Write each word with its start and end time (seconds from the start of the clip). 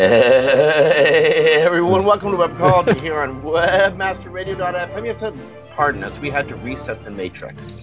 Hey 0.00 1.60
everyone, 1.60 2.06
welcome 2.06 2.30
to 2.30 2.36
Webcology 2.38 2.98
here 3.02 3.20
on 3.20 3.42
WebmasterRadio.fm. 3.42 5.02
You 5.02 5.08
have 5.08 5.18
to 5.18 5.34
pardon 5.72 6.02
us, 6.02 6.18
we 6.18 6.30
had 6.30 6.48
to 6.48 6.56
reset 6.56 7.04
the 7.04 7.10
matrix. 7.10 7.82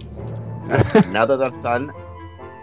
now 1.11 1.27
that 1.27 1.37
that's 1.37 1.57
done, 1.57 1.91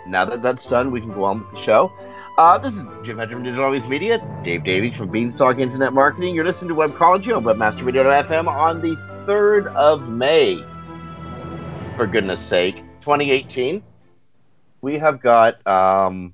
now 0.09 0.25
that 0.25 0.43
that's 0.43 0.67
done, 0.67 0.91
we 0.91 1.01
can 1.01 1.15
go 1.15 1.23
on 1.23 1.39
with 1.39 1.53
the 1.53 1.57
show. 1.57 1.93
Uh, 2.37 2.59
this 2.59 2.77
is 2.77 2.85
Jim 3.05 3.17
Hedger 3.17 3.35
from 3.35 3.45
Digital 3.45 3.67
Always 3.67 3.87
Media, 3.87 4.19
Dave 4.43 4.65
Davies 4.65 4.97
from 4.97 5.09
Beanstalk 5.11 5.61
Internet 5.61 5.93
Marketing. 5.93 6.35
You're 6.35 6.45
listening 6.45 6.71
to 6.71 6.75
Webcology 6.75 7.37
on 7.37 7.45
WebmasterRadio.fm 7.45 8.49
on 8.49 8.81
the 8.81 8.97
3rd 9.25 9.73
of 9.77 10.09
May. 10.09 10.57
For 11.97 12.09
goodness 12.09 12.41
sake, 12.41 12.79
2018. 13.03 13.85
We 14.81 14.99
have 14.99 15.21
got 15.23 15.65
um, 15.65 16.34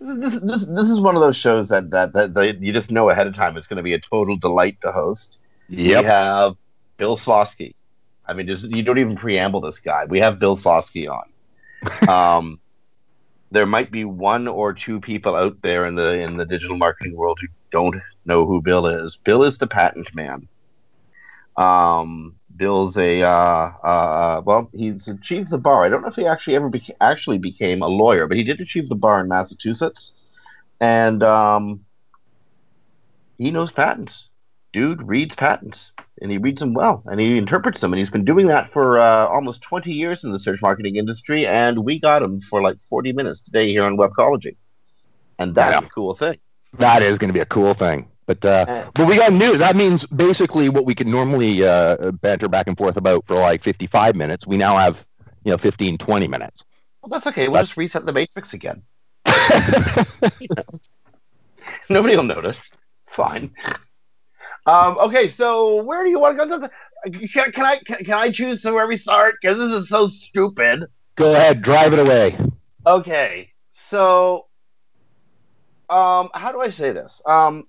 this, 0.00 0.40
this 0.40 0.66
this 0.66 0.88
is 0.90 1.00
one 1.00 1.14
of 1.14 1.20
those 1.20 1.36
shows 1.36 1.68
that 1.68 1.90
that, 1.90 2.12
that, 2.12 2.34
that 2.34 2.60
you 2.60 2.72
just 2.72 2.90
know 2.90 3.10
ahead 3.10 3.26
of 3.26 3.34
time 3.34 3.56
is 3.56 3.66
going 3.66 3.76
to 3.76 3.82
be 3.82 3.94
a 3.94 4.00
total 4.00 4.36
delight 4.36 4.78
to 4.82 4.92
host. 4.92 5.38
Yep. 5.68 6.02
We 6.02 6.08
have 6.08 6.56
Bill 6.96 7.16
Slawski. 7.16 7.74
I 8.26 8.34
mean, 8.34 8.46
just 8.46 8.64
you 8.64 8.82
don't 8.82 8.98
even 8.98 9.16
preamble 9.16 9.60
this 9.60 9.80
guy. 9.80 10.04
We 10.06 10.20
have 10.20 10.38
Bill 10.38 10.56
Slawski 10.56 11.08
on. 11.08 12.08
um, 12.08 12.60
there 13.50 13.66
might 13.66 13.90
be 13.90 14.04
one 14.04 14.48
or 14.48 14.72
two 14.72 15.00
people 15.00 15.36
out 15.36 15.56
there 15.62 15.84
in 15.84 15.94
the 15.94 16.18
in 16.20 16.36
the 16.36 16.44
digital 16.44 16.76
marketing 16.76 17.14
world 17.14 17.38
who 17.40 17.48
don't 17.70 17.96
know 18.24 18.46
who 18.46 18.60
Bill 18.60 18.86
is. 18.86 19.16
Bill 19.16 19.44
is 19.44 19.58
the 19.58 19.66
patent 19.66 20.12
man. 20.14 20.48
Um, 21.56 22.34
Bill's 22.56 22.96
a 22.96 23.22
uh, 23.22 23.28
uh, 23.28 24.42
well, 24.44 24.70
he's 24.72 25.08
achieved 25.08 25.50
the 25.50 25.58
bar. 25.58 25.84
I 25.84 25.88
don't 25.88 26.02
know 26.02 26.08
if 26.08 26.16
he 26.16 26.26
actually 26.26 26.56
ever 26.56 26.70
beca- 26.70 26.96
actually 27.00 27.38
became 27.38 27.82
a 27.82 27.88
lawyer, 27.88 28.26
but 28.26 28.36
he 28.36 28.44
did 28.44 28.60
achieve 28.60 28.88
the 28.88 28.94
bar 28.94 29.20
in 29.20 29.28
Massachusetts, 29.28 30.12
and 30.80 31.22
um, 31.22 31.84
he 33.38 33.50
knows 33.50 33.72
patents. 33.72 34.28
Dude 34.72 35.02
reads 35.06 35.36
patents, 35.36 35.92
and 36.20 36.30
he 36.30 36.38
reads 36.38 36.60
them 36.60 36.74
well, 36.74 37.02
and 37.06 37.20
he 37.20 37.36
interprets 37.38 37.80
them, 37.80 37.92
and 37.92 37.98
he's 37.98 38.10
been 38.10 38.24
doing 38.24 38.48
that 38.48 38.72
for 38.72 38.98
uh, 38.98 39.26
almost 39.26 39.62
twenty 39.62 39.92
years 39.92 40.24
in 40.24 40.32
the 40.32 40.38
search 40.40 40.60
marketing 40.62 40.96
industry. 40.96 41.46
And 41.46 41.84
we 41.84 42.00
got 42.00 42.22
him 42.22 42.40
for 42.40 42.60
like 42.62 42.76
forty 42.88 43.12
minutes 43.12 43.40
today 43.40 43.68
here 43.68 43.84
on 43.84 43.96
Webcology, 43.96 44.56
and 45.38 45.54
that's 45.54 45.80
Yeah. 45.80 45.86
a 45.86 45.90
cool 45.90 46.14
thing. 46.14 46.36
That 46.78 47.02
is 47.02 47.18
going 47.18 47.28
to 47.28 47.34
be 47.34 47.40
a 47.40 47.46
cool 47.46 47.74
thing. 47.74 48.08
But 48.26 48.44
uh, 48.44 48.64
Uh, 48.68 48.90
but 48.94 49.06
we 49.06 49.16
got 49.16 49.32
news. 49.32 49.58
That 49.58 49.76
means 49.76 50.04
basically 50.06 50.68
what 50.68 50.84
we 50.86 50.94
could 50.94 51.06
normally 51.06 51.64
uh, 51.64 52.10
banter 52.22 52.48
back 52.48 52.66
and 52.66 52.76
forth 52.76 52.96
about 52.96 53.24
for 53.26 53.36
like 53.40 53.62
55 53.62 54.14
minutes, 54.14 54.46
we 54.46 54.56
now 54.56 54.78
have 54.78 54.96
you 55.44 55.52
know 55.52 55.58
15, 55.58 55.98
20 55.98 56.28
minutes. 56.28 56.56
Well, 57.02 57.10
that's 57.10 57.26
okay. 57.26 57.48
We'll 57.48 57.54
That's- 57.54 57.68
just 57.68 57.76
reset 57.76 58.06
the 58.06 58.12
matrix 58.14 58.54
again. 58.54 58.82
Nobody 61.90 62.16
will 62.16 62.24
notice. 62.24 62.60
It's 63.06 63.14
fine. 63.14 63.52
Um, 64.66 64.96
okay, 64.98 65.28
so 65.28 65.82
where 65.82 66.02
do 66.04 66.10
you 66.10 66.18
want 66.18 66.38
to 66.38 66.46
go? 66.46 66.68
Can, 67.28 67.52
can 67.52 67.64
I 67.64 67.78
can, 67.86 68.04
can 68.04 68.14
I 68.14 68.30
choose 68.30 68.62
to 68.62 68.72
where 68.72 68.86
we 68.86 68.96
start? 68.96 69.34
Because 69.40 69.58
this 69.58 69.72
is 69.72 69.88
so 69.88 70.08
stupid. 70.08 70.84
Go 71.16 71.34
ahead, 71.34 71.62
drive 71.62 71.92
it 71.92 71.98
away. 71.98 72.38
Okay, 72.86 73.52
so 73.70 74.46
um, 75.90 76.30
how 76.34 76.52
do 76.52 76.60
I 76.60 76.70
say 76.70 76.92
this? 76.92 77.20
Um, 77.26 77.66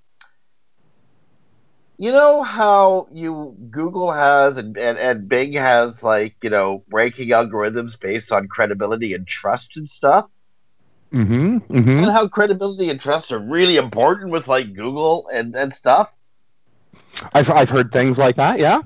you 1.97 2.11
know 2.11 2.44
how 2.44 3.07
you 3.11 3.56
Google 3.72 4.11
has 4.11 4.57
and, 4.57 4.78
and, 4.78 4.97
and 4.97 5.29
Bing 5.29 5.53
has 5.53 6.03
like 6.03 6.35
you 6.41 6.50
know 6.50 6.83
ranking 6.91 7.29
algorithms 7.29 8.00
based 8.00 8.31
on 8.31 8.47
credibility 8.47 9.13
and 9.13 9.28
trust 9.28 9.78
and 9.78 9.88
stuff. 9.88 10.29
Mm-hmm. 11.13 11.57
Mm-hmm. 11.73 11.89
and 11.89 12.11
how 12.11 12.28
credibility 12.28 12.89
and 12.89 13.00
trust 13.00 13.31
are 13.31 13.39
really 13.39 13.78
important 13.78 14.31
with 14.31 14.47
like 14.47 14.73
Google 14.73 15.28
and, 15.33 15.56
and 15.56 15.73
stuff. 15.73 16.11
I've 17.33 17.50
I've 17.50 17.69
heard 17.69 17.91
things 17.91 18.17
like 18.17 18.35
that. 18.35 18.59
Yeah. 18.59 18.81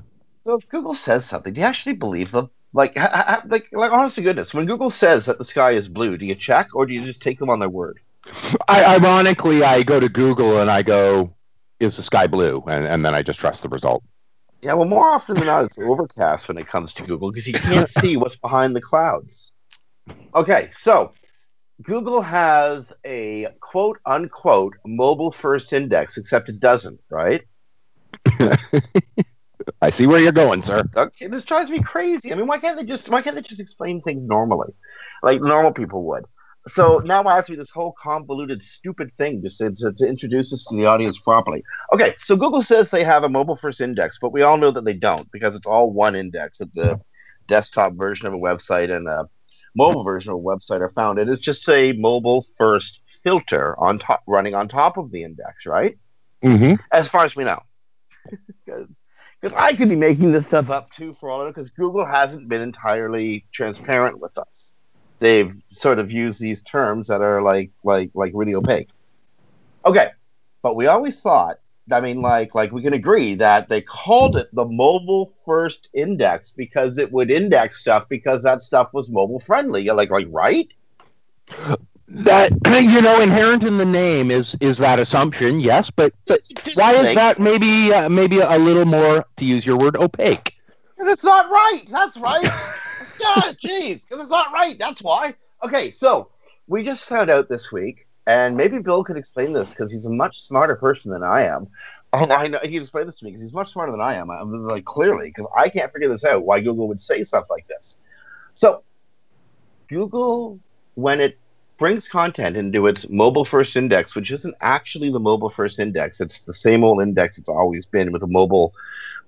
So 0.45 0.55
if 0.55 0.69
Google 0.69 0.93
says 0.93 1.25
something, 1.25 1.53
do 1.53 1.61
you 1.61 1.67
actually 1.67 1.93
believe 1.93 2.31
them? 2.31 2.49
Like, 2.73 2.97
ha, 2.97 3.09
ha, 3.11 3.43
like, 3.47 3.69
like, 3.71 3.91
honest 3.91 4.15
to 4.15 4.21
goodness, 4.21 4.53
when 4.53 4.67
Google 4.67 4.91
says 4.91 5.25
that 5.25 5.37
the 5.37 5.45
sky 5.45 5.71
is 5.71 5.87
blue, 5.87 6.17
do 6.17 6.25
you 6.25 6.35
check 6.35 6.69
or 6.75 6.85
do 6.85 6.93
you 6.93 7.03
just 7.03 7.21
take 7.21 7.39
them 7.39 7.49
on 7.49 7.59
their 7.59 7.69
word? 7.69 7.99
I, 8.67 8.83
ironically, 8.83 9.63
I 9.63 9.81
go 9.81 9.99
to 9.99 10.07
Google 10.07 10.61
and 10.61 10.69
I 10.69 10.83
go, 10.83 11.33
"Is 11.79 11.95
the 11.95 12.03
sky 12.03 12.27
blue?" 12.27 12.63
and 12.67 12.85
and 12.85 13.05
then 13.05 13.13
I 13.13 13.23
just 13.23 13.39
trust 13.39 13.61
the 13.61 13.69
result. 13.69 14.03
Yeah, 14.61 14.73
well, 14.73 14.87
more 14.87 15.05
often 15.05 15.35
than 15.35 15.45
not, 15.45 15.63
it's 15.63 15.79
overcast 15.79 16.47
when 16.47 16.57
it 16.57 16.67
comes 16.67 16.93
to 16.95 17.03
Google 17.03 17.31
because 17.31 17.47
you 17.47 17.53
can't 17.53 17.89
see 17.89 18.17
what's 18.17 18.35
behind 18.35 18.75
the 18.75 18.81
clouds. 18.81 19.53
Okay, 20.35 20.69
so 20.71 21.11
Google 21.81 22.21
has 22.21 22.91
a 23.05 23.47
quote 23.61 23.99
unquote 24.05 24.75
mobile 24.85 25.31
first 25.31 25.71
index, 25.71 26.17
except 26.17 26.49
it 26.49 26.59
doesn't, 26.59 26.99
right? 27.09 27.43
I 29.81 29.95
see 29.97 30.07
where 30.07 30.19
you're 30.19 30.31
going, 30.31 30.63
sir. 30.65 30.83
Okay, 30.95 31.27
this 31.27 31.45
drives 31.45 31.69
me 31.69 31.81
crazy. 31.81 32.33
I 32.33 32.35
mean, 32.35 32.47
why 32.47 32.57
can't 32.57 32.77
they 32.77 32.83
just 32.83 33.09
why 33.09 33.21
can't 33.21 33.35
they 33.35 33.41
just 33.41 33.61
explain 33.61 34.01
things 34.01 34.27
normally, 34.27 34.73
like 35.23 35.41
normal 35.41 35.71
people 35.71 36.03
would? 36.05 36.25
So 36.67 37.01
now 37.05 37.23
I 37.23 37.35
have 37.35 37.45
to 37.47 37.53
do 37.53 37.57
this 37.57 37.69
whole 37.69 37.93
convoluted, 38.01 38.61
stupid 38.61 39.11
thing 39.17 39.41
just 39.41 39.57
to, 39.59 39.71
to, 39.71 39.91
to 39.93 40.07
introduce 40.07 40.51
this 40.51 40.65
to 40.65 40.75
the 40.75 40.85
audience 40.85 41.17
properly. 41.17 41.63
Okay, 41.93 42.15
so 42.19 42.35
Google 42.35 42.61
says 42.61 42.91
they 42.91 43.03
have 43.03 43.23
a 43.23 43.29
mobile 43.29 43.55
first 43.55 43.81
index, 43.81 44.17
but 44.19 44.33
we 44.33 44.41
all 44.41 44.57
know 44.57 44.71
that 44.71 44.85
they 44.85 44.93
don't 44.93 45.31
because 45.31 45.55
it's 45.55 45.65
all 45.65 45.91
one 45.91 46.15
index. 46.15 46.59
That 46.59 46.73
the 46.73 46.99
desktop 47.47 47.93
version 47.93 48.27
of 48.27 48.33
a 48.33 48.37
website 48.37 48.95
and 48.95 49.07
a 49.07 49.27
mobile 49.75 50.03
version 50.03 50.31
of 50.31 50.37
a 50.37 50.41
website 50.41 50.81
are 50.81 50.91
found. 50.91 51.17
It 51.17 51.29
is 51.29 51.39
just 51.39 51.67
a 51.69 51.93
mobile 51.93 52.45
first 52.57 52.99
filter 53.23 53.77
on 53.79 53.99
top, 53.99 54.21
running 54.27 54.53
on 54.53 54.67
top 54.67 54.97
of 54.97 55.11
the 55.11 55.23
index, 55.23 55.65
right? 55.65 55.97
Mm-hmm. 56.43 56.75
as 56.93 57.09
far 57.09 57.25
as 57.25 57.35
we 57.35 57.43
know. 57.43 57.61
Because 59.41 59.55
I 59.57 59.73
could 59.73 59.87
be 59.87 59.95
making 59.95 60.33
this 60.33 60.45
stuff 60.45 60.69
up 60.69 60.91
too, 60.91 61.13
for 61.13 61.29
all 61.29 61.39
I 61.39 61.45
know, 61.45 61.51
because 61.51 61.69
Google 61.69 62.05
hasn't 62.05 62.49
been 62.49 62.59
entirely 62.59 63.45
transparent 63.53 64.19
with 64.19 64.37
us. 64.37 64.73
They've 65.19 65.53
sort 65.67 65.99
of 65.99 66.11
used 66.11 66.41
these 66.41 66.61
terms 66.61 67.07
that 67.07 67.21
are 67.21 67.41
like 67.41 67.71
like 67.83 68.11
like 68.13 68.31
really 68.33 68.55
opaque. 68.55 68.89
Okay, 69.85 70.09
but 70.61 70.75
we 70.75 70.87
always 70.87 71.21
thought. 71.21 71.59
I 71.91 72.01
mean, 72.01 72.21
like 72.21 72.53
like 72.53 72.71
we 72.71 72.81
can 72.81 72.93
agree 72.93 73.35
that 73.35 73.67
they 73.67 73.81
called 73.81 74.37
it 74.37 74.53
the 74.53 74.65
mobile 74.65 75.33
first 75.45 75.89
index 75.93 76.51
because 76.55 76.97
it 76.97 77.11
would 77.11 77.31
index 77.31 77.79
stuff 77.79 78.07
because 78.09 78.43
that 78.43 78.61
stuff 78.61 78.93
was 78.93 79.09
mobile 79.09 79.39
friendly. 79.39 79.85
Like 79.85 80.11
like 80.11 80.27
right? 80.29 80.69
That 82.07 82.51
you 82.65 83.01
know, 83.01 83.21
inherent 83.21 83.63
in 83.63 83.77
the 83.77 83.85
name 83.85 84.31
is 84.31 84.55
is 84.61 84.77
that 84.79 84.99
assumption, 84.99 85.59
yes, 85.59 85.87
but 85.95 86.13
but 86.25 86.39
why 86.73 86.95
is 86.95 87.13
that 87.15 87.39
maybe 87.39 87.93
uh, 87.93 88.09
maybe 88.09 88.39
a 88.39 88.57
little 88.57 88.85
more, 88.85 89.25
to 89.37 89.45
use 89.45 89.65
your 89.65 89.77
word, 89.77 89.95
opaque? 89.95 90.53
Because 90.95 91.11
it's 91.11 91.23
not 91.23 91.49
right. 91.49 91.83
That's 91.87 92.17
right. 92.17 92.51
jeez. 93.63 94.01
Because 94.01 94.21
it's 94.21 94.29
not 94.29 94.51
right. 94.51 94.77
That's 94.79 95.01
why. 95.01 95.35
Okay, 95.63 95.91
so 95.91 96.29
we 96.67 96.83
just 96.83 97.05
found 97.05 97.29
out 97.29 97.49
this 97.49 97.71
week, 97.71 98.07
and 98.27 98.55
maybe 98.55 98.79
Bill 98.79 99.03
could 99.03 99.17
explain 99.17 99.53
this 99.53 99.71
because 99.71 99.91
he's 99.91 100.05
a 100.05 100.09
much 100.09 100.41
smarter 100.41 100.75
person 100.75 101.11
than 101.11 101.23
I 101.23 101.43
am. 101.43 101.67
And 102.13 102.33
I 102.33 102.47
know 102.47 102.59
he 102.63 102.71
can 102.71 102.81
explain 102.81 103.05
this 103.05 103.15
to 103.17 103.25
me 103.25 103.31
because 103.31 103.41
he's 103.41 103.53
much 103.53 103.71
smarter 103.71 103.91
than 103.91 104.01
I 104.01 104.15
am. 104.15 104.31
I'm 104.31 104.67
like 104.67 104.85
clearly 104.85 105.27
because 105.27 105.47
I 105.55 105.69
can't 105.69 105.91
figure 105.93 106.09
this 106.09 106.25
out. 106.25 106.43
Why 106.43 106.59
Google 106.59 106.87
would 106.87 107.01
say 107.01 107.23
stuff 107.23 107.45
like 107.49 107.67
this? 107.67 107.99
So 108.55 108.83
Google, 109.87 110.59
when 110.95 111.19
it 111.19 111.37
brings 111.77 112.07
content 112.07 112.57
into 112.57 112.87
its 112.87 113.09
mobile 113.09 113.45
first 113.45 113.75
index, 113.75 114.15
which 114.15 114.31
isn't 114.31 114.55
actually 114.61 115.11
the 115.11 115.19
mobile 115.19 115.49
first 115.49 115.79
index, 115.79 116.19
it's 116.19 116.45
the 116.45 116.53
same 116.53 116.83
old 116.83 117.01
index 117.01 117.37
it's 117.37 117.49
always 117.49 117.85
been 117.85 118.11
with 118.11 118.23
a 118.23 118.27
mobile 118.27 118.73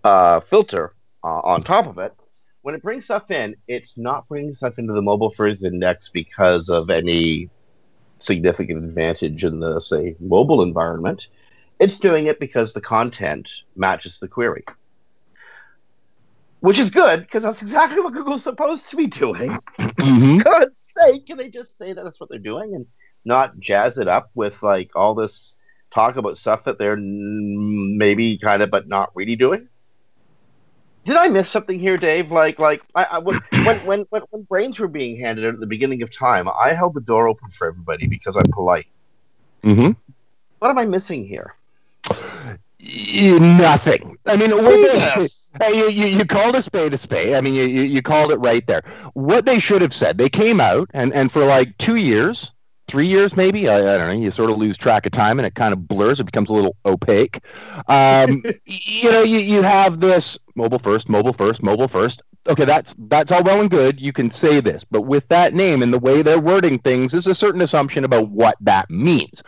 uh, 0.04 0.40
filter 0.40 0.92
uh, 1.24 1.40
on 1.42 1.64
top 1.64 1.88
of 1.88 1.98
it. 1.98 2.14
When 2.62 2.76
it 2.76 2.84
brings 2.84 3.06
stuff 3.06 3.32
in, 3.32 3.56
it's 3.68 3.98
not 3.98 4.28
bringing 4.28 4.54
stuff 4.54 4.78
into 4.78 4.94
the 4.94 5.02
mobile 5.02 5.32
first 5.32 5.64
index 5.64 6.10
because 6.10 6.70
of 6.70 6.90
any 6.90 7.50
significant 8.20 8.84
advantage 8.84 9.44
in 9.44 9.60
the, 9.60 9.80
say, 9.80 10.16
mobile 10.20 10.62
environment. 10.62 11.28
It's 11.80 11.98
doing 11.98 12.28
it 12.28 12.40
because 12.40 12.74
the 12.74 12.82
content 12.82 13.50
matches 13.76 14.20
the 14.20 14.28
query. 14.28 14.64
Which 16.60 16.78
is 16.78 16.92
good 16.92 17.22
because 17.22 17.42
that's 17.42 17.64
exactly 17.64 18.02
what 18.02 18.14
Google's 18.14 18.44
supposed 18.44 18.88
to 18.92 18.96
be 18.96 19.08
doing. 19.08 19.58
Mm-hmm. 19.80 20.38
God's 20.44 20.94
sake, 21.00 21.26
can 21.26 21.38
they 21.38 21.50
just 21.50 21.76
say 21.80 21.94
that 21.94 22.04
that's 22.04 22.20
what 22.20 22.30
they're 22.30 22.38
doing 22.38 22.76
and 22.76 22.86
not 23.26 23.60
jazz 23.60 23.98
it 23.98 24.08
up 24.08 24.30
with 24.36 24.62
like 24.62 24.92
all 24.96 25.16
this 25.16 25.56
talk 25.92 26.16
about 26.18 26.38
stuff 26.38 26.64
that 26.66 26.78
they're 26.78 26.98
maybe 26.98 28.38
kind 28.38 28.62
of 28.62 28.70
but 28.70 28.88
not 28.88 29.10
really 29.16 29.36
doing. 29.36 29.68
Did 31.04 31.16
I 31.16 31.28
miss 31.30 31.50
something 31.50 31.80
here, 31.80 31.98
Dave? 31.98 32.32
Like, 32.32 32.60
like 32.60 32.84
I, 32.94 33.04
I 33.04 33.18
when, 33.20 33.40
when, 33.66 33.80
when, 33.86 34.06
when 34.30 34.44
brains 34.44 34.80
were 34.80 34.88
being 34.88 35.20
handed 35.20 35.46
out 35.46 35.54
at 35.56 35.60
the 35.60 35.68
beginning 35.68 36.02
of 36.04 36.12
time, 36.12 36.48
I 36.48 36.74
held 36.74 36.94
the 36.94 37.02
door 37.02 37.28
open 37.28 37.50
for 37.50 37.68
everybody 37.68 38.08
because 38.08 38.36
I'm 38.36 38.52
polite. 38.52 38.88
Mm-hmm. 39.64 39.92
What 40.60 40.70
am 40.70 40.78
I 40.78 40.86
missing 40.86 41.26
here? 41.26 41.54
Nothing. 42.80 44.18
I 44.26 44.36
mean, 44.36 44.50
they, 44.66 45.28
hey, 45.60 45.78
you, 45.78 45.90
you, 45.90 46.06
you 46.08 46.26
called 46.26 46.56
a 46.56 46.64
spade 46.64 46.94
a 46.94 47.02
spade. 47.02 47.34
I 47.34 47.42
mean, 47.42 47.54
you, 47.54 47.66
you 47.66 48.02
called 48.02 48.32
it 48.32 48.38
right 48.38 48.66
there. 48.66 48.82
What 49.14 49.46
they 49.46 49.60
should 49.60 49.82
have 49.82 49.94
said, 49.94 50.18
they 50.18 50.30
came 50.30 50.60
out 50.60 50.90
and, 50.94 51.14
and 51.14 51.32
for 51.32 51.46
like 51.46 51.78
two 51.78 51.96
years, 51.96 52.50
three 52.92 53.08
years 53.08 53.32
maybe, 53.36 53.70
I, 53.70 53.78
I 53.78 53.98
don't 53.98 54.08
know, 54.08 54.24
you 54.24 54.32
sort 54.32 54.50
of 54.50 54.58
lose 54.58 54.78
track 54.78 55.06
of 55.06 55.14
time 55.14 55.40
and 55.40 55.46
it 55.46 55.56
kind 55.56 55.74
of 55.74 55.88
blurs. 55.88 56.20
It 56.20 56.26
becomes 56.26 56.50
a 56.50 56.54
little 56.54 56.76
opaque. 56.86 57.42
Um, 57.88 58.44
you 58.66 59.10
know, 59.10 59.24
you, 59.24 59.40
you 59.40 59.64
have 59.64 60.00
this 60.00 60.38
mobile 60.56 60.80
first, 60.80 61.10
mobile 61.10 61.34
first, 61.34 61.64
mobile 61.64 61.88
first. 61.88 62.22
Okay, 62.48 62.66
that's 62.66 62.90
that's 62.98 63.32
all 63.32 63.44
well 63.44 63.62
and 63.62 63.70
good. 63.70 64.02
You 64.02 64.12
can 64.12 64.34
say 64.42 64.62
this, 64.62 64.82
but 64.90 65.02
with 65.02 65.24
that 65.30 65.54
name 65.54 65.84
and 65.84 65.94
the 65.94 66.00
way 66.00 66.24
they're 66.24 66.40
wording 66.40 66.80
things, 66.80 67.14
is 67.14 67.28
a 67.28 67.36
certain 67.36 67.62
assumption 67.62 68.04
about 68.04 68.30
what 68.30 68.56
that 68.62 68.90
means 68.90 69.42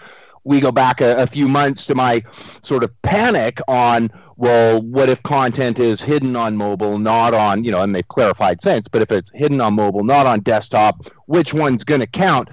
we 0.44 0.60
go 0.60 0.72
back 0.72 1.02
a, 1.02 1.18
a, 1.18 1.28
few 1.28 1.48
months 1.48 1.86
to 1.86 1.96
my 1.96 2.24
sort 2.66 2.84
of 2.84 2.92
panic 3.02 3.60
on 3.68 4.10
well 4.36 4.82
what 4.82 5.10
if 5.10 5.22
content 5.24 5.80
is 5.80 6.00
hidden 6.02 6.36
on 6.36 6.58
mobile 6.58 6.98
not 6.98 7.34
on 7.34 7.64
you 7.64 7.72
know 7.72 7.82
and 7.82 7.96
they've 7.96 8.08
clarified 8.08 8.60
since 8.64 8.86
but 8.92 9.02
if 9.02 9.12
it's 9.12 9.30
hidden 9.34 9.62
on 9.62 9.74
mobile 9.74 10.04
not 10.04 10.26
on 10.26 10.42
desktop 10.42 10.96
which 11.28 11.54
one's 11.54 11.84
going 11.84 12.02
to 12.02 12.08
count 12.08 12.50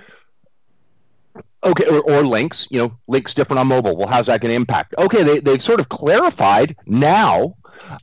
okay 1.65 1.85
or, 1.87 2.01
or, 2.01 2.27
links 2.27 2.67
you 2.71 2.79
know 2.79 2.93
links 3.09 3.35
different 3.35 3.59
on 3.59 3.67
mobile 3.67 3.97
well 3.97 4.09
how's 4.09 4.27
that 4.27 4.41
going 4.41 4.51
to 4.51 4.57
impact 4.57 4.95
okay 4.99 5.23
they, 5.23 5.41
they've 5.41 5.62
sort 5.62 5.81
of 5.81 5.89
clarified 5.89 6.77
now 6.87 7.55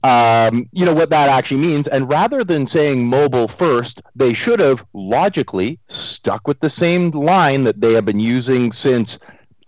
um, 0.03 0.67
you 0.73 0.85
know 0.85 0.93
what 0.93 1.09
that 1.09 1.29
actually 1.29 1.57
means 1.57 1.87
and 1.91 2.09
rather 2.09 2.43
than 2.43 2.67
saying 2.67 3.05
mobile 3.05 3.49
first 3.57 4.01
they 4.15 4.33
should 4.33 4.59
have 4.59 4.79
logically 4.93 5.79
stuck 5.89 6.47
with 6.47 6.59
the 6.59 6.71
same 6.77 7.11
line 7.11 7.63
that 7.63 7.79
they 7.79 7.93
have 7.93 8.05
been 8.05 8.19
using 8.19 8.73
since 8.83 9.09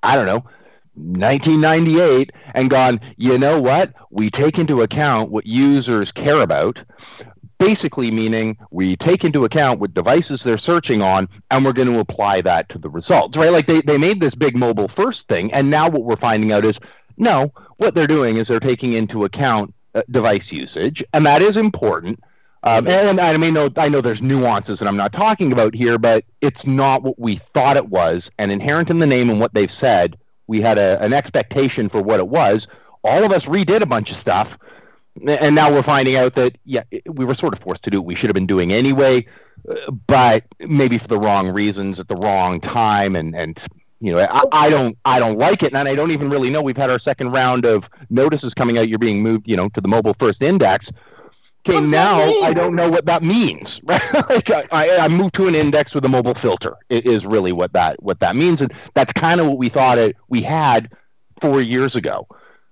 I 0.03 0.15
don't 0.15 0.25
know, 0.25 0.43
1998 0.95 2.31
and 2.53 2.69
gone, 2.69 2.99
you 3.17 3.37
know 3.37 3.59
what? 3.59 3.93
We 4.09 4.29
take 4.29 4.57
into 4.57 4.81
account 4.81 5.31
what 5.31 5.45
users 5.45 6.11
care 6.11 6.41
about. 6.41 6.79
Basically, 7.59 8.09
meaning 8.09 8.57
we 8.71 8.95
take 8.95 9.23
into 9.23 9.43
account 9.43 9.79
what 9.79 9.93
devices 9.93 10.41
they're 10.43 10.57
searching 10.57 11.01
on 11.01 11.27
and 11.51 11.65
we're 11.65 11.73
going 11.73 11.91
to 11.91 11.99
apply 11.99 12.41
that 12.41 12.69
to 12.69 12.77
the 12.77 12.89
results, 12.89 13.35
right? 13.35 13.51
Like 13.51 13.67
they, 13.67 13.81
they 13.81 13.97
made 13.97 14.21
this 14.21 14.33
big 14.33 14.55
mobile 14.55 14.89
first 14.95 15.27
thing. 15.27 15.51
And 15.51 15.69
now 15.69 15.89
what 15.89 16.03
we're 16.03 16.15
finding 16.15 16.53
out 16.53 16.65
is 16.65 16.77
no, 17.17 17.51
what 17.77 17.93
they're 17.93 18.07
doing 18.07 18.37
is 18.37 18.47
they're 18.47 18.61
taking 18.61 18.93
into 18.93 19.25
account 19.25 19.73
uh, 19.93 20.03
device 20.09 20.45
usage. 20.49 21.03
And 21.13 21.25
that 21.25 21.41
is 21.41 21.57
important. 21.57 22.23
Um, 22.63 22.87
and 22.87 23.21
I 23.21 23.37
mean, 23.37 23.53
no, 23.53 23.69
I 23.77 23.87
know 23.87 24.01
there's 24.01 24.21
nuances 24.21 24.79
that 24.79 24.87
I'm 24.87 24.97
not 24.97 25.13
talking 25.13 25.51
about 25.51 25.73
here, 25.73 25.97
but 25.97 26.25
it's 26.41 26.59
not 26.65 27.03
what 27.03 27.17
we 27.17 27.39
thought 27.53 27.77
it 27.77 27.87
was. 27.87 28.23
And 28.37 28.51
inherent 28.51 28.89
in 28.89 28.99
the 28.99 29.05
name 29.05 29.29
and 29.29 29.39
what 29.39 29.53
they've 29.53 29.71
said, 29.79 30.17
we 30.47 30.61
had 30.61 30.77
a, 30.77 31.01
an 31.01 31.13
expectation 31.13 31.89
for 31.89 32.01
what 32.01 32.19
it 32.19 32.27
was. 32.27 32.67
All 33.03 33.23
of 33.23 33.31
us 33.31 33.43
redid 33.43 33.81
a 33.81 33.85
bunch 33.85 34.11
of 34.11 34.19
stuff, 34.19 34.49
and 35.27 35.55
now 35.55 35.73
we're 35.73 35.83
finding 35.83 36.15
out 36.15 36.35
that 36.35 36.57
yeah, 36.65 36.83
we 37.05 37.25
were 37.25 37.35
sort 37.35 37.53
of 37.53 37.61
forced 37.61 37.83
to 37.83 37.89
do 37.89 38.01
what 38.01 38.07
we 38.07 38.15
should 38.15 38.29
have 38.29 38.35
been 38.35 38.47
doing 38.47 38.71
anyway, 38.71 39.25
uh, 39.69 39.91
but 40.07 40.43
maybe 40.59 40.97
for 40.97 41.07
the 41.07 41.17
wrong 41.17 41.49
reasons 41.49 41.99
at 41.99 42.07
the 42.07 42.15
wrong 42.15 42.61
time. 42.61 43.15
And 43.15 43.35
and 43.35 43.57
you 43.99 44.13
know, 44.13 44.19
I, 44.19 44.43
I 44.51 44.69
don't 44.69 44.97
I 45.05 45.19
don't 45.19 45.37
like 45.37 45.63
it, 45.63 45.73
and 45.73 45.87
I 45.87 45.95
don't 45.95 46.11
even 46.11 46.29
really 46.29 46.49
know. 46.49 46.61
We've 46.61 46.77
had 46.77 46.89
our 46.89 46.99
second 46.99 47.31
round 47.31 47.65
of 47.65 47.83
notices 48.09 48.53
coming 48.53 48.77
out. 48.77 48.87
You're 48.87 48.99
being 48.99 49.21
moved, 49.21 49.47
you 49.47 49.57
know, 49.57 49.69
to 49.69 49.81
the 49.81 49.87
mobile 49.87 50.15
first 50.19 50.41
index 50.41 50.85
Okay, 51.67 51.81
now 51.81 52.21
I 52.21 52.53
don't 52.53 52.75
know 52.75 52.89
what 52.89 53.05
that 53.05 53.21
means. 53.21 53.79
like 53.83 54.49
I, 54.71 54.97
I 54.97 55.07
moved 55.07 55.35
to 55.35 55.47
an 55.47 55.55
index 55.55 55.93
with 55.93 56.05
a 56.05 56.09
mobile 56.09 56.35
filter. 56.41 56.75
Is 56.89 57.25
really 57.25 57.51
what 57.51 57.73
that 57.73 58.01
what 58.01 58.19
that 58.21 58.35
means, 58.35 58.61
and 58.61 58.73
that's 58.95 59.11
kind 59.13 59.41
of 59.41 59.47
what 59.47 59.57
we 59.57 59.69
thought 59.69 59.97
it 59.97 60.15
we 60.29 60.41
had 60.41 60.89
four 61.41 61.61
years 61.61 61.95
ago, 61.95 62.27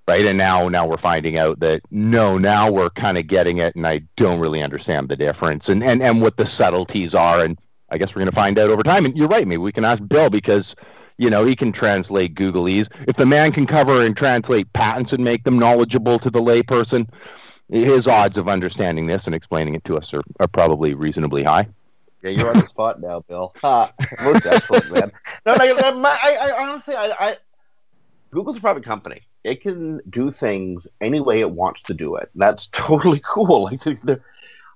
right? 0.07 0.25
And 0.25 0.37
now 0.37 0.69
now 0.69 0.87
we're 0.87 0.97
finding 0.97 1.37
out 1.37 1.59
that 1.59 1.81
no, 1.91 2.37
now 2.37 2.71
we're 2.71 2.89
kind 2.89 3.17
of 3.17 3.27
getting 3.27 3.57
it, 3.57 3.75
and 3.75 3.85
I 3.85 4.01
don't 4.15 4.39
really 4.39 4.61
understand 4.61 5.09
the 5.09 5.15
difference 5.15 5.63
and 5.67 5.83
and 5.83 6.01
and 6.01 6.21
what 6.21 6.37
the 6.37 6.47
subtleties 6.57 7.13
are, 7.13 7.41
and 7.41 7.57
I 7.89 7.97
guess 7.97 8.09
we're 8.09 8.21
going 8.21 8.31
to 8.31 8.35
find 8.35 8.57
out 8.59 8.69
over 8.69 8.83
time. 8.83 9.05
And 9.05 9.15
you're 9.15 9.27
right, 9.27 9.47
maybe 9.47 9.57
we 9.57 9.71
can 9.71 9.85
ask 9.85 10.01
Bill 10.07 10.29
because 10.29 10.65
you 11.17 11.29
know, 11.29 11.45
he 11.45 11.55
can 11.55 11.73
translate 11.73 12.35
Googlese. 12.35 12.87
If 13.07 13.17
the 13.17 13.25
man 13.25 13.51
can 13.51 13.65
cover 13.65 14.03
and 14.03 14.15
translate 14.15 14.71
patents 14.73 15.11
and 15.11 15.23
make 15.23 15.43
them 15.43 15.57
knowledgeable 15.57 16.19
to 16.19 16.29
the 16.29 16.39
layperson, 16.39 17.09
his 17.69 18.07
odds 18.07 18.37
of 18.37 18.47
understanding 18.47 19.07
this 19.07 19.23
and 19.25 19.35
explaining 19.35 19.75
it 19.75 19.83
to 19.85 19.97
us 19.97 20.07
are, 20.13 20.21
are 20.39 20.47
probably 20.47 20.93
reasonably 20.93 21.43
high. 21.43 21.67
Yeah, 22.23 22.31
you're 22.31 22.49
on 22.49 22.59
the 22.59 22.65
spot 22.65 22.99
now, 23.01 23.23
Bill. 23.27 23.53
Ha, 23.61 23.91
most 24.21 24.45
excellent, 24.45 24.91
man. 24.91 25.11
No, 25.45 25.53
like, 25.53 25.71
I, 25.71 26.35
I, 26.35 26.67
honestly, 26.67 26.95
I, 26.95 27.11
I, 27.19 27.37
Google's 28.31 28.57
a 28.57 28.61
private 28.61 28.83
company. 28.83 29.21
It 29.43 29.61
can 29.61 30.01
do 30.09 30.31
things 30.31 30.87
any 31.01 31.19
way 31.19 31.39
it 31.39 31.51
wants 31.51 31.81
to 31.83 31.93
do 31.93 32.15
it. 32.15 32.29
That's 32.35 32.67
totally 32.71 33.21
cool. 33.25 33.69
I 33.71 33.77
think 33.77 33.99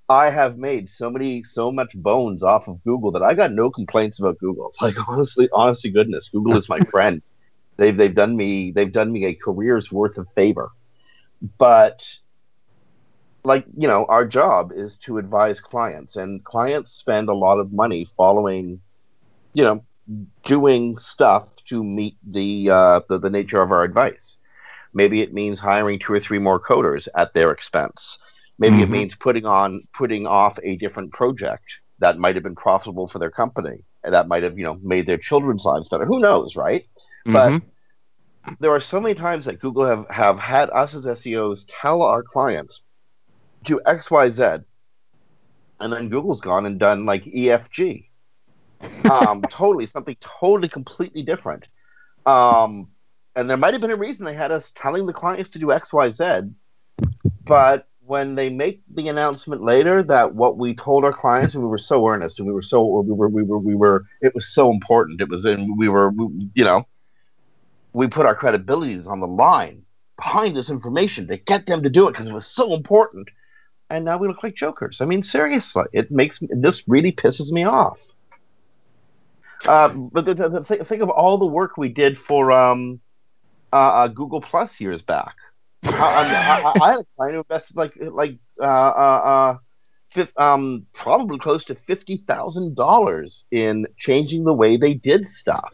I 0.09 0.30
have 0.30 0.57
made 0.57 0.89
so 0.89 1.09
many, 1.09 1.44
so 1.44 1.71
much 1.71 1.94
bones 1.95 2.44
off 2.44 2.68
of 2.68 2.83
Google 2.83 3.12
that 3.12 3.24
I 3.24 3.33
got 3.33 3.53
no 3.53 3.69
complaints 3.69 4.19
about 4.19 4.39
Google. 4.39 4.74
Like 4.81 4.95
honestly, 5.07 5.50
honest 5.53 5.81
to 5.83 5.89
goodness, 5.89 6.30
Google 6.30 6.57
is 6.57 6.69
my 6.69 6.80
friend. 6.92 7.21
They've 7.77 7.95
they've 7.95 8.13
done 8.13 8.36
me 8.36 8.71
they've 8.71 8.92
done 8.92 9.12
me 9.12 9.25
a 9.25 9.33
career's 9.33 9.92
worth 9.92 10.18
of 10.18 10.27
favor. 10.36 10.69
But 11.57 12.06
like 13.44 13.65
you 13.75 13.88
know 13.88 14.06
our 14.06 14.25
job 14.25 14.71
is 14.71 14.98
to 14.98 15.18
advise 15.18 15.59
clients 15.59 16.15
and 16.15 16.44
clients 16.44 16.94
spend 16.94 17.27
a 17.27 17.33
lot 17.33 17.59
of 17.59 17.74
money 17.74 18.07
following 18.15 18.80
you 19.53 19.63
know 19.63 19.83
doing 20.44 20.95
stuff 20.98 21.48
to 21.65 21.83
meet 21.83 22.17
the 22.23 22.69
uh, 22.69 23.01
the, 23.09 23.17
the 23.19 23.29
nature 23.29 23.61
of 23.61 23.71
our 23.71 23.83
advice 23.83 24.37
maybe 24.93 25.21
it 25.21 25.33
means 25.33 25.59
hiring 25.59 25.99
two 25.99 26.13
or 26.13 26.19
three 26.19 26.39
more 26.39 26.59
coders 26.59 27.07
at 27.15 27.33
their 27.33 27.51
expense 27.51 28.19
maybe 28.59 28.75
mm-hmm. 28.75 28.83
it 28.83 28.89
means 28.89 29.15
putting 29.15 29.45
on 29.45 29.81
putting 29.93 30.27
off 30.27 30.57
a 30.63 30.75
different 30.77 31.11
project 31.11 31.79
that 31.99 32.17
might 32.17 32.35
have 32.35 32.43
been 32.43 32.55
profitable 32.55 33.07
for 33.07 33.19
their 33.19 33.31
company 33.31 33.83
and 34.03 34.13
that 34.13 34.27
might 34.27 34.43
have 34.43 34.57
you 34.57 34.63
know 34.63 34.79
made 34.81 35.05
their 35.05 35.17
children's 35.17 35.65
lives 35.65 35.89
better 35.89 36.05
who 36.05 36.19
knows 36.19 36.55
right 36.55 36.85
mm-hmm. 37.25 37.33
but 37.33 37.61
there 38.59 38.71
are 38.71 38.79
so 38.79 38.99
many 38.99 39.13
times 39.13 39.45
that 39.45 39.59
google 39.59 39.85
have, 39.85 40.07
have 40.09 40.39
had 40.39 40.69
us 40.71 40.95
as 40.95 41.05
seos 41.05 41.65
tell 41.67 42.01
our 42.01 42.23
clients 42.23 42.81
to 43.65 43.81
XYZ. 43.86 44.63
And 45.79 45.93
then 45.93 46.09
Google's 46.09 46.41
gone 46.41 46.65
and 46.65 46.79
done 46.79 47.05
like 47.05 47.24
EFG. 47.25 48.07
Um, 49.09 49.41
totally, 49.50 49.85
something 49.85 50.15
totally 50.19 50.69
completely 50.69 51.23
different. 51.23 51.67
Um, 52.25 52.89
and 53.35 53.50
there 53.50 53.57
might 53.57 53.73
have 53.73 53.81
been 53.81 53.91
a 53.91 53.95
reason 53.95 54.25
they 54.25 54.33
had 54.33 54.51
us 54.51 54.71
telling 54.75 55.05
the 55.05 55.13
clients 55.13 55.50
to 55.51 55.59
do 55.59 55.67
XYZ. 55.67 56.53
But 57.45 57.88
when 58.05 58.35
they 58.35 58.50
make 58.50 58.81
the 58.93 59.07
announcement 59.07 59.63
later 59.63 60.03
that 60.03 60.35
what 60.35 60.57
we 60.57 60.75
told 60.75 61.05
our 61.05 61.13
clients 61.13 61.55
and 61.55 61.63
we 61.63 61.69
were 61.69 61.77
so 61.77 62.05
earnest 62.07 62.39
and 62.39 62.47
we 62.47 62.53
were 62.53 62.61
so 62.61 62.83
we 63.01 63.13
were 63.13 63.29
we 63.29 63.43
were 63.43 63.59
we 63.59 63.75
were 63.75 64.03
it 64.21 64.33
was 64.33 64.47
so 64.47 64.71
important 64.71 65.21
it 65.21 65.29
was 65.29 65.45
in 65.45 65.77
we 65.77 65.88
were 65.88 66.09
we, 66.09 66.27
you 66.55 66.63
know 66.63 66.85
we 67.93 68.07
put 68.07 68.25
our 68.25 68.35
credibilities 68.35 69.07
on 69.07 69.19
the 69.19 69.27
line 69.27 69.83
behind 70.17 70.55
this 70.55 70.69
information 70.69 71.27
to 71.27 71.38
get 71.38 71.67
them 71.67 71.83
to 71.83 71.89
do 71.89 72.07
it 72.07 72.11
because 72.11 72.27
it 72.27 72.33
was 72.33 72.45
so 72.45 72.73
important 72.73 73.29
and 73.91 74.05
now 74.05 74.17
we 74.17 74.27
look 74.27 74.41
like 74.41 74.55
jokers. 74.55 75.01
I 75.01 75.05
mean, 75.05 75.21
seriously, 75.21 75.83
it 75.91 76.09
makes 76.09 76.39
this 76.50 76.88
really 76.88 77.11
pisses 77.11 77.51
me 77.51 77.65
off. 77.65 78.00
Uh, 79.65 79.89
but 80.12 80.25
the, 80.25 80.34
the, 80.34 80.50
the 80.50 80.63
th- 80.63 80.82
think 80.84 81.01
of 81.01 81.10
all 81.10 81.38
the 81.38 81.46
work 81.46 81.77
we 81.77 81.89
did 81.89 82.18
for 82.18 82.51
um, 82.51 83.00
uh, 83.72 83.75
uh, 83.75 84.08
Google 84.08 84.41
Plus 84.41 84.80
years 84.80 85.01
back. 85.01 85.36
I, 85.84 85.89
I, 85.89 86.74
I, 86.84 86.91
had 86.91 87.00
a 87.00 87.06
client 87.15 87.34
who 87.34 87.39
invested 87.39 87.75
like 87.75 87.94
like 88.00 88.38
uh, 88.60 88.63
uh, 88.63 89.58
uh 90.18 90.25
um, 90.38 90.86
probably 90.94 91.39
close 91.39 91.63
to 91.65 91.75
fifty 91.75 92.18
thousand 92.18 92.75
dollars 92.75 93.46
in 93.51 93.88
changing 93.98 94.44
the 94.44 94.53
way 94.53 94.77
they 94.77 94.94
did 94.94 95.27
stuff. 95.27 95.74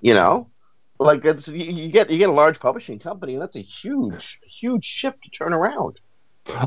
You 0.00 0.14
know, 0.14 0.50
like 0.98 1.24
you, 1.24 1.34
you 1.48 1.90
get 1.90 2.10
you 2.10 2.18
get 2.18 2.28
a 2.28 2.32
large 2.32 2.60
publishing 2.60 2.98
company, 2.98 3.34
and 3.34 3.42
that's 3.42 3.56
a 3.56 3.60
huge 3.60 4.38
huge 4.46 4.84
ship 4.84 5.20
to 5.22 5.30
turn 5.30 5.52
around. 5.52 5.98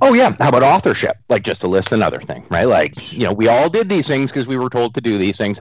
Oh 0.02 0.14
yeah, 0.14 0.36
how 0.40 0.50
about 0.50 0.64
authorship? 0.64 1.18
Like 1.30 1.44
just 1.44 1.62
to 1.62 1.68
list 1.68 1.90
another 1.92 2.20
thing, 2.22 2.46
right? 2.50 2.68
Like 2.68 3.14
you 3.14 3.26
know, 3.26 3.34
we 3.34 3.48
all 3.48 3.70
did 3.70 3.90
these 3.90 4.08
things 4.08 4.32
because 4.32 4.48
we 4.48 4.58
were 4.58 4.70
told 4.70 4.96
to 4.96 5.02
do 5.02 5.20
these 5.20 5.38
things. 5.38 5.58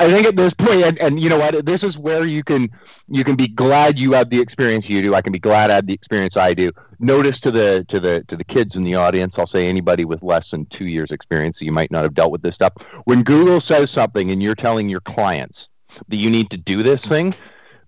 I 0.00 0.10
think 0.10 0.26
at 0.26 0.36
this 0.36 0.54
point, 0.54 0.82
and, 0.84 0.98
and 0.98 1.20
you 1.20 1.28
know 1.28 1.38
what, 1.38 1.66
this 1.66 1.82
is 1.82 1.96
where 1.98 2.24
you 2.24 2.42
can 2.42 2.70
you 3.08 3.24
can 3.24 3.36
be 3.36 3.46
glad 3.46 3.98
you 3.98 4.12
have 4.12 4.30
the 4.30 4.40
experience 4.40 4.86
you 4.88 5.02
do. 5.02 5.14
I 5.14 5.20
can 5.20 5.32
be 5.32 5.38
glad 5.38 5.70
I 5.70 5.76
had 5.76 5.86
the 5.86 5.92
experience 5.92 6.34
I 6.36 6.54
do. 6.54 6.72
Notice 6.98 7.38
to 7.40 7.50
the 7.50 7.84
to 7.90 8.00
the 8.00 8.24
to 8.28 8.36
the 8.36 8.44
kids 8.44 8.74
in 8.74 8.84
the 8.84 8.94
audience, 8.94 9.34
I'll 9.36 9.46
say 9.46 9.66
anybody 9.66 10.04
with 10.06 10.22
less 10.22 10.46
than 10.50 10.66
two 10.66 10.86
years 10.86 11.10
experience, 11.10 11.58
you 11.60 11.72
might 11.72 11.90
not 11.90 12.04
have 12.04 12.14
dealt 12.14 12.30
with 12.30 12.42
this 12.42 12.54
stuff. 12.54 12.72
When 13.04 13.22
Google 13.22 13.60
says 13.60 13.90
something 13.90 14.30
and 14.30 14.42
you're 14.42 14.54
telling 14.54 14.88
your 14.88 15.00
clients 15.00 15.58
that 16.08 16.16
you 16.16 16.30
need 16.30 16.50
to 16.50 16.56
do 16.56 16.82
this 16.82 17.00
thing, 17.08 17.34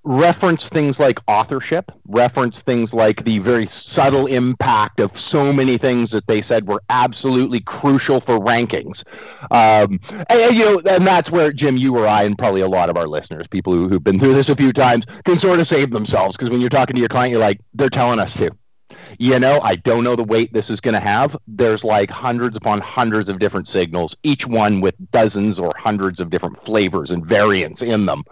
reference 0.03 0.65
things 0.73 0.99
like 0.99 1.19
authorship, 1.29 1.91
reference 2.09 2.57
things 2.65 2.93
like 2.93 3.25
the 3.25 3.39
very 3.39 3.71
subtle 3.93 4.27
impact 4.27 4.99
of 4.99 5.11
so 5.19 5.53
many 5.53 5.77
things 5.77 6.11
that 6.11 6.27
they 6.27 6.43
said 6.43 6.67
were 6.67 6.83
absolutely 6.89 7.61
crucial 7.61 8.21
for 8.21 8.39
rankings. 8.39 9.03
Um, 9.51 10.01
and, 10.29 10.57
you 10.57 10.65
know, 10.65 10.81
and 10.87 11.07
that's 11.07 11.31
where 11.31 11.53
Jim, 11.53 11.77
you 11.77 11.97
or 11.97 12.07
I, 12.07 12.23
and 12.25 12.37
probably 12.39 12.63
a 12.63 12.69
lot 12.69 12.89
of 12.89 12.97
our 12.97 13.07
listeners, 13.07 13.47
people 13.51 13.73
who, 13.75 13.89
who've 13.89 14.03
been 14.03 14.19
through 14.19 14.35
this 14.35 14.49
a 14.49 14.57
few 14.57 14.73
times, 14.73 15.05
can 15.27 15.39
sort 15.39 15.61
of 15.61 15.69
save 15.69 15.91
themselves 15.91 16.37
because 16.37 16.51
when 16.51 16.61
you're 16.61 16.71
talking 16.71 16.95
to 16.95 17.01
your 17.01 17.09
client, 17.09 17.31
you're 17.31 17.41
like, 17.41 17.61
they're 17.75 17.91
telling 17.91 18.19
us 18.19 18.33
to 18.39 18.51
you 19.19 19.39
know, 19.39 19.61
I 19.61 19.77
don't 19.77 20.05
know 20.05 20.17
the 20.17 20.23
weight 20.23 20.53
this 20.53 20.69
is 20.69 20.81
going 20.81 20.95
to 20.95 21.01
have. 21.01 21.37
There's 21.47 21.83
like 21.83 22.11
hundreds 22.11 22.57
upon 22.57 22.81
hundreds 22.81 23.29
of 23.29 23.39
different 23.39 23.69
signals, 23.69 24.15
each 24.23 24.47
one 24.47 24.81
with 24.81 24.95
dozens 25.11 25.59
or 25.59 25.73
hundreds 25.77 26.21
of 26.21 26.31
different 26.31 26.65
flavors 26.65 27.11
and 27.11 27.27
variants 27.27 27.83
in 27.83 28.07
them. 28.07 28.25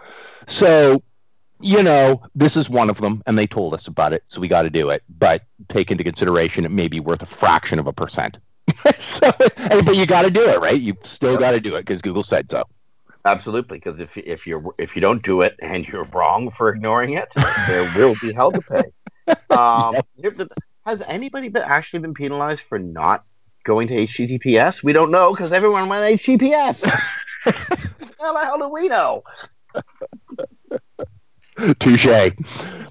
So, 0.57 1.03
you 1.59 1.83
know, 1.83 2.21
this 2.35 2.55
is 2.55 2.69
one 2.69 2.89
of 2.89 2.97
them, 2.97 3.21
and 3.25 3.37
they 3.37 3.47
told 3.47 3.73
us 3.73 3.83
about 3.87 4.13
it, 4.13 4.23
so 4.29 4.39
we 4.39 4.47
got 4.47 4.63
to 4.63 4.69
do 4.69 4.89
it. 4.89 5.03
But 5.17 5.43
take 5.71 5.91
into 5.91 6.03
consideration, 6.03 6.65
it 6.65 6.71
may 6.71 6.87
be 6.87 6.99
worth 6.99 7.21
a 7.21 7.27
fraction 7.39 7.79
of 7.79 7.87
a 7.87 7.93
percent. 7.93 8.37
so, 8.83 9.31
but 9.37 9.95
you 9.95 10.05
got 10.05 10.21
to 10.23 10.29
do 10.29 10.47
it, 10.47 10.59
right? 10.61 10.79
You 10.79 10.95
still 11.15 11.37
got 11.37 11.51
to 11.51 11.59
do 11.59 11.75
it 11.75 11.85
because 11.85 12.01
Google 12.01 12.23
said 12.23 12.47
so. 12.49 12.63
Absolutely, 13.25 13.77
because 13.77 13.99
if 13.99 14.17
if 14.17 14.47
you're 14.47 14.63
if 14.77 14.95
you 14.95 15.01
don't 15.01 15.21
do 15.23 15.41
it 15.41 15.55
and 15.61 15.85
you're 15.85 16.05
wrong 16.13 16.49
for 16.51 16.69
ignoring 16.69 17.13
it, 17.13 17.27
there 17.67 17.91
will 17.95 18.15
be 18.21 18.31
hell 18.33 18.51
to 18.51 18.61
pay. 18.61 18.83
Um, 19.51 19.97
has 20.87 21.03
anybody 21.07 21.49
been 21.49 21.61
actually 21.61 21.99
been 21.99 22.15
penalized 22.15 22.61
for 22.61 22.79
not 22.79 23.25
going 23.63 23.87
to 23.89 23.93
HTTPS? 23.93 24.81
We 24.81 24.91
don't 24.91 25.11
know 25.11 25.31
because 25.31 25.51
everyone 25.51 25.87
went 25.87 26.19
HTTPS. 26.19 26.83
How 27.43 27.51
the 28.33 28.39
hell 28.43 28.57
do 28.57 28.69
we 28.69 28.87
know? 28.87 29.23
Touche. 31.79 32.31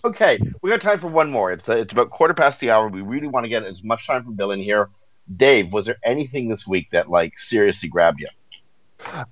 Okay, 0.05 0.41
we 0.63 0.71
got 0.71 0.81
time 0.81 1.01
for 1.01 1.09
one 1.09 1.31
more. 1.31 1.53
It's 1.53 1.69
uh, 1.69 1.77
it's 1.77 1.93
about 1.93 2.11
quarter 2.11 2.35
past 2.35 2.61
the 2.61 2.71
hour. 2.71 2.89
We 2.89 3.03
really 3.03 3.29
want 3.29 3.45
to 3.45 3.49
get 3.49 3.65
as 3.65 3.83
much 3.83 4.07
time 4.07 4.25
for 4.25 4.31
Bill 4.31 4.53
in 4.53 4.61
here. 4.61 4.91
Dave, 5.37 5.73
was 5.73 5.87
there 5.87 5.99
anything 6.05 6.49
this 6.49 6.67
week 6.67 6.91
that 6.91 7.11
like 7.11 7.39
seriously 7.39 7.89
grabbed 7.89 8.21
you? 8.21 8.29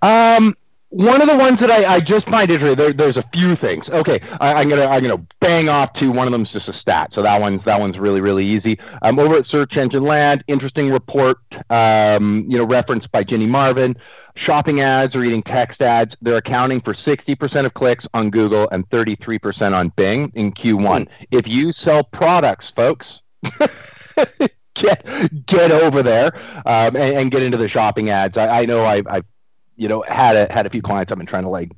Um, 0.02 0.56
one 0.90 1.20
of 1.20 1.28
the 1.28 1.36
ones 1.36 1.58
that 1.60 1.70
I, 1.70 1.96
I 1.96 2.00
just 2.00 2.26
find 2.26 2.50
interesting. 2.50 2.76
There, 2.76 2.92
there's 2.92 3.16
a 3.16 3.24
few 3.32 3.56
things. 3.56 3.88
Okay, 3.88 4.20
I, 4.40 4.62
am 4.62 4.68
gonna 4.68 4.86
I'm 4.86 5.02
gonna 5.02 5.24
bang 5.40 5.68
off 5.68 5.92
to 5.94 6.08
one 6.08 6.28
of 6.28 6.32
them 6.32 6.42
is 6.42 6.50
just 6.50 6.68
a 6.68 6.72
stat. 6.74 7.10
So 7.12 7.22
that 7.22 7.40
one's 7.40 7.64
that 7.64 7.80
one's 7.80 7.98
really 7.98 8.20
really 8.20 8.46
easy. 8.46 8.78
Um, 9.02 9.18
over 9.18 9.36
at 9.36 9.46
Search 9.46 9.76
Engine 9.76 10.04
Land, 10.04 10.44
interesting 10.46 10.90
report. 10.90 11.38
Um, 11.70 12.46
you 12.48 12.56
know, 12.56 12.64
referenced 12.64 13.10
by 13.10 13.24
Ginny 13.24 13.46
Marvin. 13.46 13.96
Shopping 14.38 14.82
ads 14.82 15.16
or 15.16 15.24
eating 15.24 15.42
text 15.42 15.80
ads, 15.80 16.14
they're 16.20 16.36
accounting 16.36 16.82
for 16.82 16.92
60% 16.92 17.64
of 17.64 17.72
clicks 17.72 18.04
on 18.12 18.28
Google 18.28 18.68
and 18.70 18.86
33% 18.90 19.74
on 19.74 19.90
Bing 19.96 20.30
in 20.34 20.52
Q1. 20.52 21.08
If 21.30 21.48
you 21.48 21.72
sell 21.72 22.04
products, 22.04 22.66
folks, 22.76 23.06
get 24.74 25.46
get 25.46 25.72
over 25.72 26.02
there 26.02 26.36
um, 26.68 26.96
and, 26.96 27.16
and, 27.16 27.30
get 27.30 27.42
into 27.42 27.56
the 27.56 27.68
shopping 27.68 28.10
ads. 28.10 28.36
I, 28.36 28.46
I 28.46 28.64
know 28.66 28.84
I've, 28.84 29.06
I've 29.06 29.24
you 29.76 29.88
know, 29.88 30.04
had 30.06 30.36
a 30.36 30.52
had 30.52 30.66
a 30.66 30.70
few 30.70 30.82
clients 30.82 31.12
I've 31.12 31.18
been 31.18 31.26
trying 31.26 31.44
to 31.44 31.48
like 31.48 31.70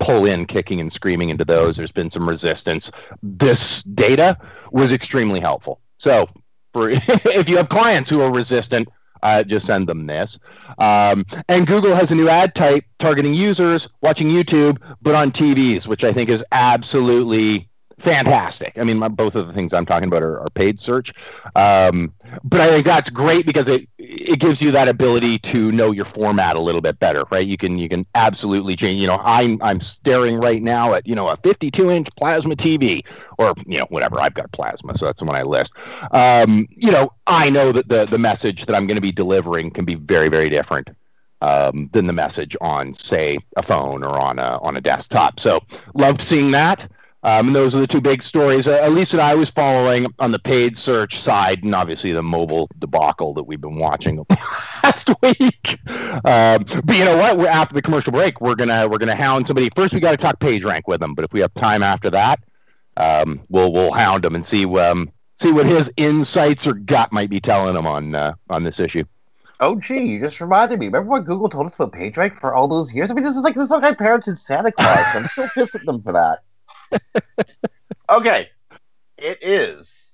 pull 0.00 0.26
in, 0.26 0.46
kicking 0.46 0.80
and 0.80 0.92
screaming 0.92 1.30
into 1.30 1.44
those. 1.44 1.76
There's 1.76 1.92
been 1.92 2.10
some 2.10 2.28
resistance. 2.28 2.84
This 3.22 3.58
data 3.94 4.38
was 4.70 4.90
extremely 4.90 5.40
helpful. 5.40 5.80
So, 5.98 6.28
for 6.72 6.90
if 6.90 7.48
you 7.48 7.56
have 7.58 7.68
clients 7.68 8.10
who 8.10 8.20
are 8.20 8.30
resistant, 8.32 8.88
uh, 9.22 9.42
just 9.44 9.66
send 9.66 9.88
them 9.88 10.06
this. 10.06 10.36
Um, 10.78 11.24
and 11.48 11.66
Google 11.66 11.94
has 11.94 12.10
a 12.10 12.14
new 12.14 12.28
ad 12.28 12.54
type 12.54 12.84
targeting 12.98 13.34
users 13.34 13.86
watching 14.00 14.28
YouTube, 14.28 14.78
but 15.00 15.14
on 15.14 15.30
TVs, 15.30 15.86
which 15.86 16.02
I 16.02 16.12
think 16.12 16.28
is 16.28 16.42
absolutely 16.50 17.68
fantastic. 18.04 18.74
I 18.76 18.84
mean, 18.84 18.98
my, 18.98 19.08
both 19.08 19.34
of 19.34 19.46
the 19.46 19.52
things 19.52 19.72
I'm 19.72 19.86
talking 19.86 20.08
about 20.08 20.22
are, 20.22 20.40
are 20.40 20.50
paid 20.50 20.80
search, 20.80 21.12
um, 21.56 22.12
but 22.44 22.60
I 22.60 22.68
think 22.68 22.86
that's 22.86 23.10
great 23.10 23.46
because 23.46 23.66
it 23.68 23.88
it 23.98 24.38
gives 24.40 24.60
you 24.60 24.72
that 24.72 24.88
ability 24.88 25.38
to 25.38 25.72
know 25.72 25.90
your 25.90 26.06
format 26.06 26.56
a 26.56 26.60
little 26.60 26.80
bit 26.80 26.98
better, 26.98 27.24
right? 27.30 27.46
You 27.46 27.56
can 27.56 27.78
you 27.78 27.88
can 27.88 28.06
absolutely 28.14 28.76
change. 28.76 29.00
You 29.00 29.06
know, 29.06 29.18
I'm 29.18 29.60
I'm 29.62 29.80
staring 30.00 30.36
right 30.36 30.62
now 30.62 30.94
at 30.94 31.06
you 31.06 31.14
know 31.14 31.28
a 31.28 31.36
52 31.38 31.90
inch 31.90 32.08
plasma 32.16 32.56
TV 32.56 33.02
or 33.38 33.54
you 33.66 33.78
know 33.78 33.86
whatever 33.88 34.20
I've 34.20 34.34
got 34.34 34.52
plasma, 34.52 34.94
so 34.98 35.06
that's 35.06 35.18
the 35.18 35.24
one 35.24 35.36
I 35.36 35.42
list. 35.42 35.70
Um, 36.10 36.68
you 36.70 36.90
know, 36.90 37.12
I 37.26 37.50
know 37.50 37.72
that 37.72 37.88
the 37.88 38.06
the 38.06 38.18
message 38.18 38.64
that 38.66 38.74
I'm 38.74 38.86
going 38.86 38.96
to 38.96 39.02
be 39.02 39.12
delivering 39.12 39.70
can 39.70 39.84
be 39.84 39.94
very 39.94 40.28
very 40.28 40.50
different. 40.50 40.88
Um, 41.40 41.90
than 41.92 42.06
the 42.06 42.12
message 42.12 42.54
on, 42.60 42.96
say, 43.10 43.36
a 43.56 43.64
phone 43.64 44.04
or 44.04 44.16
on 44.16 44.38
a 44.38 44.58
on 44.62 44.76
a 44.76 44.80
desktop. 44.80 45.40
So, 45.40 45.58
loved 45.92 46.22
seeing 46.28 46.52
that. 46.52 46.88
Um, 47.24 47.48
and 47.48 47.56
those 47.56 47.72
are 47.72 47.80
the 47.80 47.86
two 47.86 48.00
big 48.00 48.22
stories. 48.24 48.66
Uh, 48.66 48.72
at 48.72 48.92
least 48.92 49.12
that 49.12 49.20
I 49.20 49.34
was 49.34 49.48
following 49.50 50.06
on 50.18 50.32
the 50.32 50.40
paid 50.40 50.76
search 50.78 51.22
side, 51.24 51.62
and 51.62 51.72
obviously 51.72 52.12
the 52.12 52.22
mobile 52.22 52.68
debacle 52.80 53.34
that 53.34 53.44
we've 53.44 53.60
been 53.60 53.76
watching 53.76 54.24
last 54.82 55.08
week. 55.22 55.78
Um, 56.24 56.64
but 56.84 56.96
you 56.96 57.04
know 57.04 57.16
what? 57.16 57.38
We're, 57.38 57.46
after 57.46 57.74
the 57.74 57.82
commercial 57.82 58.10
break, 58.10 58.40
we're 58.40 58.56
gonna 58.56 58.88
we're 58.88 58.98
gonna 58.98 59.14
hound 59.14 59.46
somebody. 59.46 59.70
First, 59.76 59.94
we 59.94 60.00
got 60.00 60.10
to 60.12 60.16
talk 60.16 60.40
PageRank 60.40 60.82
with 60.88 60.98
them. 60.98 61.14
But 61.14 61.24
if 61.24 61.32
we 61.32 61.40
have 61.40 61.54
time 61.54 61.84
after 61.84 62.10
that, 62.10 62.40
um, 62.96 63.42
we'll 63.48 63.72
we'll 63.72 63.92
hound 63.92 64.24
him 64.24 64.34
and 64.34 64.44
see 64.50 64.64
um, 64.80 65.12
see 65.40 65.52
what 65.52 65.66
his 65.66 65.84
insights 65.96 66.66
or 66.66 66.74
gut 66.74 67.12
might 67.12 67.30
be 67.30 67.40
telling 67.40 67.76
him 67.76 67.86
on 67.86 68.16
uh, 68.16 68.34
on 68.50 68.64
this 68.64 68.80
issue. 68.80 69.04
Oh, 69.60 69.76
gee, 69.76 70.02
you 70.02 70.18
just 70.18 70.40
reminded 70.40 70.80
me. 70.80 70.86
Remember 70.86 71.08
what 71.08 71.24
Google 71.24 71.48
told 71.48 71.66
us 71.66 71.76
about 71.76 71.92
PageRank 71.92 72.34
for 72.40 72.52
all 72.52 72.66
those 72.66 72.92
years? 72.92 73.12
I 73.12 73.14
mean, 73.14 73.22
this 73.22 73.36
is 73.36 73.42
like 73.42 73.54
this 73.54 73.66
is 73.66 73.70
like 73.70 73.82
my 73.82 73.94
parents 73.94 74.26
in 74.26 74.34
Santa 74.34 74.72
Claus. 74.72 75.06
I'm 75.14 75.28
still 75.28 75.48
pissed 75.54 75.76
at 75.76 75.86
them 75.86 76.00
for 76.00 76.12
that 76.12 76.40
okay, 78.10 78.48
it 79.18 79.38
is 79.42 80.12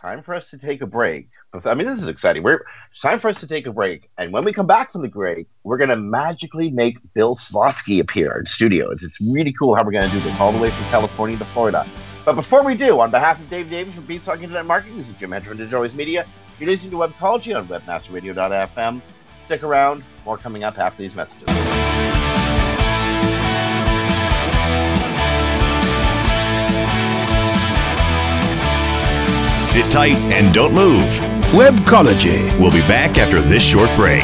time 0.00 0.22
for 0.22 0.34
us 0.34 0.50
to 0.50 0.58
take 0.58 0.82
a 0.82 0.86
break. 0.86 1.28
I 1.64 1.74
mean, 1.74 1.86
this 1.86 2.02
is 2.02 2.08
exciting. 2.08 2.42
We're 2.42 2.64
it's 2.90 3.00
time 3.00 3.20
for 3.20 3.28
us 3.28 3.38
to 3.40 3.46
take 3.46 3.66
a 3.66 3.72
break, 3.72 4.10
and 4.18 4.32
when 4.32 4.44
we 4.44 4.52
come 4.52 4.66
back 4.66 4.90
from 4.90 5.02
the 5.02 5.08
break, 5.08 5.46
we're 5.64 5.76
going 5.76 5.90
to 5.90 5.96
magically 5.96 6.70
make 6.70 6.98
Bill 7.14 7.36
Slawski 7.36 8.00
appear 8.00 8.38
in 8.38 8.46
studios. 8.46 9.02
It's, 9.02 9.18
really 9.32 9.52
cool 9.52 9.74
how 9.74 9.84
we're 9.84 9.92
going 9.92 10.08
to 10.08 10.14
do 10.14 10.20
this 10.20 10.38
all 10.40 10.50
the 10.50 10.58
way 10.58 10.70
from 10.70 10.84
California 10.84 11.38
to 11.38 11.44
Florida. 11.46 11.86
But 12.24 12.34
before 12.34 12.64
we 12.64 12.74
do, 12.74 13.00
on 13.00 13.10
behalf 13.10 13.40
of 13.40 13.48
Dave 13.48 13.70
Davies 13.70 13.94
from 13.94 14.06
Beanstalk 14.06 14.42
Internet 14.42 14.66
Marketing, 14.66 14.98
this 14.98 15.08
is 15.08 15.14
Jim 15.14 15.30
Hedger 15.30 15.50
from 15.50 15.58
Digital 15.58 15.86
Media. 15.94 16.26
You're 16.58 16.70
listening 16.70 16.92
to 16.92 16.96
Webcology 16.98 17.56
on 17.56 17.66
WebmasterRadio.fm. 17.68 19.02
Stick 19.46 19.62
around. 19.62 20.04
More 20.24 20.38
coming 20.38 20.64
up 20.64 20.78
after 20.78 21.02
these 21.02 21.14
messages. 21.14 22.31
Sit 29.72 29.90
tight 29.90 30.16
and 30.30 30.52
don't 30.52 30.74
move. 30.74 31.02
Webcology. 31.54 32.42
We'll 32.60 32.70
be 32.70 32.80
back 32.80 33.16
after 33.16 33.40
this 33.40 33.62
short 33.62 33.88
break. 33.96 34.22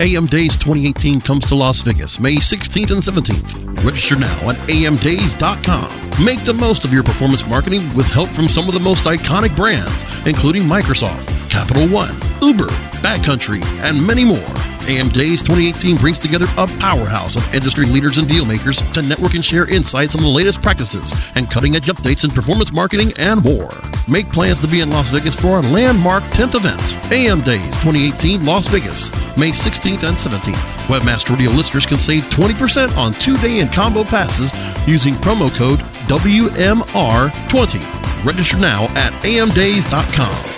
AM 0.00 0.26
Days 0.26 0.56
2018 0.56 1.20
comes 1.20 1.48
to 1.48 1.56
Las 1.56 1.80
Vegas 1.80 2.20
May 2.20 2.36
16th 2.36 2.92
and 2.92 3.02
17th. 3.02 3.84
Register 3.84 4.14
now 4.14 4.48
at 4.48 4.56
amdays.com. 4.68 6.24
Make 6.24 6.44
the 6.44 6.54
most 6.54 6.84
of 6.84 6.92
your 6.92 7.02
performance 7.02 7.44
marketing 7.44 7.92
with 7.96 8.06
help 8.06 8.28
from 8.28 8.46
some 8.46 8.68
of 8.68 8.74
the 8.74 8.78
most 8.78 9.06
iconic 9.06 9.56
brands, 9.56 10.04
including 10.28 10.62
Microsoft, 10.62 11.50
Capital 11.50 11.88
One, 11.88 12.14
Uber, 12.40 12.68
Backcountry, 13.02 13.64
and 13.82 14.06
many 14.06 14.24
more. 14.24 14.67
AM 14.88 15.10
Days 15.10 15.42
2018 15.42 15.98
brings 15.98 16.18
together 16.18 16.46
a 16.56 16.66
powerhouse 16.66 17.36
of 17.36 17.54
industry 17.54 17.84
leaders 17.84 18.16
and 18.16 18.26
deal 18.26 18.46
makers 18.46 18.80
to 18.92 19.02
network 19.02 19.34
and 19.34 19.44
share 19.44 19.70
insights 19.70 20.16
on 20.16 20.22
the 20.22 20.28
latest 20.28 20.62
practices 20.62 21.12
and 21.34 21.50
cutting 21.50 21.76
edge 21.76 21.86
updates 21.86 22.24
in 22.24 22.30
performance 22.30 22.72
marketing 22.72 23.12
and 23.18 23.44
more. 23.44 23.70
Make 24.08 24.32
plans 24.32 24.60
to 24.60 24.66
be 24.66 24.80
in 24.80 24.90
Las 24.90 25.10
Vegas 25.10 25.38
for 25.38 25.48
our 25.48 25.62
landmark 25.62 26.22
10th 26.32 26.54
event, 26.54 27.12
AM 27.12 27.42
Days 27.42 27.76
2018 27.78 28.44
Las 28.44 28.68
Vegas, 28.68 29.10
May 29.36 29.50
16th 29.50 30.08
and 30.08 30.16
17th. 30.16 30.86
Webmaster 30.86 31.30
Radio 31.30 31.50
listeners 31.50 31.84
can 31.84 31.98
save 31.98 32.22
20% 32.24 32.96
on 32.96 33.12
two 33.12 33.36
day 33.38 33.60
and 33.60 33.70
combo 33.72 34.04
passes 34.04 34.52
using 34.88 35.14
promo 35.14 35.54
code 35.54 35.80
WMR20. 36.08 38.24
Register 38.24 38.58
now 38.58 38.84
at 38.96 39.12
amdays.com. 39.22 40.57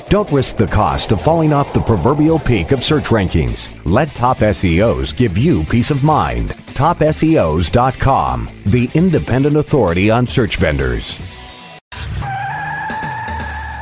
Don't 0.11 0.29
risk 0.29 0.57
the 0.57 0.67
cost 0.67 1.13
of 1.13 1.21
falling 1.21 1.53
off 1.53 1.71
the 1.71 1.79
proverbial 1.79 2.37
peak 2.37 2.73
of 2.73 2.83
search 2.83 3.05
rankings. 3.05 3.73
Let 3.85 4.09
top 4.09 4.39
SEOs 4.39 5.15
give 5.15 5.37
you 5.37 5.63
peace 5.63 5.89
of 5.89 6.03
mind. 6.03 6.49
TopSEOs.com, 6.49 8.49
the 8.65 8.89
independent 8.93 9.55
authority 9.55 10.09
on 10.09 10.27
search 10.27 10.57
vendors. 10.57 11.17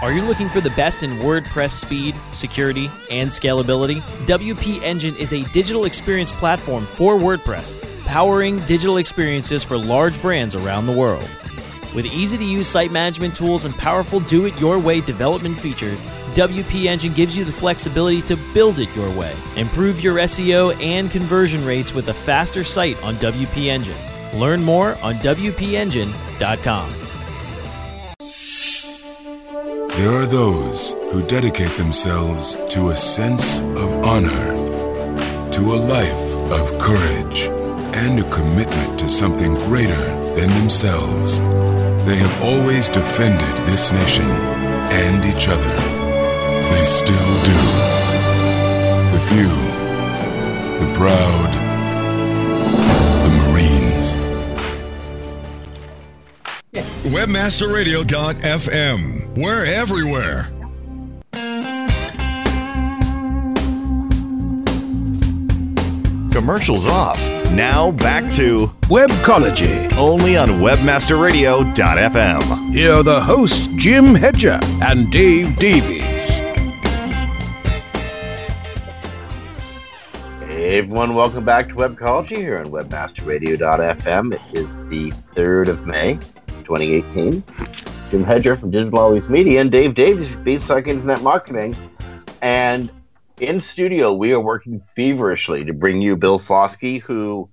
Are 0.03 0.11
you 0.11 0.21
looking 0.21 0.49
for 0.49 0.61
the 0.61 0.69
best 0.75 1.01
in 1.01 1.17
WordPress 1.17 1.71
speed, 1.71 2.13
security, 2.31 2.91
and 3.09 3.31
scalability? 3.31 3.99
WP 4.27 4.83
Engine 4.83 5.15
is 5.15 5.33
a 5.33 5.43
digital 5.45 5.85
experience 5.85 6.31
platform 6.31 6.85
for 6.85 7.15
WordPress, 7.15 8.05
powering 8.05 8.57
digital 8.67 8.97
experiences 8.97 9.63
for 9.63 9.79
large 9.79 10.21
brands 10.21 10.53
around 10.53 10.85
the 10.85 10.95
world. 10.95 11.27
With 11.95 12.05
easy 12.05 12.37
to 12.37 12.45
use 12.45 12.67
site 12.67 12.91
management 12.91 13.35
tools 13.35 13.65
and 13.65 13.75
powerful 13.75 14.19
do 14.19 14.45
it 14.45 14.59
your 14.59 14.77
way 14.77 15.01
development 15.01 15.57
features, 15.57 16.03
WP 16.29 16.85
Engine 16.85 17.13
gives 17.13 17.35
you 17.35 17.43
the 17.43 17.51
flexibility 17.51 18.21
to 18.23 18.37
build 18.53 18.79
it 18.79 18.93
your 18.95 19.09
way. 19.17 19.35
Improve 19.55 20.01
your 20.01 20.15
SEO 20.17 20.79
and 20.81 21.09
conversion 21.11 21.65
rates 21.65 21.93
with 21.93 22.09
a 22.09 22.13
faster 22.13 22.63
site 22.63 23.01
on 23.03 23.15
WP 23.15 23.67
Engine. 23.67 23.97
Learn 24.33 24.63
more 24.63 24.97
on 25.01 25.15
WPEngine.com. 25.15 26.89
There 29.97 30.11
are 30.11 30.25
those 30.25 30.93
who 31.11 31.21
dedicate 31.27 31.71
themselves 31.71 32.55
to 32.69 32.89
a 32.89 32.95
sense 32.95 33.59
of 33.59 34.05
honor, 34.05 34.55
to 35.51 35.61
a 35.61 35.75
life 35.75 36.35
of 36.53 36.79
courage, 36.79 37.49
and 37.95 38.19
a 38.19 38.29
commitment 38.29 38.97
to 38.99 39.09
something 39.09 39.55
greater 39.55 40.05
than 40.35 40.49
themselves. 40.51 41.39
They 42.05 42.15
have 42.15 42.43
always 42.43 42.89
defended 42.89 43.57
this 43.65 43.91
nation 43.91 44.25
and 44.25 45.25
each 45.25 45.49
other. 45.49 45.98
They 46.71 46.85
still 46.85 47.35
do. 47.43 47.59
The 49.11 49.19
few, 49.29 49.53
the 50.79 50.87
proud, 50.95 51.51
the 53.23 53.29
Marines. 53.39 54.07
Webmasterradio.fm. 57.03 58.99
We're 59.37 59.65
everywhere. 59.65 60.39
Commercials 66.31 66.87
off. 66.87 67.19
Now 67.51 67.91
back 67.91 68.31
to 68.35 68.67
Webcology. 68.83 69.91
only 69.97 70.37
on 70.37 70.47
webmasterradio.fm. 70.49 72.73
Here 72.73 72.93
are 72.93 73.03
the 73.03 73.19
hosts, 73.19 73.67
Jim 73.75 74.15
Hedger 74.15 74.57
and 74.81 75.11
Dave 75.11 75.57
Davies. 75.57 75.98
Everyone, 80.89 81.13
welcome 81.13 81.45
back 81.45 81.69
to 81.69 81.75
Webcology 81.75 82.37
here 82.37 82.57
on 82.57 82.71
WebmasterRadio.fm. 82.71 84.33
It 84.33 84.57
is 84.57 84.67
the 84.89 85.11
3rd 85.35 85.67
of 85.67 85.85
May, 85.85 86.15
2018. 86.63 87.43
It's 87.85 88.09
Jim 88.09 88.23
Hedger 88.23 88.57
from 88.57 88.71
Digital 88.71 88.97
Always 88.97 89.29
Media 89.29 89.61
and 89.61 89.69
Dave 89.69 89.93
Davies 89.93 90.29
from 90.29 90.43
Beanstalk 90.43 90.87
Internet 90.87 91.21
Marketing. 91.21 91.75
And 92.41 92.89
in 93.39 93.61
studio, 93.61 94.13
we 94.13 94.33
are 94.33 94.39
working 94.39 94.81
feverishly 94.95 95.63
to 95.63 95.73
bring 95.73 96.01
you 96.01 96.15
Bill 96.15 96.39
Slawski, 96.39 96.99
who 96.99 97.47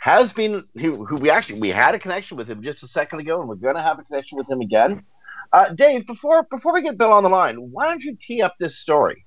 has 0.00 0.32
been, 0.32 0.64
who, 0.74 1.04
who 1.04 1.14
we 1.14 1.30
actually, 1.30 1.60
we 1.60 1.68
had 1.68 1.94
a 1.94 1.98
connection 2.00 2.36
with 2.36 2.50
him 2.50 2.60
just 2.60 2.82
a 2.82 2.88
second 2.88 3.20
ago, 3.20 3.38
and 3.38 3.48
we're 3.48 3.54
going 3.54 3.76
to 3.76 3.82
have 3.82 4.00
a 4.00 4.02
connection 4.02 4.36
with 4.36 4.50
him 4.50 4.62
again. 4.62 5.04
Uh, 5.52 5.68
Dave, 5.68 6.08
before 6.08 6.42
before 6.50 6.72
we 6.72 6.82
get 6.82 6.98
Bill 6.98 7.12
on 7.12 7.22
the 7.22 7.28
line, 7.28 7.54
why 7.70 7.84
don't 7.84 8.02
you 8.02 8.16
tee 8.20 8.42
up 8.42 8.56
this 8.58 8.80
story? 8.80 9.26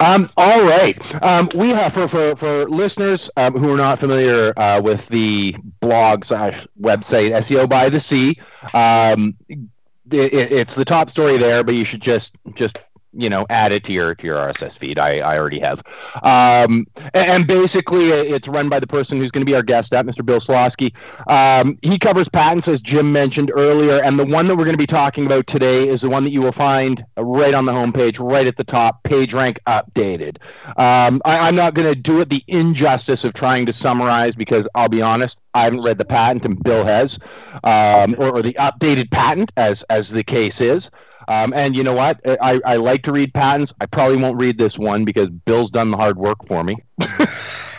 Um, 0.00 0.30
all 0.36 0.64
right. 0.64 0.98
Um, 1.22 1.48
we 1.54 1.70
have 1.70 1.92
for 1.92 2.08
for, 2.08 2.36
for 2.36 2.68
listeners 2.68 3.20
um, 3.36 3.54
who 3.54 3.70
are 3.72 3.76
not 3.76 4.00
familiar 4.00 4.58
uh, 4.58 4.80
with 4.80 5.00
the 5.10 5.54
blog 5.80 6.24
slash 6.26 6.66
website 6.80 7.32
SEO 7.46 7.68
by 7.68 7.88
the 7.88 8.02
Sea. 8.08 8.38
Um, 8.74 9.36
it, 9.48 10.52
it's 10.52 10.70
the 10.76 10.84
top 10.84 11.10
story 11.10 11.38
there, 11.38 11.62
but 11.62 11.74
you 11.74 11.84
should 11.84 12.02
just 12.02 12.30
just 12.54 12.76
you 13.12 13.28
know 13.28 13.46
add 13.50 13.72
it 13.72 13.84
to 13.84 13.92
your 13.92 14.14
to 14.14 14.24
your 14.24 14.36
RSS 14.36 14.78
feed. 14.78 14.98
I, 14.98 15.18
I 15.18 15.38
already 15.38 15.60
have. 15.60 15.80
Um, 16.22 16.86
and, 17.14 17.46
basically, 17.46 18.10
it's 18.10 18.46
run 18.48 18.68
by 18.68 18.80
the 18.80 18.86
person 18.86 19.18
who's 19.18 19.30
going 19.30 19.44
to 19.44 19.50
be 19.50 19.54
our 19.54 19.62
guest, 19.62 19.88
that 19.90 20.06
Mr. 20.06 20.24
Bill 20.24 20.40
Slawski. 20.40 20.92
Um, 21.30 21.78
he 21.82 21.98
covers 21.98 22.28
patents, 22.32 22.68
as 22.68 22.80
Jim 22.80 23.12
mentioned 23.12 23.50
earlier, 23.54 24.02
and 24.02 24.18
the 24.18 24.24
one 24.24 24.46
that 24.46 24.56
we're 24.56 24.64
going 24.64 24.76
to 24.76 24.78
be 24.78 24.86
talking 24.86 25.26
about 25.26 25.46
today 25.46 25.88
is 25.88 26.00
the 26.00 26.08
one 26.08 26.24
that 26.24 26.30
you 26.30 26.42
will 26.42 26.52
find 26.52 27.02
right 27.16 27.54
on 27.54 27.64
the 27.64 27.72
homepage, 27.72 28.16
right 28.18 28.46
at 28.46 28.56
the 28.56 28.64
top, 28.64 29.02
PageRank 29.04 29.58
updated. 29.66 30.36
Um, 30.76 31.22
I, 31.24 31.38
I'm 31.38 31.56
not 31.56 31.74
going 31.74 31.88
to 31.88 31.94
do 31.94 32.20
it 32.20 32.28
the 32.28 32.44
injustice 32.48 33.24
of 33.24 33.34
trying 33.34 33.66
to 33.66 33.74
summarize 33.80 34.34
because 34.34 34.66
I'll 34.74 34.88
be 34.88 35.02
honest, 35.02 35.36
I 35.54 35.64
haven't 35.64 35.82
read 35.82 35.98
the 35.98 36.04
patent, 36.04 36.44
and 36.44 36.62
Bill 36.62 36.84
has, 36.84 37.16
um, 37.64 38.14
or, 38.18 38.36
or 38.36 38.42
the 38.42 38.54
updated 38.54 39.10
patent, 39.10 39.50
as 39.56 39.78
as 39.88 40.06
the 40.12 40.22
case 40.22 40.54
is. 40.60 40.84
Um, 41.30 41.52
and 41.52 41.76
you 41.76 41.84
know 41.84 41.92
what? 41.92 42.20
I, 42.26 42.58
I 42.66 42.76
like 42.76 43.04
to 43.04 43.12
read 43.12 43.32
patents. 43.32 43.72
I 43.80 43.86
probably 43.86 44.16
won't 44.16 44.36
read 44.36 44.58
this 44.58 44.76
one 44.76 45.04
because 45.04 45.28
Bill's 45.46 45.70
done 45.70 45.92
the 45.92 45.96
hard 45.96 46.16
work 46.16 46.38
for 46.48 46.64
me. 46.64 46.74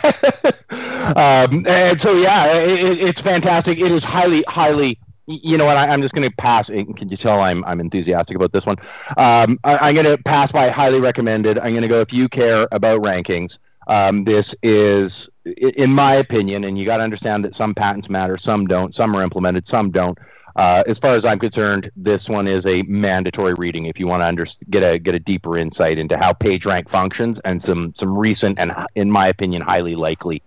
um, 0.02 1.66
and 1.66 2.00
so, 2.00 2.14
yeah, 2.14 2.46
it, 2.54 2.98
it's 2.98 3.20
fantastic. 3.20 3.78
It 3.78 3.92
is 3.92 4.02
highly, 4.02 4.42
highly. 4.48 4.98
You 5.26 5.58
know 5.58 5.66
what? 5.66 5.76
I, 5.76 5.88
I'm 5.88 6.00
just 6.00 6.14
going 6.14 6.26
to 6.26 6.34
pass. 6.38 6.68
Can 6.68 7.10
you 7.10 7.18
tell 7.18 7.40
I'm 7.40 7.62
I'm 7.64 7.78
enthusiastic 7.78 8.36
about 8.36 8.52
this 8.52 8.64
one? 8.64 8.78
Um, 9.18 9.60
I, 9.64 9.76
I'm 9.76 9.94
going 9.94 10.06
to 10.06 10.16
pass 10.16 10.50
by 10.50 10.70
highly 10.70 11.00
recommended. 11.00 11.58
I'm 11.58 11.72
going 11.72 11.82
to 11.82 11.88
go 11.88 12.00
if 12.00 12.10
you 12.10 12.30
care 12.30 12.66
about 12.72 13.02
rankings. 13.02 13.50
Um, 13.86 14.24
this 14.24 14.46
is, 14.62 15.12
in 15.44 15.90
my 15.90 16.14
opinion, 16.14 16.64
and 16.64 16.78
you 16.78 16.86
got 16.86 16.98
to 16.98 17.02
understand 17.02 17.44
that 17.44 17.54
some 17.56 17.74
patents 17.74 18.08
matter, 18.08 18.38
some 18.42 18.66
don't, 18.66 18.94
some 18.94 19.14
are 19.14 19.22
implemented, 19.22 19.66
some 19.70 19.90
don't. 19.90 20.16
Uh, 20.56 20.82
as 20.86 20.98
far 20.98 21.16
as 21.16 21.24
I'm 21.24 21.38
concerned, 21.38 21.90
this 21.96 22.28
one 22.28 22.46
is 22.46 22.64
a 22.66 22.82
mandatory 22.82 23.54
reading 23.54 23.86
if 23.86 23.98
you 23.98 24.06
want 24.06 24.22
to 24.22 24.26
under- 24.26 24.46
get 24.70 24.82
a 24.82 24.98
get 24.98 25.14
a 25.14 25.18
deeper 25.20 25.56
insight 25.56 25.98
into 25.98 26.16
how 26.16 26.32
PageRank 26.32 26.90
functions 26.90 27.38
and 27.44 27.62
some 27.66 27.94
some 27.98 28.16
recent 28.16 28.58
and, 28.58 28.72
in 28.94 29.10
my 29.10 29.28
opinion, 29.28 29.62
highly 29.62 29.94
likely 29.94 30.42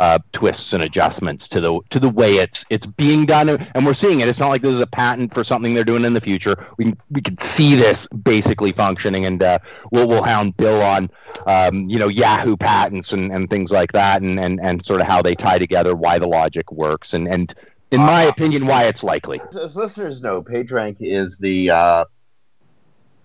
uh, 0.00 0.18
twists 0.32 0.72
and 0.72 0.82
adjustments 0.82 1.46
to 1.50 1.60
the 1.60 1.78
to 1.90 2.00
the 2.00 2.08
way 2.08 2.36
it's 2.36 2.58
it's 2.70 2.86
being 2.86 3.26
done, 3.26 3.50
and 3.50 3.84
we're 3.84 3.94
seeing 3.94 4.20
it. 4.20 4.28
It's 4.28 4.38
not 4.38 4.48
like 4.48 4.62
this 4.62 4.72
is 4.72 4.80
a 4.80 4.86
patent 4.86 5.34
for 5.34 5.44
something 5.44 5.74
they're 5.74 5.84
doing 5.84 6.06
in 6.06 6.14
the 6.14 6.22
future. 6.22 6.66
We 6.78 6.86
can, 6.86 6.98
we 7.10 7.20
can 7.20 7.36
see 7.54 7.76
this 7.76 7.98
basically 8.24 8.72
functioning, 8.72 9.26
and 9.26 9.42
uh, 9.42 9.58
we'll 9.92 10.08
we'll 10.08 10.22
hound 10.22 10.56
Bill 10.56 10.80
on 10.80 11.10
um, 11.46 11.90
you 11.90 11.98
know 11.98 12.08
Yahoo 12.08 12.56
patents 12.56 13.12
and, 13.12 13.30
and 13.30 13.50
things 13.50 13.70
like 13.70 13.92
that, 13.92 14.22
and, 14.22 14.40
and 14.40 14.58
and 14.58 14.82
sort 14.86 15.02
of 15.02 15.06
how 15.06 15.20
they 15.20 15.34
tie 15.34 15.58
together, 15.58 15.94
why 15.94 16.18
the 16.18 16.26
logic 16.26 16.72
works, 16.72 17.08
and 17.12 17.28
and 17.28 17.54
in 17.90 18.00
my 18.00 18.24
opinion, 18.24 18.66
why 18.66 18.84
it's 18.84 19.02
likely. 19.02 19.40
As 19.60 19.76
listeners 19.76 20.22
know, 20.22 20.42
PageRank 20.42 20.96
is 21.00 21.38
the 21.38 21.70
uh, 21.70 22.04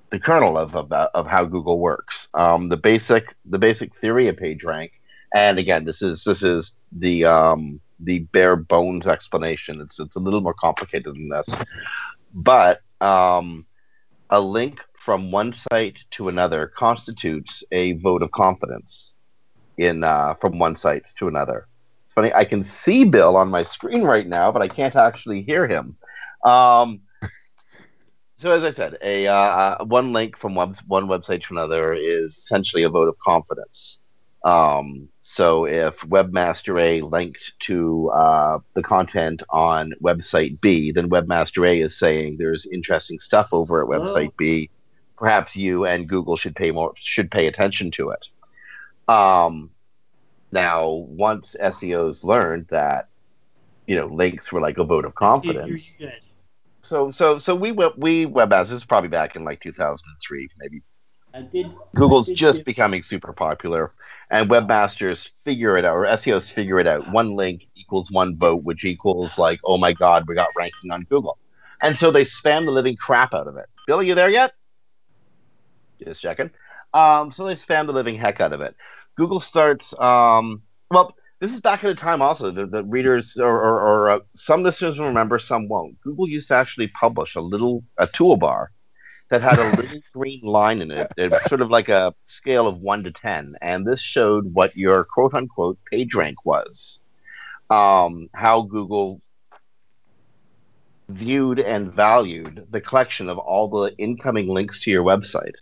the 0.09 0.19
kernel 0.19 0.57
of, 0.57 0.75
of 0.75 0.91
of 0.91 1.27
how 1.27 1.45
Google 1.45 1.79
works. 1.79 2.27
Um, 2.33 2.69
the 2.69 2.77
basic 2.77 3.35
the 3.45 3.59
basic 3.59 3.95
theory 3.99 4.27
of 4.27 4.35
PageRank, 4.37 4.91
and 5.33 5.59
again, 5.59 5.85
this 5.85 6.01
is 6.01 6.23
this 6.23 6.43
is 6.43 6.73
the 6.91 7.25
um, 7.25 7.79
the 7.99 8.19
bare 8.19 8.55
bones 8.55 9.07
explanation. 9.07 9.81
It's 9.81 9.99
it's 9.99 10.15
a 10.15 10.19
little 10.19 10.41
more 10.41 10.55
complicated 10.55 11.13
than 11.13 11.29
this, 11.29 11.49
but 12.33 12.81
um, 13.01 13.65
a 14.29 14.41
link 14.41 14.81
from 14.93 15.31
one 15.31 15.53
site 15.53 15.97
to 16.11 16.29
another 16.29 16.67
constitutes 16.75 17.63
a 17.71 17.93
vote 17.93 18.23
of 18.23 18.31
confidence 18.31 19.13
in 19.77 20.03
uh, 20.03 20.33
from 20.35 20.57
one 20.57 20.75
site 20.75 21.03
to 21.17 21.27
another 21.27 21.67
funny. 22.15 22.33
I 22.33 22.45
can 22.45 22.63
see 22.63 23.03
Bill 23.03 23.35
on 23.35 23.49
my 23.49 23.61
screen 23.61 24.03
right 24.03 24.27
now, 24.27 24.51
but 24.51 24.61
I 24.61 24.67
can't 24.67 24.95
actually 24.95 25.43
hear 25.43 25.67
him. 25.67 25.97
Um, 26.43 27.01
so, 28.37 28.51
as 28.51 28.63
I 28.63 28.71
said, 28.71 28.97
a 29.01 29.27
uh, 29.27 29.83
one 29.85 30.13
link 30.13 30.37
from 30.37 30.55
one 30.55 30.73
website 31.07 31.43
to 31.43 31.53
another 31.53 31.93
is 31.93 32.37
essentially 32.37 32.83
a 32.83 32.89
vote 32.89 33.07
of 33.07 33.17
confidence. 33.19 33.99
Um, 34.43 35.09
so, 35.21 35.65
if 35.65 36.01
Webmaster 36.01 36.81
A 36.81 37.01
linked 37.01 37.53
to 37.61 38.09
uh, 38.13 38.59
the 38.73 38.83
content 38.83 39.41
on 39.49 39.93
website 40.01 40.59
B, 40.61 40.91
then 40.91 41.09
Webmaster 41.09 41.67
A 41.67 41.81
is 41.81 41.97
saying 41.97 42.37
there's 42.37 42.65
interesting 42.65 43.19
stuff 43.19 43.49
over 43.51 43.81
at 43.81 43.87
website. 43.87 44.31
B. 44.37 44.69
Perhaps 45.17 45.55
you 45.55 45.85
and 45.85 46.09
Google 46.09 46.35
should 46.35 46.55
pay 46.55 46.71
more 46.71 46.93
should 46.97 47.31
pay 47.31 47.47
attention 47.47 47.89
to 47.91 48.09
it. 48.09 48.29
Um, 49.07 49.69
now, 50.51 50.89
once 50.89 51.55
SEOs 51.61 52.23
learned 52.23 52.67
that, 52.69 53.09
you 53.87 53.95
know, 53.95 54.07
links 54.07 54.51
were 54.51 54.61
like 54.61 54.77
a 54.77 54.83
vote 54.83 55.05
of 55.05 55.15
confidence. 55.15 55.97
So, 56.81 57.09
so, 57.09 57.37
so 57.37 57.55
we 57.55 57.71
went, 57.71 57.97
we 57.97 58.25
webmasters 58.25 58.69
this 58.69 58.71
is 58.73 58.85
probably 58.85 59.09
back 59.09 59.35
in 59.35 59.43
like 59.43 59.59
2003, 59.61 60.49
maybe. 60.59 60.81
Did, 61.51 61.73
Google's 61.93 62.29
just 62.29 62.63
becoming 62.63 63.03
super 63.03 63.33
popular, 63.33 63.91
and 64.31 64.49
webmasters 64.49 65.29
figure 65.43 65.77
it 65.77 65.83
out, 65.83 65.95
or 65.95 66.05
SEOs 66.05 66.49
figure 66.49 66.79
it 66.79 66.87
out. 66.87 67.11
One 67.11 67.35
link 67.35 67.67
equals 67.75 68.09
one 68.09 68.37
vote, 68.37 68.63
which 68.63 68.85
equals 68.85 69.37
like, 69.37 69.59
oh 69.65 69.77
my 69.77 69.91
god, 69.91 70.23
we 70.29 70.35
got 70.35 70.47
ranking 70.55 70.91
on 70.91 71.01
Google, 71.09 71.37
and 71.81 71.97
so 71.97 72.09
they 72.09 72.23
spam 72.23 72.63
the 72.63 72.71
living 72.71 72.95
crap 72.95 73.33
out 73.33 73.47
of 73.47 73.57
it. 73.57 73.65
Bill, 73.85 73.99
are 73.99 74.03
you 74.03 74.15
there 74.15 74.29
yet? 74.29 74.53
Just 76.01 76.21
checking. 76.21 76.51
Um, 76.93 77.31
so 77.31 77.43
they 77.43 77.55
spam 77.55 77.87
the 77.87 77.93
living 77.93 78.15
heck 78.15 78.39
out 78.39 78.53
of 78.53 78.61
it. 78.61 78.73
Google 79.15 79.39
starts. 79.39 79.93
Um, 79.99 80.61
well, 80.91 81.15
this 81.39 81.53
is 81.53 81.61
back 81.61 81.83
at 81.83 81.89
a 81.89 81.95
time 81.95 82.21
also 82.21 82.51
that, 82.51 82.71
the 82.71 82.83
readers 82.83 83.37
or, 83.37 83.61
or, 83.61 83.81
or 83.81 84.09
uh, 84.09 84.19
some 84.35 84.63
listeners 84.63 84.99
will 84.99 85.07
remember, 85.07 85.37
some 85.37 85.67
won't. 85.67 85.99
Google 86.01 86.27
used 86.27 86.47
to 86.49 86.55
actually 86.55 86.87
publish 86.89 87.35
a 87.35 87.41
little 87.41 87.83
a 87.97 88.07
toolbar 88.07 88.67
that 89.29 89.41
had 89.41 89.59
a 89.59 89.75
little 89.81 89.99
green 90.13 90.41
line 90.41 90.81
in 90.81 90.91
it, 90.91 91.11
it 91.17 91.33
sort 91.47 91.61
of 91.61 91.69
like 91.69 91.89
a 91.89 92.13
scale 92.25 92.67
of 92.67 92.79
one 92.79 93.03
to 93.03 93.11
ten, 93.11 93.55
and 93.61 93.85
this 93.85 94.01
showed 94.01 94.53
what 94.53 94.75
your 94.75 95.03
quote 95.03 95.33
unquote 95.33 95.77
page 95.91 96.13
rank 96.13 96.45
was. 96.45 96.99
Um, 97.69 98.29
how 98.33 98.61
Google 98.61 99.21
viewed 101.09 101.59
and 101.59 101.91
valued 101.91 102.67
the 102.71 102.81
collection 102.81 103.29
of 103.29 103.37
all 103.37 103.67
the 103.67 103.95
incoming 103.97 104.47
links 104.47 104.79
to 104.81 104.91
your 104.91 105.03
website. 105.03 105.53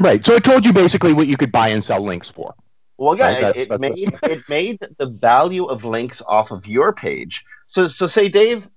Right. 0.00 0.24
So 0.24 0.34
it 0.34 0.44
told 0.44 0.64
you 0.64 0.72
basically 0.72 1.12
what 1.12 1.26
you 1.26 1.36
could 1.36 1.52
buy 1.52 1.68
and 1.68 1.84
sell 1.84 2.04
links 2.04 2.28
for. 2.34 2.54
Well, 2.96 3.16
yeah, 3.16 3.40
right? 3.40 3.56
it, 3.56 3.70
it 3.70 3.80
made 3.80 4.18
it 4.22 4.42
made 4.48 4.78
the 4.98 5.06
value 5.06 5.64
of 5.66 5.84
links 5.84 6.20
off 6.26 6.50
of 6.50 6.66
your 6.66 6.92
page. 6.92 7.44
So, 7.66 7.88
so 7.88 8.06
say 8.06 8.28
Dave, 8.28 8.68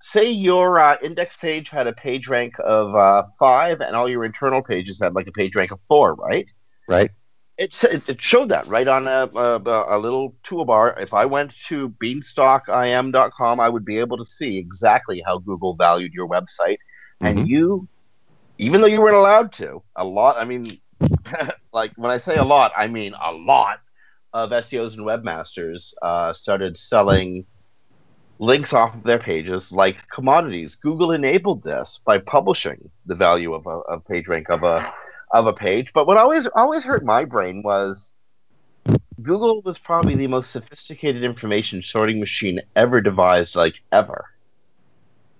say 0.00 0.30
your 0.30 0.78
uh, 0.78 0.96
index 1.02 1.36
page 1.36 1.68
had 1.68 1.86
a 1.86 1.92
page 1.92 2.28
rank 2.28 2.54
of 2.62 2.94
uh, 2.94 3.24
five, 3.38 3.80
and 3.80 3.94
all 3.94 4.08
your 4.08 4.24
internal 4.24 4.62
pages 4.62 4.98
had 5.00 5.14
like 5.14 5.26
a 5.26 5.32
page 5.32 5.54
rank 5.54 5.70
of 5.70 5.80
four, 5.82 6.14
right? 6.14 6.46
Right. 6.88 7.10
It's, 7.56 7.84
it 7.84 8.20
showed 8.22 8.48
that 8.48 8.66
right 8.68 8.88
on 8.88 9.06
a, 9.06 9.28
a, 9.34 9.96
a 9.96 9.98
little 9.98 10.34
toolbar. 10.44 10.98
If 10.98 11.12
I 11.12 11.26
went 11.26 11.52
to 11.66 11.90
beanstalkim.com, 12.02 13.60
I 13.60 13.68
would 13.68 13.84
be 13.84 13.98
able 13.98 14.16
to 14.16 14.24
see 14.24 14.56
exactly 14.56 15.22
how 15.24 15.38
Google 15.38 15.74
valued 15.74 16.14
your 16.14 16.26
website. 16.26 16.78
Mm-hmm. 17.22 17.26
And 17.26 17.48
you, 17.48 17.86
even 18.60 18.82
though 18.82 18.86
you 18.86 19.00
weren't 19.00 19.16
allowed 19.16 19.52
to, 19.52 19.82
a 19.96 20.04
lot, 20.04 20.36
I 20.38 20.44
mean, 20.44 20.78
like 21.72 21.92
when 21.96 22.10
I 22.10 22.18
say 22.18 22.36
a 22.36 22.44
lot, 22.44 22.72
I 22.76 22.88
mean 22.88 23.14
a 23.14 23.32
lot 23.32 23.80
of 24.34 24.50
SEOs 24.50 24.98
and 24.98 25.06
webmasters 25.06 25.94
uh, 26.02 26.34
started 26.34 26.76
selling 26.76 27.46
links 28.38 28.74
off 28.74 28.94
of 28.94 29.02
their 29.02 29.18
pages 29.18 29.72
like 29.72 30.06
commodities. 30.10 30.74
Google 30.74 31.12
enabled 31.12 31.62
this 31.62 32.00
by 32.04 32.18
publishing 32.18 32.90
the 33.06 33.14
value 33.14 33.54
of 33.54 33.66
a 33.66 33.80
of 33.88 34.06
page 34.06 34.28
rank 34.28 34.50
of 34.50 34.62
a 34.62 34.92
of 35.32 35.46
a 35.46 35.54
page. 35.54 35.92
But 35.94 36.06
what 36.06 36.18
always 36.18 36.46
always 36.54 36.84
hurt 36.84 37.02
my 37.02 37.24
brain 37.24 37.62
was 37.62 38.12
Google 39.22 39.62
was 39.62 39.78
probably 39.78 40.16
the 40.16 40.26
most 40.26 40.50
sophisticated 40.50 41.24
information 41.24 41.82
sorting 41.82 42.20
machine 42.20 42.60
ever 42.76 43.00
devised, 43.00 43.56
like 43.56 43.80
ever. 43.90 44.26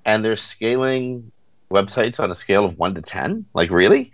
And 0.06 0.24
they're 0.24 0.36
scaling 0.36 1.32
websites 1.70 2.20
on 2.20 2.30
a 2.30 2.34
scale 2.34 2.64
of 2.64 2.78
one 2.78 2.94
to 2.94 3.02
ten. 3.02 3.46
Like 3.54 3.70
really? 3.70 4.12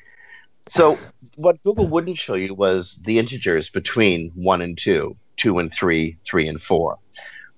So 0.68 0.98
what 1.36 1.62
Google 1.62 1.86
wouldn't 1.86 2.18
show 2.18 2.34
you 2.34 2.54
was 2.54 2.96
the 3.04 3.18
integers 3.18 3.70
between 3.70 4.32
one 4.34 4.60
and 4.62 4.76
two, 4.76 5.16
two 5.36 5.58
and 5.58 5.72
three, 5.72 6.18
three 6.24 6.48
and 6.48 6.60
four. 6.60 6.98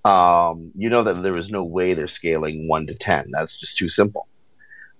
Um, 0.04 0.70
you 0.74 0.88
know 0.88 1.02
that 1.02 1.22
there 1.22 1.36
is 1.36 1.50
no 1.50 1.64
way 1.64 1.94
they're 1.94 2.06
scaling 2.06 2.68
one 2.68 2.86
to 2.86 2.94
ten. 2.94 3.30
That's 3.30 3.58
just 3.58 3.76
too 3.76 3.88
simple. 3.88 4.28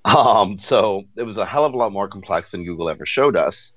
Um, 0.05 0.59
so 0.59 1.05
it 1.17 1.25
was 1.25 1.39
a 1.39 1.45
hell 1.45 1.65
of 1.65 1.75
a 1.75 1.77
lot 1.77 1.93
more 1.93 2.09
complex 2.09 2.51
than 2.51 2.65
Google 2.65 2.89
ever 2.89 3.05
showed 3.05 3.37
us. 3.37 3.73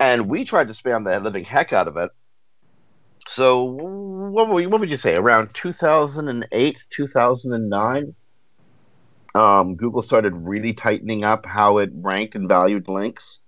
And 0.00 0.28
we 0.28 0.44
tried 0.44 0.68
to 0.68 0.74
spam 0.74 1.04
the 1.04 1.20
living 1.20 1.44
heck 1.44 1.72
out 1.72 1.88
of 1.88 1.96
it. 1.96 2.10
So 3.26 3.64
what 3.64 4.48
would, 4.48 4.62
you, 4.62 4.70
what 4.70 4.80
would 4.80 4.90
you 4.90 4.96
say? 4.96 5.16
Around 5.16 5.50
2008, 5.54 6.84
2009, 6.88 8.14
um, 9.34 9.76
Google 9.76 10.02
started 10.02 10.32
really 10.34 10.72
tightening 10.72 11.24
up 11.24 11.46
how 11.46 11.78
it 11.78 11.90
ranked 11.94 12.34
and 12.34 12.48
valued 12.48 12.88
links. 12.88 13.40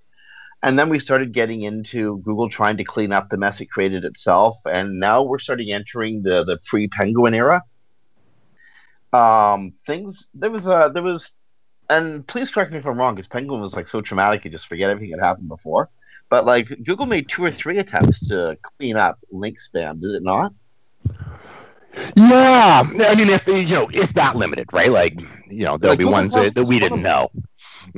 And 0.62 0.78
then 0.78 0.90
we 0.90 0.98
started 0.98 1.32
getting 1.32 1.62
into 1.62 2.18
Google 2.18 2.48
trying 2.50 2.76
to 2.76 2.84
clean 2.84 3.12
up 3.12 3.30
the 3.30 3.38
mess 3.38 3.60
it 3.60 3.70
created 3.70 4.04
itself. 4.04 4.56
And 4.66 5.00
now 5.00 5.22
we're 5.22 5.38
starting 5.38 5.72
entering 5.72 6.22
the, 6.22 6.44
the 6.44 6.58
pre 6.66 6.86
Penguin 6.88 7.32
era. 7.32 7.62
Um, 9.12 9.72
things, 9.86 10.28
there 10.34 10.50
was 10.50 10.66
a, 10.66 10.90
there 10.92 11.02
was 11.02 11.32
and 11.90 12.26
please 12.26 12.48
correct 12.50 12.70
me 12.70 12.78
if 12.78 12.86
I'm 12.86 12.96
wrong, 12.96 13.14
because 13.14 13.26
Penguin 13.26 13.60
was 13.60 13.74
like 13.74 13.88
so 13.88 14.00
traumatic 14.00 14.44
you 14.44 14.50
just 14.50 14.68
forget 14.68 14.90
everything 14.90 15.16
that 15.16 15.24
happened 15.24 15.48
before. 15.48 15.90
But 16.28 16.46
like 16.46 16.68
Google 16.84 17.06
made 17.06 17.28
two 17.28 17.44
or 17.44 17.50
three 17.50 17.78
attempts 17.78 18.28
to 18.28 18.56
clean 18.62 18.96
up 18.96 19.18
link 19.32 19.58
spam, 19.58 20.00
did 20.00 20.12
it 20.12 20.22
not? 20.22 20.52
Yeah, 22.16 22.82
I 22.82 23.14
mean, 23.16 23.30
if 23.30 23.44
you 23.48 23.66
know, 23.66 23.90
it's 23.92 24.12
that 24.14 24.36
limited, 24.36 24.68
right? 24.72 24.92
Like, 24.92 25.18
you 25.50 25.64
know, 25.64 25.78
there'll 25.78 25.92
like 25.92 25.98
be 25.98 26.04
ones 26.04 26.32
that, 26.32 26.54
that, 26.54 26.66
we 26.66 26.78
didn't 26.78 27.02
know. 27.02 27.30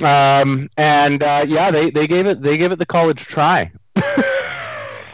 Um, 0.01 0.69
and 0.77 1.21
uh, 1.21 1.45
yeah, 1.47 1.71
they 1.71 1.91
they 1.91 2.07
gave 2.07 2.25
it 2.25 2.41
they 2.41 2.57
gave 2.57 2.71
it 2.71 2.79
the 2.79 2.85
college 2.85 3.19
try. 3.29 3.71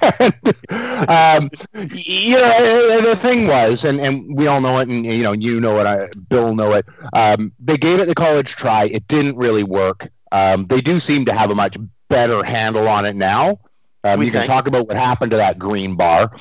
um, 0.02 1.50
you 1.92 2.36
know, 2.36 3.02
the 3.02 3.20
thing 3.22 3.48
was, 3.48 3.84
and, 3.84 4.00
and 4.00 4.36
we 4.36 4.48
all 4.48 4.62
know 4.62 4.78
it, 4.80 4.88
and 4.88 5.06
you 5.06 5.24
know, 5.24 5.34
you 5.34 5.60
know 5.60 5.80
it, 5.80 5.86
I, 5.86 6.08
Bill 6.30 6.56
know 6.56 6.74
it. 6.74 6.86
Um, 7.14 7.52
they 7.60 7.78
gave 7.78 8.00
it 8.00 8.08
the 8.08 8.16
college 8.16 8.50
try. 8.58 8.86
It 8.86 9.08
didn't 9.08 9.36
really 9.36 9.64
work. 9.64 10.08
Um, 10.32 10.68
they 10.70 10.82
do 10.82 11.02
seem 11.02 11.26
to 11.26 11.34
have 11.34 11.50
a 11.50 11.56
much 11.56 11.76
better 12.08 12.44
handle 12.44 12.88
on 12.88 13.06
it 13.06 13.16
now. 13.16 13.60
Um, 14.04 14.24
you 14.24 14.32
can 14.32 14.48
talk 14.48 14.68
about 14.68 14.88
what 14.88 14.96
happened 14.96 15.32
to 15.32 15.38
that 15.38 15.60
green 15.60 15.96
bar. 15.96 16.32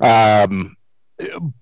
Um, 0.00 0.76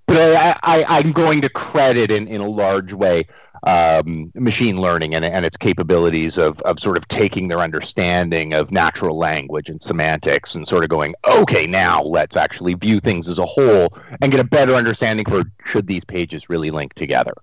but 0.07 0.37
I, 0.37 0.59
I, 0.63 0.99
I'm 0.99 1.13
going 1.13 1.43
to 1.43 1.49
credit 1.49 2.11
in, 2.11 2.29
in 2.29 2.41
a 2.41 2.49
large 2.49 2.93
way 2.93 3.27
um, 3.67 4.33
machine 4.37 4.81
learning 4.81 5.15
and, 5.15 5.25
and 5.25 5.45
its 5.45 5.57
capabilities 5.57 6.35
of, 6.37 6.59
of 6.61 6.79
sort 6.79 6.97
of 6.97 7.07
taking 7.09 7.49
their 7.49 7.59
understanding 7.59 8.55
of 8.55 8.71
natural 8.71 9.19
language 9.19 9.69
and 9.69 9.83
semantics 9.87 10.55
and 10.55 10.69
sort 10.69 10.85
of 10.85 10.91
going, 10.91 11.15
okay, 11.27 11.67
now 11.67 12.01
let's 12.03 12.37
actually 12.37 12.75
view 12.75 13.01
things 13.01 13.27
as 13.29 13.39
a 13.39 13.45
whole 13.45 13.89
and 14.23 14.31
get 14.31 14.41
a 14.41 14.45
better 14.45 14.77
understanding 14.77 15.27
for 15.27 15.43
should 15.73 15.89
these 15.89 16.05
pages 16.07 16.49
really 16.49 16.71
link 16.71 16.95
together, 16.95 17.35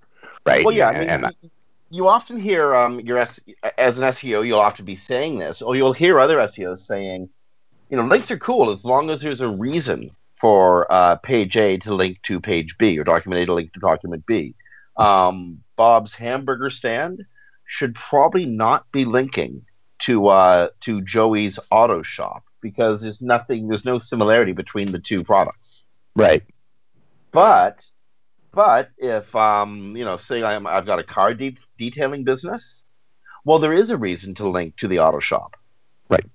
right? 0.45 0.63
Well, 0.63 0.73
yeah, 0.73 0.91
and, 0.91 1.11
I 1.11 1.17
mean, 1.17 1.25
and, 1.25 1.51
you 1.89 2.07
often 2.07 2.39
hear 2.39 2.73
um, 2.73 3.01
your 3.01 3.17
S- 3.17 3.41
as 3.77 3.97
an 3.97 4.07
SEO, 4.07 4.47
you'll 4.47 4.59
often 4.59 4.85
be 4.85 4.95
saying 4.95 5.39
this, 5.39 5.61
or 5.61 5.75
you'll 5.75 5.93
hear 5.93 6.19
other 6.19 6.37
SEOs 6.37 6.79
saying, 6.79 7.29
you 7.89 7.97
know, 7.97 8.05
links 8.05 8.31
are 8.31 8.37
cool 8.37 8.71
as 8.71 8.85
long 8.85 9.09
as 9.09 9.21
there's 9.21 9.41
a 9.41 9.49
reason 9.49 10.09
for 10.39 10.91
uh, 10.91 11.17
page 11.17 11.57
A 11.57 11.77
to 11.79 11.93
link 11.93 12.21
to 12.23 12.39
page 12.39 12.77
B 12.77 12.97
or 12.97 13.03
document 13.03 13.43
A 13.43 13.45
to 13.45 13.53
link 13.53 13.73
to 13.73 13.79
document 13.81 14.25
B. 14.25 14.55
Um, 14.95 15.62
Bob's 15.75 16.13
Hamburger 16.13 16.69
Stand 16.69 17.25
should 17.65 17.95
probably 17.95 18.45
not 18.45 18.91
be 18.91 19.05
linking 19.05 19.65
to 19.99 20.27
uh, 20.27 20.69
to 20.81 21.01
Joey's 21.01 21.59
Auto 21.71 22.01
Shop 22.01 22.43
because 22.61 23.01
there's 23.01 23.21
nothing, 23.21 23.67
there's 23.67 23.85
no 23.85 23.99
similarity 23.99 24.53
between 24.53 24.91
the 24.91 24.99
two 24.99 25.23
products. 25.23 25.85
Right. 26.15 26.43
But 27.31 27.85
but 28.51 28.91
if 28.97 29.35
um, 29.35 29.95
you 29.95 30.05
know, 30.05 30.17
say 30.17 30.43
I'm, 30.43 30.67
I've 30.67 30.85
got 30.85 30.99
a 30.99 31.03
car 31.03 31.33
de- 31.33 31.57
detailing 31.77 32.23
business, 32.23 32.85
well, 33.45 33.59
there 33.59 33.73
is 33.73 33.89
a 33.89 33.97
reason 33.97 34.35
to 34.35 34.47
link 34.47 34.77
to 34.77 34.87
the 34.87 34.99
auto 34.99 35.19
shop. 35.19 35.55
Right. 36.09 36.25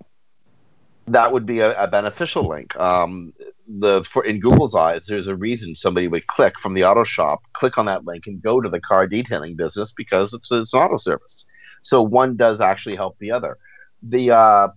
That 1.07 1.33
would 1.33 1.47
be 1.47 1.61
a, 1.61 1.85
a 1.85 1.89
beneficial 1.89 2.47
link. 2.47 2.79
Um, 2.79 3.33
the 3.69 4.03
for 4.05 4.25
in 4.25 4.41
Google's 4.41 4.75
eyes, 4.75 5.07
there's 5.07 5.29
a 5.29 5.37
reason 5.37 5.77
somebody 5.77 6.09
would 6.09 6.27
click 6.27 6.59
from 6.59 6.75
the 6.75 6.85
auto 6.85 7.05
shop, 7.05 7.43
click 7.53 7.77
on 7.77 7.87
that 7.87 8.05
link, 8.05 8.27
and 8.27 8.43
go 8.43 8.61
to 8.61 8.69
the 8.69 8.81
car 8.81 9.07
detailing 9.07 9.57
business 9.57 9.93
because 9.93 10.33
it's, 10.33 10.51
it's 10.51 10.73
an 10.73 10.81
auto 10.81 10.97
service. 10.97 11.45
So 11.83 12.03
one 12.03 12.37
does 12.37 12.61
actually 12.61 12.97
help 12.97 13.19
the 13.19 13.31
other. 13.31 13.59
The 14.03 14.31
uh, 14.31 14.69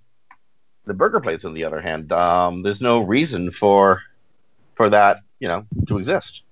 the 0.85 0.93
burger 0.93 1.21
place, 1.21 1.45
on 1.45 1.53
the 1.53 1.63
other 1.63 1.79
hand, 1.79 2.11
um, 2.11 2.63
there's 2.63 2.81
no 2.81 3.01
reason 3.01 3.51
for 3.51 4.01
for 4.75 4.89
that 4.89 5.17
you 5.39 5.47
know 5.47 5.65
to 5.87 5.97
exist. 5.97 6.43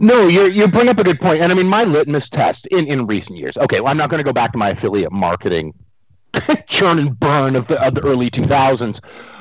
No, 0.00 0.28
you 0.28 0.46
you 0.46 0.68
bring 0.68 0.88
up 0.88 0.98
a 0.98 1.04
good 1.04 1.18
point, 1.18 1.42
and 1.42 1.50
I 1.50 1.54
mean 1.54 1.66
my 1.66 1.84
litmus 1.84 2.28
test 2.32 2.66
in 2.70 2.86
in 2.86 3.06
recent 3.06 3.36
years. 3.36 3.56
Okay, 3.56 3.80
well 3.80 3.90
I'm 3.90 3.96
not 3.96 4.10
going 4.10 4.18
to 4.18 4.24
go 4.24 4.32
back 4.32 4.52
to 4.52 4.58
my 4.58 4.70
affiliate 4.70 5.12
marketing 5.12 5.74
churn 6.68 6.98
and 6.98 7.18
burn 7.18 7.56
of 7.56 7.66
the, 7.68 7.82
of 7.82 7.94
the 7.94 8.00
early 8.02 8.30
2000s. 8.30 9.00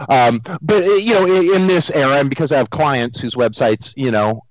Um, 0.09 0.41
but 0.61 0.83
uh, 0.83 0.95
you 0.95 1.13
know, 1.13 1.25
in, 1.25 1.53
in, 1.53 1.67
this 1.67 1.85
era, 1.93 2.19
and 2.19 2.29
because 2.29 2.51
I 2.51 2.57
have 2.57 2.69
clients 2.69 3.19
whose 3.19 3.35
websites, 3.35 3.85
you 3.95 4.11
know, 4.11 4.43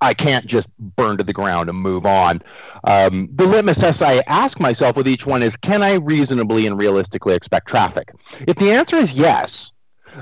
I 0.00 0.14
can't 0.14 0.46
just 0.46 0.66
burn 0.78 1.18
to 1.18 1.24
the 1.24 1.32
ground 1.32 1.68
and 1.68 1.78
move 1.78 2.06
on. 2.06 2.42
Um, 2.84 3.28
the 3.34 3.44
litmus 3.44 3.76
test 3.78 4.02
I 4.02 4.22
ask 4.26 4.58
myself 4.60 4.96
with 4.96 5.08
each 5.08 5.26
one 5.26 5.42
is: 5.42 5.52
Can 5.62 5.82
I 5.82 5.94
reasonably 5.94 6.66
and 6.66 6.78
realistically 6.78 7.34
expect 7.34 7.68
traffic? 7.68 8.10
If 8.40 8.56
the 8.56 8.72
answer 8.72 8.98
is 8.98 9.08
yes, 9.12 9.50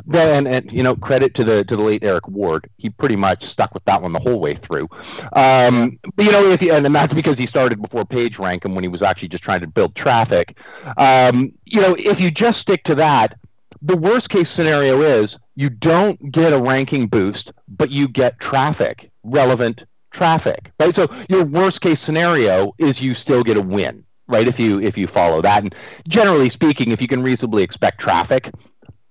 then 0.07 0.47
and 0.47 0.71
you 0.71 0.83
know 0.83 0.97
credit 0.97 1.35
to 1.35 1.45
the 1.45 1.65
to 1.65 1.77
the 1.77 1.83
late 1.83 2.03
Eric 2.03 2.29
Ward. 2.29 2.69
He 2.77 2.91
pretty 2.91 3.17
much 3.17 3.45
stuck 3.47 3.75
with 3.75 3.85
that 3.85 4.03
one 4.03 4.13
the 4.13 4.19
whole 4.19 4.41
way 4.41 4.59
through. 4.67 4.89
Um, 5.33 5.99
but 6.17 6.25
you 6.25 6.33
know, 6.33 6.51
if 6.51 6.61
you, 6.63 6.73
and 6.73 6.95
that's 6.95 7.15
because 7.15 7.39
he 7.39 7.47
started 7.47 7.81
before 7.81 8.05
PageRank 8.05 8.65
and 8.65 8.75
when 8.75 8.85
he 8.85 8.89
was 8.89 9.03
actually 9.03 9.29
just 9.29 9.45
trying 9.45 9.61
to 9.61 9.67
build 9.67 9.95
traffic. 9.97 10.57
Um, 10.97 11.53
you 11.65 11.81
know, 11.81 11.97
if 11.99 12.21
you 12.21 12.31
just 12.31 12.61
stick 12.61 12.85
to 12.85 12.95
that, 12.97 13.39
the 13.81 13.97
worst 13.97 14.29
case 14.29 14.49
scenario 14.55 15.23
is 15.23 15.37
you 15.55 15.69
don't 15.69 16.33
get 16.33 16.53
a 16.53 16.61
ranking 16.61 17.09
boost, 17.09 17.51
but 17.69 17.91
you 17.91 18.09
get 18.09 18.39
traffic, 18.41 19.11
relevant 19.23 19.83
traffic, 20.15 20.71
right? 20.79 20.95
So 20.95 21.09
your 21.29 21.45
worst 21.45 21.81
case 21.81 21.99
scenario 22.05 22.73
is 22.79 23.01
you 23.01 23.15
still 23.15 23.43
get 23.43 23.57
a 23.57 23.63
win 23.63 24.05
right? 24.29 24.49
If 24.49 24.59
you 24.59 24.81
if 24.81 24.97
you 24.97 25.09
follow 25.09 25.43
that, 25.43 25.63
and 25.63 25.75
generally 26.09 26.49
speaking, 26.51 26.91
if 26.91 27.01
you 27.01 27.09
can 27.09 27.23
reasonably 27.23 27.63
expect 27.63 28.01
traffic, 28.01 28.51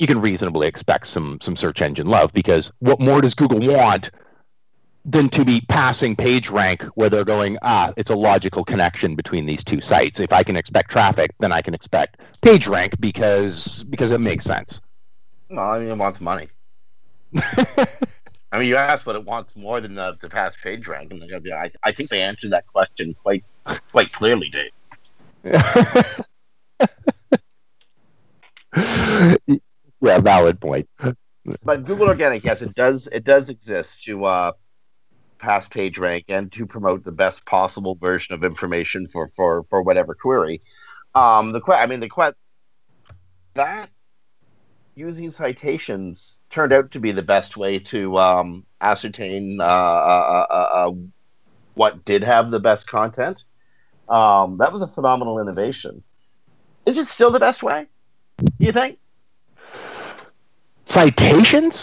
you 0.01 0.07
can 0.07 0.19
reasonably 0.19 0.67
expect 0.67 1.05
some 1.13 1.37
some 1.43 1.55
search 1.55 1.79
engine 1.79 2.07
love 2.07 2.31
because 2.33 2.67
what 2.79 2.99
more 2.99 3.21
does 3.21 3.35
Google 3.35 3.59
want 3.59 4.07
than 5.05 5.29
to 5.29 5.45
be 5.45 5.61
passing 5.69 6.15
page 6.15 6.49
rank 6.49 6.81
where 6.95 7.09
they're 7.09 7.23
going, 7.23 7.57
ah, 7.61 7.91
it's 7.97 8.09
a 8.09 8.15
logical 8.15 8.65
connection 8.65 9.15
between 9.15 9.45
these 9.45 9.63
two 9.65 9.79
sites. 9.87 10.15
If 10.17 10.31
I 10.31 10.41
can 10.43 10.55
expect 10.55 10.89
traffic, 10.89 11.31
then 11.39 11.51
I 11.51 11.61
can 11.61 11.75
expect 11.75 12.17
page 12.43 12.65
rank 12.65 12.93
because 12.99 13.63
because 13.91 14.11
it 14.11 14.17
makes 14.19 14.43
sense. 14.43 14.71
No, 15.49 15.61
I 15.61 15.77
mean 15.77 15.89
it 15.89 15.97
wants 15.97 16.19
money. 16.19 16.47
I 17.35 18.57
mean, 18.57 18.67
you 18.67 18.77
asked 18.77 19.05
what 19.05 19.15
it 19.15 19.23
wants 19.23 19.55
more 19.55 19.79
than 19.81 19.93
the, 19.95 20.17
to 20.19 20.29
pass 20.29 20.57
page 20.57 20.87
rank, 20.87 21.11
and 21.11 21.23
I, 21.53 21.71
I 21.83 21.91
think 21.91 22.09
they 22.09 22.23
answered 22.23 22.51
that 22.51 22.65
question 22.65 23.15
quite 23.21 23.45
quite 23.91 24.11
clearly, 24.11 24.49
Dave. 24.49 24.71
yeah, 30.01 30.19
valid 30.19 30.59
point. 30.59 30.89
But 31.63 31.85
Google 31.85 32.07
Organic, 32.07 32.43
yes, 32.43 32.61
it 32.61 32.75
does 32.75 33.07
it 33.07 33.23
does 33.23 33.49
exist 33.49 34.03
to 34.03 34.25
uh, 34.25 34.51
pass 35.39 35.67
page 35.67 35.97
rank 35.97 36.25
and 36.27 36.51
to 36.51 36.67
promote 36.67 37.03
the 37.03 37.11
best 37.11 37.43
possible 37.47 37.95
version 37.95 38.35
of 38.35 38.43
information 38.43 39.07
for 39.07 39.31
for 39.35 39.65
for 39.71 39.81
whatever 39.81 40.13
query. 40.13 40.61
Um, 41.15 41.51
the 41.51 41.59
que- 41.59 41.73
I 41.73 41.87
mean 41.87 41.99
the 41.99 42.09
que- 42.09 42.35
that 43.55 43.89
using 44.93 45.31
citations 45.31 46.39
turned 46.51 46.73
out 46.73 46.91
to 46.91 46.99
be 46.99 47.11
the 47.11 47.23
best 47.23 47.57
way 47.57 47.79
to 47.79 48.17
um, 48.17 48.65
ascertain 48.81 49.59
uh, 49.59 49.63
uh, 49.63 50.45
uh, 50.49 50.53
uh, 50.53 50.91
what 51.73 52.05
did 52.05 52.23
have 52.23 52.51
the 52.51 52.59
best 52.59 52.85
content. 52.85 53.43
Um, 54.09 54.57
that 54.57 54.71
was 54.71 54.81
a 54.81 54.87
phenomenal 54.87 55.39
innovation. 55.39 56.03
Is 56.85 56.97
it 56.97 57.07
still 57.07 57.31
the 57.31 57.39
best 57.39 57.63
way? 57.63 57.87
Do 58.37 58.51
you 58.59 58.71
think? 58.71 58.97
Citations? 60.93 61.73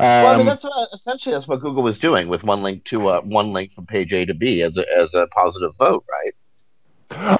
Um, 0.00 0.06
well, 0.06 0.26
I 0.26 0.32
mean, 0.36 0.40
um, 0.42 0.46
that's 0.46 0.62
what, 0.62 0.88
essentially 0.92 1.34
that's 1.34 1.48
what 1.48 1.60
Google 1.60 1.82
was 1.82 1.98
doing 1.98 2.28
with 2.28 2.44
one 2.44 2.62
link 2.62 2.84
to 2.84 3.08
uh, 3.08 3.20
one 3.22 3.52
link 3.52 3.74
from 3.74 3.86
page 3.86 4.12
A 4.12 4.24
to 4.26 4.34
B 4.34 4.62
as 4.62 4.76
a, 4.76 4.84
as 4.96 5.12
a 5.14 5.26
positive 5.28 5.72
vote, 5.76 6.04
right? 6.08 6.34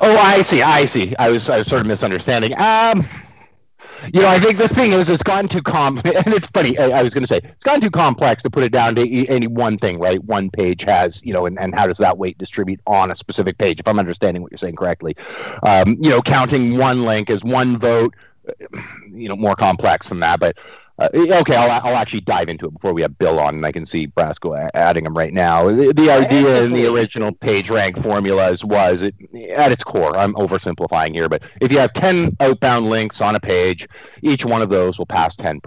Oh, 0.00 0.16
I 0.16 0.50
see. 0.50 0.62
I 0.62 0.92
see. 0.92 1.14
I 1.18 1.28
was 1.28 1.48
I 1.48 1.58
was 1.58 1.68
sort 1.68 1.82
of 1.82 1.86
misunderstanding. 1.86 2.58
Um, 2.58 3.08
you 4.12 4.20
know, 4.20 4.28
I 4.28 4.40
think 4.40 4.58
the 4.58 4.68
thing 4.68 4.92
is, 4.92 5.08
it's 5.08 5.22
gotten 5.22 5.48
too 5.48 5.62
com. 5.62 5.98
And 6.04 6.34
it's 6.34 6.46
funny. 6.54 6.78
I, 6.78 6.90
I 6.90 7.02
was 7.02 7.10
going 7.10 7.26
to 7.26 7.28
say 7.32 7.40
it's 7.42 7.62
gotten 7.64 7.80
too 7.80 7.90
complex 7.90 8.42
to 8.42 8.50
put 8.50 8.64
it 8.64 8.70
down 8.70 8.94
to 8.94 9.26
any 9.26 9.46
one 9.46 9.78
thing, 9.78 9.98
right? 9.98 10.22
One 10.24 10.50
page 10.50 10.82
has, 10.86 11.18
you 11.22 11.32
know, 11.32 11.46
and, 11.46 11.58
and 11.58 11.74
how 11.74 11.86
does 11.86 11.96
that 11.98 12.18
weight 12.18 12.38
distribute 12.38 12.80
on 12.86 13.10
a 13.10 13.16
specific 13.16 13.58
page? 13.58 13.78
If 13.78 13.88
I'm 13.88 13.98
understanding 13.98 14.42
what 14.42 14.52
you're 14.52 14.58
saying 14.58 14.76
correctly, 14.76 15.16
um, 15.62 15.96
you 16.00 16.10
know, 16.10 16.22
counting 16.22 16.78
one 16.78 17.04
link 17.04 17.30
as 17.30 17.42
one 17.42 17.78
vote, 17.78 18.14
you 19.12 19.28
know, 19.28 19.36
more 19.36 19.56
complex 19.56 20.08
than 20.08 20.20
that. 20.20 20.40
But 20.40 20.56
uh, 20.98 21.08
okay, 21.14 21.54
I'll, 21.54 21.70
I'll 21.70 21.96
actually 21.96 22.22
dive 22.22 22.48
into 22.48 22.66
it 22.66 22.72
before 22.72 22.92
we 22.92 23.02
have 23.02 23.16
Bill 23.18 23.38
on, 23.38 23.54
and 23.56 23.66
I 23.66 23.70
can 23.70 23.86
see 23.86 24.08
Brasco 24.08 24.68
adding 24.74 25.04
them 25.04 25.16
right 25.16 25.32
now. 25.32 25.68
The, 25.68 25.92
the 25.94 26.10
idea 26.10 26.62
in 26.64 26.72
the 26.72 26.86
original 26.86 27.32
page 27.32 27.70
rank 27.70 28.02
formulas 28.02 28.64
was, 28.64 28.98
it, 29.00 29.14
at 29.50 29.70
its 29.70 29.82
core, 29.84 30.16
I'm 30.16 30.34
oversimplifying 30.34 31.14
here, 31.14 31.28
but 31.28 31.42
if 31.60 31.70
you 31.70 31.78
have 31.78 31.92
10 31.92 32.36
outbound 32.40 32.86
links 32.86 33.16
on 33.20 33.36
a 33.36 33.40
page, 33.40 33.86
each 34.22 34.44
one 34.44 34.60
of 34.60 34.70
those 34.70 34.98
will 34.98 35.06
pass 35.06 35.32
10%. 35.36 35.60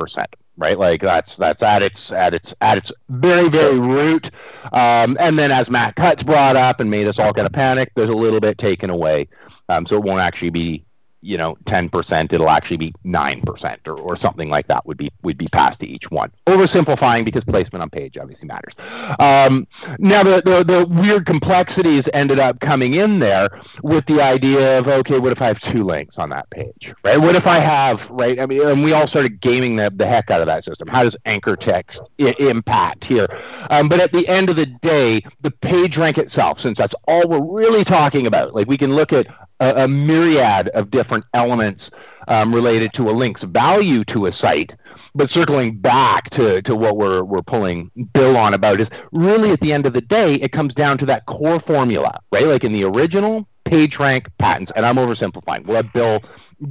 Right, 0.57 0.77
like 0.77 1.01
that's 1.01 1.31
that's 1.39 1.63
at 1.63 1.81
its 1.81 1.95
at 2.11 2.35
its 2.35 2.45
at 2.59 2.77
its 2.77 2.91
very 3.09 3.49
very 3.49 3.79
root, 3.79 4.29
um, 4.73 5.17
and 5.19 5.39
then 5.39 5.49
as 5.49 5.69
Matt 5.69 5.95
Cutts 5.95 6.21
brought 6.21 6.55
up 6.55 6.81
and 6.81 6.91
made 6.91 7.07
us 7.07 7.15
all 7.17 7.33
kind 7.33 7.47
of 7.47 7.53
panic, 7.53 7.93
there's 7.95 8.09
a 8.09 8.13
little 8.13 8.41
bit 8.41 8.57
taken 8.59 8.89
away, 8.89 9.29
um, 9.69 9.87
so 9.87 9.95
it 9.95 10.03
won't 10.03 10.19
actually 10.19 10.49
be 10.51 10.83
you 11.21 11.37
know 11.37 11.55
10% 11.65 12.33
it'll 12.33 12.49
actually 12.49 12.77
be 12.77 12.93
9% 13.05 13.77
or, 13.87 13.99
or 13.99 14.17
something 14.17 14.49
like 14.49 14.67
that 14.67 14.85
would 14.85 14.97
be 14.97 15.11
would 15.21 15.37
be 15.37 15.47
passed 15.47 15.79
to 15.79 15.87
each 15.87 16.09
one. 16.09 16.31
Oversimplifying 16.47 17.25
because 17.25 17.43
placement 17.43 17.81
on 17.81 17.89
page 17.89 18.17
obviously 18.17 18.47
matters. 18.47 18.73
Um, 19.19 19.67
now 19.99 20.23
the, 20.23 20.41
the, 20.43 20.63
the 20.63 20.85
weird 20.87 21.25
complexities 21.25 22.03
ended 22.13 22.39
up 22.39 22.59
coming 22.59 22.95
in 22.95 23.19
there 23.19 23.49
with 23.83 24.05
the 24.07 24.21
idea 24.21 24.79
of 24.79 24.87
okay 24.87 25.19
what 25.19 25.31
if 25.31 25.41
i 25.41 25.47
have 25.47 25.59
two 25.71 25.83
links 25.83 26.15
on 26.17 26.29
that 26.29 26.49
page 26.49 26.91
right? 27.03 27.17
What 27.17 27.35
if 27.35 27.45
i 27.45 27.59
have 27.59 27.99
right? 28.09 28.39
I 28.39 28.45
mean 28.45 28.61
and 28.67 28.83
we 28.83 28.93
all 28.93 29.07
started 29.07 29.41
gaming 29.41 29.75
the, 29.75 29.91
the 29.95 30.07
heck 30.07 30.29
out 30.31 30.41
of 30.41 30.47
that 30.47 30.65
system. 30.65 30.87
How 30.87 31.03
does 31.03 31.15
anchor 31.25 31.55
text 31.55 31.99
I- 32.19 32.35
impact 32.39 33.03
here? 33.05 33.27
Um, 33.69 33.89
but 33.89 33.99
at 33.99 34.11
the 34.11 34.27
end 34.27 34.49
of 34.49 34.55
the 34.55 34.65
day 34.65 35.21
the 35.41 35.51
page 35.51 35.97
rank 35.97 36.17
itself 36.17 36.59
since 36.59 36.77
that's 36.77 36.93
all 37.07 37.27
we're 37.27 37.41
really 37.41 37.83
talking 37.83 38.25
about 38.27 38.55
like 38.55 38.67
we 38.67 38.77
can 38.77 38.95
look 38.95 39.13
at 39.13 39.27
a, 39.61 39.83
a 39.83 39.87
myriad 39.87 40.67
of 40.69 40.91
different 40.91 41.23
elements 41.33 41.83
um, 42.27 42.53
related 42.53 42.91
to 42.93 43.09
a 43.09 43.11
link's 43.11 43.43
value 43.43 44.03
to 44.05 44.25
a 44.25 44.33
site. 44.33 44.71
But 45.13 45.29
circling 45.29 45.77
back 45.77 46.29
to, 46.31 46.61
to 46.63 46.75
what 46.75 46.95
we're, 46.97 47.23
we're 47.23 47.41
pulling 47.41 47.91
Bill 48.13 48.37
on 48.37 48.53
about 48.53 48.79
is 48.81 48.87
really 49.11 49.51
at 49.51 49.59
the 49.59 49.73
end 49.73 49.85
of 49.85 49.93
the 49.93 50.01
day, 50.01 50.35
it 50.35 50.51
comes 50.51 50.73
down 50.73 50.97
to 50.99 51.05
that 51.07 51.25
core 51.25 51.61
formula, 51.61 52.19
right? 52.31 52.47
Like 52.47 52.63
in 52.63 52.73
the 52.73 52.85
original 52.85 53.47
PageRank 53.65 54.27
patents, 54.39 54.71
and 54.75 54.85
I'm 54.85 54.95
oversimplifying. 54.95 55.67
We'll 55.67 55.77
have 55.77 55.93
Bill 55.93 56.19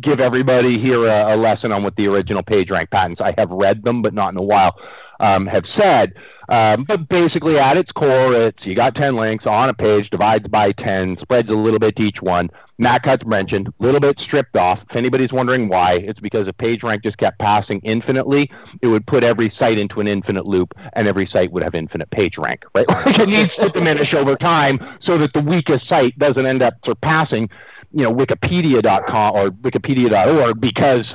give 0.00 0.20
everybody 0.20 0.78
here 0.78 1.06
a, 1.06 1.34
a 1.34 1.36
lesson 1.36 1.72
on 1.72 1.82
what 1.82 1.96
the 1.96 2.08
original 2.08 2.42
PageRank 2.42 2.90
patents. 2.90 3.20
I 3.20 3.34
have 3.36 3.50
read 3.50 3.82
them, 3.82 4.02
but 4.02 4.14
not 4.14 4.32
in 4.32 4.38
a 4.38 4.42
while 4.42 4.74
um, 5.18 5.46
have 5.46 5.64
said. 5.76 6.14
Um, 6.48 6.84
but 6.84 7.08
basically, 7.08 7.58
at 7.58 7.76
its 7.76 7.92
core, 7.92 8.34
it's 8.34 8.64
you 8.64 8.74
got 8.74 8.94
10 8.94 9.14
links 9.14 9.46
on 9.46 9.68
a 9.68 9.74
page, 9.74 10.10
divides 10.10 10.48
by 10.48 10.72
10, 10.72 11.18
spreads 11.20 11.48
a 11.48 11.54
little 11.54 11.78
bit 11.78 11.96
to 11.96 12.02
each 12.02 12.20
one. 12.20 12.50
Matt 12.80 13.02
Cutts 13.02 13.26
mentioned, 13.26 13.68
a 13.68 13.82
little 13.82 14.00
bit 14.00 14.18
stripped 14.18 14.56
off. 14.56 14.80
If 14.88 14.96
anybody's 14.96 15.32
wondering 15.32 15.68
why, 15.68 15.96
it's 15.96 16.18
because 16.18 16.48
if 16.48 16.56
PageRank 16.56 17.02
just 17.02 17.18
kept 17.18 17.38
passing 17.38 17.78
infinitely, 17.84 18.50
it 18.80 18.86
would 18.86 19.06
put 19.06 19.22
every 19.22 19.50
site 19.50 19.78
into 19.78 20.00
an 20.00 20.08
infinite 20.08 20.46
loop, 20.46 20.72
and 20.94 21.06
every 21.06 21.26
site 21.26 21.52
would 21.52 21.62
have 21.62 21.74
infinite 21.74 22.08
PageRank, 22.08 22.62
right? 22.74 22.86
it 23.20 23.28
needs 23.28 23.54
to 23.56 23.68
diminish 23.68 24.14
over 24.14 24.34
time 24.34 24.80
so 25.02 25.18
that 25.18 25.34
the 25.34 25.42
weakest 25.42 25.86
site 25.88 26.18
doesn't 26.18 26.46
end 26.46 26.62
up 26.62 26.72
surpassing, 26.82 27.50
you 27.92 28.02
know, 28.02 28.14
Wikipedia.com 28.14 29.36
or 29.36 29.50
Wikipedia.org 29.50 30.58
because 30.58 31.14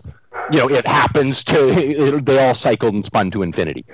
you 0.51 0.59
know, 0.59 0.67
it 0.67 0.85
happens 0.85 1.43
to 1.45 1.67
it, 1.69 2.25
they 2.25 2.37
all 2.37 2.55
cycled 2.55 2.93
and 2.93 3.05
spun 3.05 3.31
to 3.31 3.41
infinity. 3.41 3.85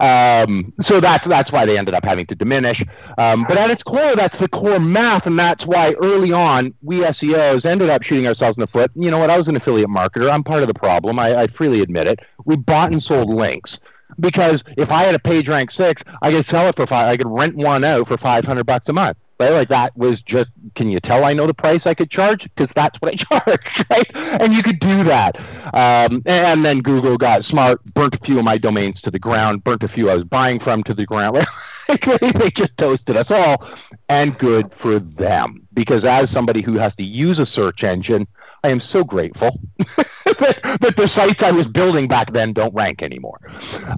Um, 0.00 0.72
so 0.84 1.00
that's 1.00 1.26
that's 1.26 1.50
why 1.50 1.66
they 1.66 1.78
ended 1.78 1.94
up 1.94 2.04
having 2.04 2.26
to 2.26 2.34
diminish. 2.34 2.82
Um, 3.18 3.44
but 3.48 3.56
at 3.56 3.70
its 3.70 3.82
core, 3.82 4.14
that's 4.16 4.38
the 4.38 4.48
core 4.48 4.78
math, 4.78 5.26
and 5.26 5.38
that's 5.38 5.64
why 5.66 5.92
early 6.02 6.32
on 6.32 6.74
we 6.82 6.98
SEOs 6.98 7.64
ended 7.64 7.90
up 7.90 8.02
shooting 8.02 8.26
ourselves 8.26 8.56
in 8.56 8.60
the 8.60 8.66
foot. 8.66 8.90
You 8.94 9.10
know 9.10 9.18
what? 9.18 9.30
I 9.30 9.38
was 9.38 9.48
an 9.48 9.56
affiliate 9.56 9.88
marketer. 9.88 10.30
I'm 10.30 10.44
part 10.44 10.62
of 10.62 10.68
the 10.68 10.74
problem. 10.74 11.18
I, 11.18 11.42
I 11.42 11.46
freely 11.48 11.80
admit 11.80 12.06
it. 12.06 12.20
We 12.44 12.56
bought 12.56 12.92
and 12.92 13.02
sold 13.02 13.28
links 13.28 13.76
because 14.20 14.62
if 14.76 14.90
I 14.90 15.04
had 15.04 15.14
a 15.14 15.18
page 15.18 15.48
rank 15.48 15.70
six, 15.72 16.02
I 16.22 16.30
could 16.30 16.46
sell 16.46 16.68
it 16.68 16.76
for 16.76 16.86
five. 16.86 17.08
I 17.08 17.16
could 17.16 17.28
rent 17.28 17.56
one 17.56 17.84
out 17.84 18.08
for 18.08 18.16
five 18.16 18.44
hundred 18.44 18.66
bucks 18.66 18.88
a 18.88 18.92
month 18.92 19.16
right? 19.38 19.52
Like 19.52 19.68
that 19.68 19.96
was 19.96 20.20
just, 20.22 20.50
can 20.74 20.90
you 20.90 21.00
tell 21.00 21.24
I 21.24 21.32
know 21.32 21.46
the 21.46 21.54
price 21.54 21.82
I 21.84 21.94
could 21.94 22.10
charge? 22.10 22.42
Because 22.42 22.72
that's 22.74 23.00
what 23.00 23.14
I 23.14 23.16
charge, 23.40 23.84
right? 23.90 24.10
And 24.14 24.54
you 24.54 24.62
could 24.62 24.80
do 24.80 25.04
that. 25.04 25.36
Um, 25.74 26.22
and 26.26 26.64
then 26.64 26.80
Google 26.80 27.16
got 27.18 27.44
smart, 27.44 27.82
burnt 27.94 28.14
a 28.14 28.18
few 28.24 28.38
of 28.38 28.44
my 28.44 28.58
domains 28.58 29.00
to 29.02 29.10
the 29.10 29.18
ground, 29.18 29.64
burnt 29.64 29.82
a 29.82 29.88
few 29.88 30.10
I 30.10 30.16
was 30.16 30.24
buying 30.24 30.60
from 30.60 30.82
to 30.84 30.94
the 30.94 31.06
ground. 31.06 31.46
they 31.88 32.50
just 32.50 32.76
toasted 32.78 33.16
us 33.16 33.26
all, 33.30 33.64
and 34.08 34.36
good 34.38 34.72
for 34.82 34.98
them. 34.98 35.66
Because 35.72 36.04
as 36.04 36.30
somebody 36.30 36.62
who 36.62 36.78
has 36.78 36.94
to 36.96 37.04
use 37.04 37.38
a 37.38 37.46
search 37.46 37.84
engine, 37.84 38.26
I 38.64 38.70
am 38.70 38.80
so 38.80 39.04
grateful 39.04 39.60
that, 39.96 40.78
that, 40.80 40.94
the 40.96 41.06
sites 41.06 41.40
I 41.40 41.52
was 41.52 41.66
building 41.68 42.08
back 42.08 42.32
then 42.32 42.52
don't 42.52 42.74
rank 42.74 43.00
anymore. 43.00 43.38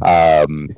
Um, 0.03 0.68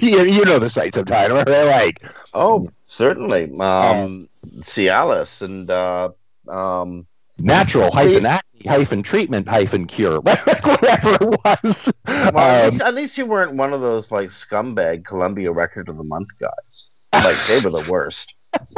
you, 0.00 0.24
you, 0.24 0.44
know 0.44 0.58
the 0.58 0.70
sites 0.74 0.96
I'm 0.96 1.04
talking 1.04 1.32
about. 1.32 1.46
They're 1.46 1.66
like, 1.66 2.00
oh, 2.34 2.68
certainly. 2.84 3.44
Um, 3.58 4.28
Cialis 4.60 5.42
and 5.42 5.70
uh, 5.70 6.10
um, 6.48 7.06
natural 7.38 7.90
hyphen 7.90 8.26
acne 8.26 8.68
hyphen 8.68 9.02
treatment 9.02 9.48
hyphen 9.48 9.86
cure, 9.86 10.20
whatever 10.20 11.14
it 11.20 11.40
was. 11.44 11.76
Well, 12.06 12.38
at, 12.38 12.64
um, 12.64 12.70
least, 12.70 12.82
at 12.82 12.94
least 12.94 13.18
you 13.18 13.26
weren't 13.26 13.56
one 13.56 13.72
of 13.72 13.80
those 13.80 14.10
like 14.10 14.28
scumbag 14.28 15.04
Columbia 15.04 15.52
Record 15.52 15.88
of 15.88 15.96
the 15.96 16.04
Month 16.04 16.28
guys. 16.38 17.08
Like 17.12 17.46
they 17.48 17.60
were 17.60 17.70
the 17.70 17.88
worst. 17.88 18.34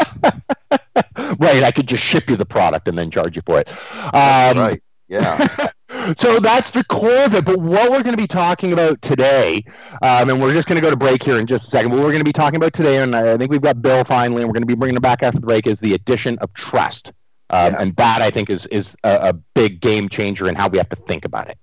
right, 1.39 1.63
I 1.63 1.73
could 1.73 1.87
just 1.87 2.05
ship 2.05 2.25
you 2.29 2.37
the 2.37 2.45
product 2.45 2.89
and 2.89 2.97
then 2.97 3.11
charge 3.11 3.37
you 3.37 3.43
for 3.45 3.61
it. 3.61 3.69
Um, 3.69 4.59
right. 4.59 4.83
Yeah. 5.09 5.47
so 6.21 6.41
that's 6.41 6.69
the 6.75 6.85
core 6.91 7.25
of 7.25 7.35
it. 7.35 7.45
But 7.45 7.59
what 7.59 7.91
we're 7.91 8.03
going 8.03 8.17
to 8.17 8.23
be 8.23 8.27
talking 8.27 8.73
about 8.73 8.99
today, 9.03 9.65
um, 10.03 10.31
and 10.31 10.41
we're 10.41 10.55
just 10.55 10.69
going 10.69 10.77
to 10.77 10.83
go 10.83 10.91
to 10.91 10.97
break 10.97 11.23
here 11.23 11.39
in 11.39 11.47
just 11.47 11.65
a 11.67 11.71
second. 11.71 11.91
What 11.91 12.01
we're 12.01 12.13
going 12.13 12.19
to 12.19 12.25
be 12.25 12.33
talking 12.33 12.57
about 12.57 12.75
today, 12.75 13.03
and 13.03 13.15
I 13.15 13.37
think 13.37 13.51
we've 13.51 13.63
got 13.63 13.81
Bill 13.81 14.05
finally, 14.05 14.43
and 14.43 14.49
we're 14.49 14.55
going 14.55 14.63
to 14.63 14.67
be 14.67 14.75
bringing 14.75 14.97
it 14.97 15.03
back 15.03 15.23
after 15.23 15.41
the 15.41 15.47
break, 15.47 15.67
is 15.67 15.79
the 15.81 15.95
addition 15.95 16.39
of 16.39 16.51
trust. 16.55 17.07
Um, 17.51 17.73
yeah. 17.73 17.81
And 17.81 17.97
that 17.97 18.23
I 18.23 18.31
think 18.31 18.51
is 18.51 18.61
is 18.73 18.85
a, 19.05 19.29
a 19.29 19.33
big 19.55 19.81
game 19.81 20.09
changer 20.09 20.49
in 20.49 20.57
how 20.57 20.69
we 20.69 20.79
have 20.79 20.89
to 20.89 20.97
think 21.07 21.25
about 21.25 21.49
it. 21.49 21.59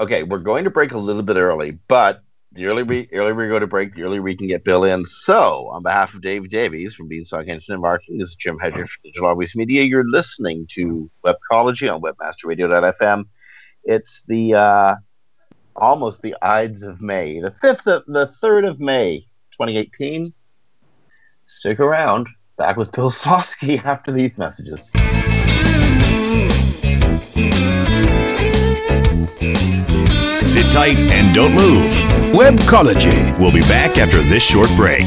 Okay, 0.00 0.22
we're 0.22 0.38
going 0.38 0.64
to 0.64 0.70
break 0.70 0.92
a 0.92 0.98
little 0.98 1.22
bit 1.22 1.36
early, 1.36 1.78
but 1.88 2.22
the 2.52 2.66
earlier 2.66 2.84
we 2.84 3.08
earlier 3.12 3.34
we 3.34 3.48
go 3.48 3.58
to 3.58 3.66
break, 3.66 3.94
the 3.94 4.02
earlier 4.02 4.22
we 4.22 4.36
can 4.36 4.48
get 4.48 4.64
Bill 4.64 4.84
in. 4.84 5.04
So, 5.06 5.68
on 5.68 5.82
behalf 5.82 6.14
of 6.14 6.22
Dave 6.22 6.48
Davies 6.48 6.94
from 6.94 7.08
Beanstalk 7.08 7.46
Internet 7.46 7.80
Marketing, 7.80 8.18
this 8.18 8.30
is 8.30 8.34
Jim 8.36 8.58
Hedger 8.58 8.86
from 8.86 9.02
Digital 9.04 9.28
Always 9.28 9.54
Media. 9.54 9.82
You're 9.82 10.08
listening 10.08 10.66
to 10.72 11.10
Webcology 11.24 11.92
on 11.92 12.00
WebmasterRadio.fm. 12.00 13.24
It's 13.84 14.24
the 14.28 14.54
uh, 14.54 14.94
almost 15.76 16.22
the 16.22 16.34
Ides 16.40 16.82
of 16.82 17.00
May, 17.00 17.40
the 17.40 17.50
fifth 17.50 17.86
of 17.86 18.04
the 18.06 18.32
third 18.40 18.64
of 18.64 18.80
May, 18.80 19.20
2018. 19.52 20.26
Stick 21.46 21.80
around. 21.80 22.28
Back 22.56 22.76
with 22.76 22.90
Bill 22.92 23.10
Slawski 23.10 23.82
after 23.84 24.10
these 24.10 24.36
messages. 24.36 24.92
Sit 30.44 30.72
tight 30.72 30.96
and 30.96 31.34
don't 31.34 31.54
move. 31.54 31.92
Webcology. 32.34 33.38
We'll 33.38 33.52
be 33.52 33.60
back 33.62 33.98
after 33.98 34.18
this 34.18 34.42
short 34.42 34.70
break. 34.76 35.06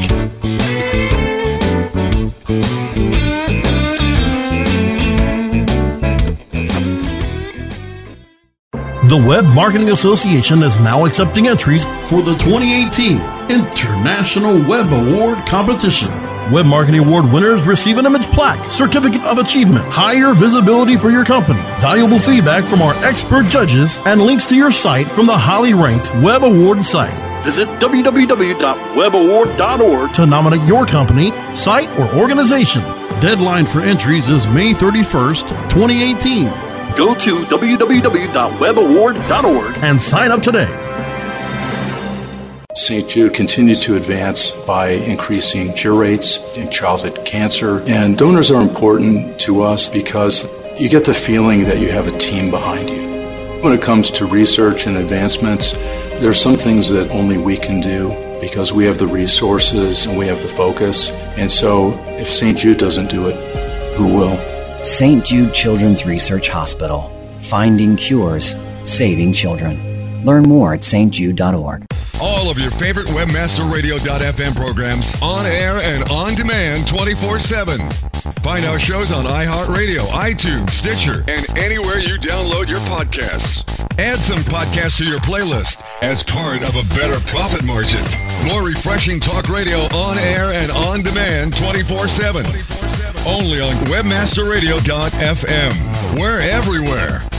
The 9.08 9.22
Web 9.28 9.44
Marketing 9.46 9.90
Association 9.90 10.62
is 10.62 10.78
now 10.80 11.04
accepting 11.04 11.46
entries 11.46 11.84
for 12.04 12.22
the 12.22 12.34
2018 12.36 13.20
International 13.50 14.66
Web 14.66 14.90
Award 14.92 15.44
Competition. 15.46 16.31
Web 16.50 16.66
Marketing 16.66 17.00
Award 17.00 17.30
winners 17.32 17.62
receive 17.62 17.96
an 17.98 18.06
image 18.06 18.26
plaque, 18.30 18.70
certificate 18.70 19.22
of 19.22 19.38
achievement, 19.38 19.84
higher 19.86 20.34
visibility 20.34 20.96
for 20.96 21.10
your 21.10 21.24
company, 21.24 21.60
valuable 21.80 22.18
feedback 22.18 22.64
from 22.64 22.82
our 22.82 22.94
expert 23.04 23.46
judges, 23.46 24.00
and 24.06 24.20
links 24.20 24.44
to 24.46 24.56
your 24.56 24.72
site 24.72 25.10
from 25.12 25.26
the 25.26 25.36
highly 25.36 25.72
ranked 25.74 26.12
Web 26.16 26.42
Award 26.44 26.84
site. 26.84 27.14
Visit 27.42 27.68
www.webaward.org 27.80 30.12
to 30.14 30.26
nominate 30.26 30.62
your 30.68 30.84
company, 30.86 31.32
site, 31.54 31.90
or 31.98 32.12
organization. 32.14 32.82
Deadline 33.20 33.66
for 33.66 33.80
entries 33.80 34.28
is 34.28 34.46
May 34.48 34.72
31st, 34.74 35.48
2018. 35.70 36.44
Go 36.94 37.14
to 37.14 37.44
www.webaward.org 37.46 39.76
and 39.82 40.00
sign 40.00 40.30
up 40.30 40.42
today. 40.42 40.68
St. 42.74 43.06
Jude 43.06 43.34
continues 43.34 43.80
to 43.80 43.96
advance 43.96 44.50
by 44.50 44.90
increasing 44.90 45.74
cure 45.74 45.94
rates 45.94 46.38
in 46.54 46.70
childhood 46.70 47.22
cancer. 47.26 47.80
And 47.82 48.16
donors 48.16 48.50
are 48.50 48.62
important 48.62 49.38
to 49.40 49.62
us 49.62 49.90
because 49.90 50.48
you 50.80 50.88
get 50.88 51.04
the 51.04 51.12
feeling 51.12 51.64
that 51.64 51.80
you 51.80 51.90
have 51.90 52.08
a 52.08 52.16
team 52.16 52.50
behind 52.50 52.88
you. 52.88 53.02
When 53.62 53.74
it 53.74 53.82
comes 53.82 54.10
to 54.12 54.24
research 54.24 54.86
and 54.86 54.96
advancements, 54.96 55.72
there 56.18 56.30
are 56.30 56.34
some 56.34 56.56
things 56.56 56.88
that 56.88 57.10
only 57.10 57.36
we 57.36 57.58
can 57.58 57.80
do 57.82 58.08
because 58.40 58.72
we 58.72 58.86
have 58.86 58.96
the 58.96 59.06
resources 59.06 60.06
and 60.06 60.18
we 60.18 60.26
have 60.26 60.40
the 60.40 60.48
focus. 60.48 61.10
And 61.36 61.50
so 61.50 61.92
if 62.18 62.30
St. 62.30 62.56
Jude 62.56 62.78
doesn't 62.78 63.10
do 63.10 63.28
it, 63.28 63.96
who 63.96 64.06
will? 64.06 64.36
St. 64.82 65.22
Jude 65.22 65.52
Children's 65.52 66.06
Research 66.06 66.48
Hospital. 66.48 67.12
Finding 67.40 67.96
cures, 67.96 68.56
saving 68.82 69.34
children. 69.34 70.24
Learn 70.24 70.44
more 70.44 70.72
at 70.72 70.80
stjude.org. 70.80 71.84
All 72.22 72.50
of 72.52 72.56
your 72.56 72.70
favorite 72.70 73.08
WebmasterRadio.fm 73.08 74.54
programs 74.54 75.20
on 75.20 75.44
air 75.44 75.80
and 75.82 76.08
on 76.08 76.36
demand 76.36 76.86
24 76.86 77.40
7. 77.40 77.80
Find 78.44 78.64
our 78.64 78.78
shows 78.78 79.10
on 79.10 79.24
iHeartRadio, 79.24 80.06
iTunes, 80.14 80.70
Stitcher, 80.70 81.24
and 81.26 81.44
anywhere 81.58 81.98
you 81.98 82.18
download 82.22 82.68
your 82.68 82.78
podcasts. 82.86 83.66
Add 83.98 84.20
some 84.20 84.38
podcasts 84.44 84.98
to 84.98 85.04
your 85.04 85.18
playlist 85.18 85.82
as 86.00 86.22
part 86.22 86.62
of 86.62 86.76
a 86.76 86.84
better 86.94 87.18
profit 87.26 87.64
margin. 87.64 88.04
More 88.48 88.62
refreshing 88.64 89.18
talk 89.18 89.48
radio 89.48 89.78
on 89.90 90.16
air 90.18 90.52
and 90.52 90.70
on 90.70 91.02
demand 91.02 91.56
24 91.56 92.06
7. 92.06 92.46
Only 93.26 93.60
on 93.60 93.74
WebmasterRadio.fm. 93.90 96.20
We're 96.20 96.38
everywhere. 96.38 96.38
We're 96.38 97.18
everywhere. 97.18 97.31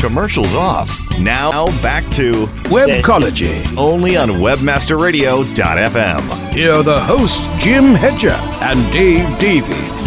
Commercials 0.00 0.54
off. 0.54 0.98
Now 1.18 1.66
back 1.82 2.04
to 2.14 2.32
Webcology. 2.70 3.62
only 3.76 4.16
on 4.16 4.30
WebmasterRadio.fm. 4.30 6.52
Here 6.52 6.72
are 6.72 6.82
the 6.82 7.00
hosts, 7.00 7.46
Jim 7.62 7.94
Hedger 7.94 8.38
and 8.62 8.90
Dave 8.92 9.38
Davies. 9.38 10.00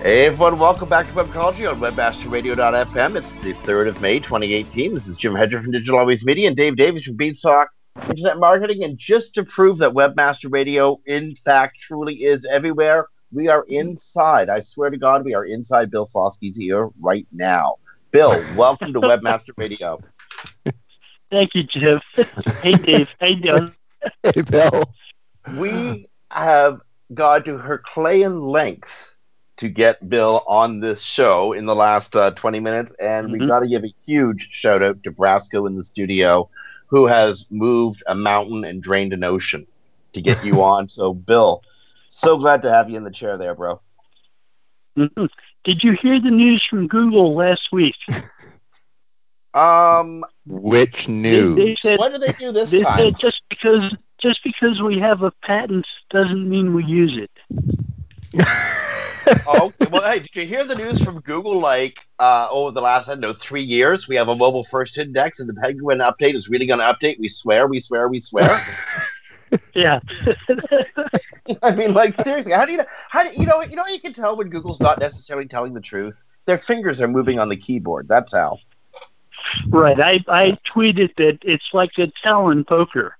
Hey 0.00 0.26
everyone, 0.26 0.60
welcome 0.60 0.88
back 0.88 1.08
to 1.08 1.12
Webcology 1.12 1.68
on 1.68 1.80
WebmasterRadio.fm. 1.80 3.16
It's 3.16 3.36
the 3.38 3.52
3rd 3.52 3.88
of 3.88 4.00
May, 4.00 4.20
2018. 4.20 4.94
This 4.94 5.08
is 5.08 5.16
Jim 5.16 5.34
Hedger 5.34 5.60
from 5.60 5.72
Digital 5.72 5.98
Always 5.98 6.24
Media 6.24 6.46
and 6.46 6.56
Dave 6.56 6.76
Davies 6.76 7.02
from 7.02 7.16
Beanstalk 7.16 7.68
Internet 8.08 8.38
Marketing. 8.38 8.84
And 8.84 8.96
just 8.96 9.34
to 9.34 9.42
prove 9.44 9.78
that 9.78 9.90
Webmaster 9.90 10.52
Radio, 10.52 10.98
in 11.06 11.34
fact, 11.44 11.78
truly 11.80 12.22
is 12.22 12.46
everywhere, 12.48 13.08
we 13.32 13.48
are 13.48 13.64
inside. 13.68 14.48
I 14.48 14.60
swear 14.60 14.90
to 14.90 14.96
God, 14.96 15.24
we 15.24 15.34
are 15.34 15.44
inside 15.44 15.90
Bill 15.90 16.06
Slawski's 16.06 16.58
ear 16.58 16.88
right 17.00 17.26
now. 17.32 17.76
Bill, 18.10 18.42
welcome 18.56 18.92
to 18.94 19.00
Webmaster 19.00 19.50
Radio. 19.56 20.00
Thank 21.30 21.54
you, 21.54 21.62
Jeff. 21.62 22.02
hey, 22.62 22.74
Dave. 22.74 23.08
How 23.20 23.26
you 23.26 23.40
doing? 23.40 23.72
Hey, 24.22 24.40
Bill. 24.40 24.84
We 25.56 26.06
have 26.30 26.80
gone 27.12 27.44
to 27.44 27.58
Herculean 27.58 28.40
lengths 28.40 29.14
to 29.58 29.68
get 29.68 30.08
Bill 30.08 30.42
on 30.46 30.80
this 30.80 31.02
show 31.02 31.52
in 31.52 31.66
the 31.66 31.74
last 31.74 32.14
uh, 32.14 32.30
20 32.30 32.60
minutes, 32.60 32.92
and 33.00 33.32
we've 33.32 33.48
got 33.48 33.60
to 33.60 33.68
give 33.68 33.84
a 33.84 33.92
huge 34.06 34.48
shout 34.52 34.82
out 34.82 35.02
to 35.02 35.10
Brasco 35.10 35.66
in 35.66 35.76
the 35.76 35.84
studio, 35.84 36.48
who 36.86 37.06
has 37.06 37.46
moved 37.50 38.02
a 38.06 38.14
mountain 38.14 38.64
and 38.64 38.82
drained 38.82 39.12
an 39.12 39.24
ocean 39.24 39.66
to 40.12 40.22
get 40.22 40.44
you 40.44 40.62
on. 40.62 40.88
So, 40.88 41.12
Bill, 41.12 41.62
so 42.08 42.36
glad 42.38 42.62
to 42.62 42.70
have 42.70 42.90
you 42.90 42.96
in 42.96 43.04
the 43.04 43.10
chair 43.10 43.38
there, 43.38 43.54
bro. 43.54 43.80
Mhm. 44.96 45.28
Did 45.64 45.84
you 45.84 45.92
hear 45.92 46.20
the 46.20 46.30
news 46.30 46.64
from 46.64 46.88
Google 46.88 47.34
last 47.34 47.72
week? 47.72 47.96
Um, 49.54 50.24
Which 50.46 51.08
news? 51.08 51.56
they 51.56 51.74
said 51.74 51.98
what 51.98 52.12
did 52.12 52.20
they 52.20 52.32
do 52.32 52.52
this 52.52 52.70
they 52.70 52.82
time? 52.82 52.98
said 52.98 53.18
just 53.18 53.42
because 53.48 53.94
just 54.18 54.44
because 54.44 54.82
we 54.82 54.98
have 54.98 55.22
a 55.22 55.30
patent 55.42 55.86
doesn't 56.10 56.48
mean 56.48 56.74
we 56.74 56.84
use 56.84 57.16
it. 57.16 57.30
oh, 59.46 59.72
okay. 59.80 59.86
well, 59.90 60.02
hey, 60.10 60.20
did 60.20 60.36
you 60.36 60.46
hear 60.46 60.64
the 60.64 60.74
news 60.74 61.02
from 61.02 61.20
Google? 61.20 61.58
Like, 61.58 61.98
uh, 62.18 62.48
over 62.50 62.72
the 62.72 62.80
last, 62.80 63.08
I 63.08 63.12
don't 63.12 63.20
know, 63.20 63.32
three 63.32 63.62
years, 63.62 64.06
we 64.08 64.16
have 64.16 64.28
a 64.28 64.36
mobile 64.36 64.64
first 64.64 64.98
index, 64.98 65.40
and 65.40 65.48
the 65.48 65.54
Penguin 65.54 65.98
update 65.98 66.34
is 66.34 66.48
really 66.48 66.66
going 66.66 66.80
to 66.80 66.84
update. 66.84 67.18
We 67.18 67.28
swear, 67.28 67.66
we 67.66 67.80
swear, 67.80 68.08
we 68.08 68.20
swear. 68.20 68.66
Yeah. 69.74 70.00
I 71.62 71.74
mean, 71.74 71.94
like 71.94 72.20
seriously, 72.22 72.52
how 72.52 72.64
do 72.64 72.72
you 72.72 72.82
how 73.08 73.22
do 73.22 73.30
you 73.38 73.46
know 73.46 73.62
you 73.62 73.76
know 73.76 73.84
how 73.84 73.88
you 73.88 74.00
can 74.00 74.12
tell 74.12 74.36
when 74.36 74.48
Google's 74.48 74.80
not 74.80 74.98
necessarily 74.98 75.46
telling 75.46 75.74
the 75.74 75.80
truth? 75.80 76.22
Their 76.46 76.58
fingers 76.58 77.00
are 77.00 77.08
moving 77.08 77.38
on 77.38 77.48
the 77.48 77.56
keyboard. 77.56 78.08
That's 78.08 78.32
how. 78.32 78.58
right. 79.68 79.98
I 80.00 80.24
I 80.28 80.58
tweeted 80.66 81.14
that 81.16 81.38
it's 81.42 81.72
like 81.72 81.92
a 81.98 82.08
Talon 82.22 82.64
poker. 82.64 83.16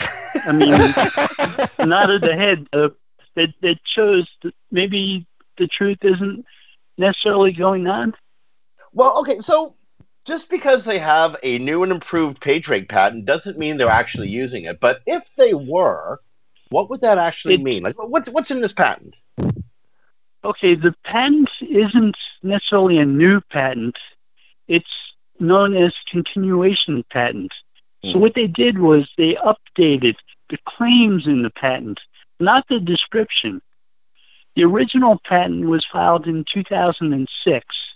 I 0.00 0.52
mean, 0.52 0.70
not 1.88 2.10
at 2.10 2.20
the 2.20 2.34
head. 2.36 2.66
Uh, 2.72 2.90
that 3.34 3.54
that 3.62 3.78
shows 3.84 4.28
that 4.42 4.54
maybe 4.70 5.26
the 5.58 5.66
truth 5.66 5.98
isn't 6.02 6.44
necessarily 6.98 7.52
going 7.52 7.86
on. 7.86 8.14
Well, 8.92 9.18
okay, 9.20 9.40
so 9.40 9.74
just 10.24 10.48
because 10.50 10.84
they 10.84 10.98
have 10.98 11.36
a 11.42 11.58
new 11.58 11.82
and 11.82 11.92
improved 11.92 12.40
PageRank 12.40 12.88
patent 12.88 13.26
doesn't 13.26 13.58
mean 13.58 13.76
they're 13.76 13.88
actually 13.88 14.28
using 14.28 14.64
it. 14.64 14.80
But 14.80 15.02
if 15.06 15.22
they 15.36 15.54
were, 15.54 16.20
what 16.70 16.88
would 16.90 17.02
that 17.02 17.18
actually 17.18 17.54
It- 17.54 17.62
mean? 17.62 17.82
Like, 17.82 17.96
what's 17.98 18.28
what's 18.30 18.50
in 18.50 18.60
this 18.60 18.72
patent? 18.72 19.16
Okay, 20.42 20.74
the 20.74 20.94
patent 21.04 21.50
isn't 21.60 22.16
necessarily 22.42 22.98
a 22.98 23.06
new 23.06 23.40
patent. 23.40 23.98
It's 24.68 25.12
known 25.40 25.74
as 25.74 25.94
continuation 26.10 27.02
patent. 27.10 27.52
So 28.04 28.12
Hmm. 28.12 28.20
what 28.20 28.34
they 28.34 28.46
did 28.46 28.78
was 28.78 29.10
they 29.16 29.34
updated 29.36 30.16
the 30.50 30.58
claims 30.66 31.26
in 31.26 31.42
the 31.42 31.50
patent, 31.50 32.00
not 32.40 32.68
the 32.68 32.78
description. 32.78 33.62
The 34.54 34.64
original 34.64 35.18
patent 35.24 35.64
was 35.66 35.84
filed 35.86 36.26
in 36.26 36.44
2006. 36.44 37.93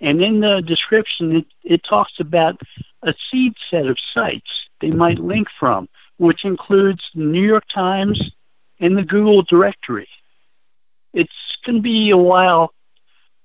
And 0.00 0.22
in 0.22 0.40
the 0.40 0.60
description, 0.60 1.36
it, 1.36 1.46
it 1.62 1.82
talks 1.82 2.20
about 2.20 2.60
a 3.02 3.14
seed 3.30 3.54
set 3.70 3.86
of 3.86 3.98
sites 3.98 4.68
they 4.80 4.90
might 4.90 5.18
link 5.18 5.48
from, 5.58 5.88
which 6.18 6.44
includes 6.44 7.10
the 7.14 7.22
New 7.24 7.42
York 7.46 7.66
Times 7.68 8.20
and 8.80 8.96
the 8.96 9.02
Google 9.04 9.42
directory 9.42 10.08
it's 11.12 11.30
going 11.64 11.76
to 11.76 11.80
be 11.82 12.10
a 12.10 12.16
while 12.16 12.74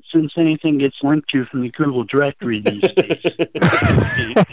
since 0.10 0.34
anything 0.38 0.80
gets 0.80 1.04
linked 1.04 1.30
to 1.30 1.46
from 1.46 1.62
the 1.62 1.70
Google 1.70 2.04
directory 2.04 2.62
these 2.62 2.82
days. 2.82 3.22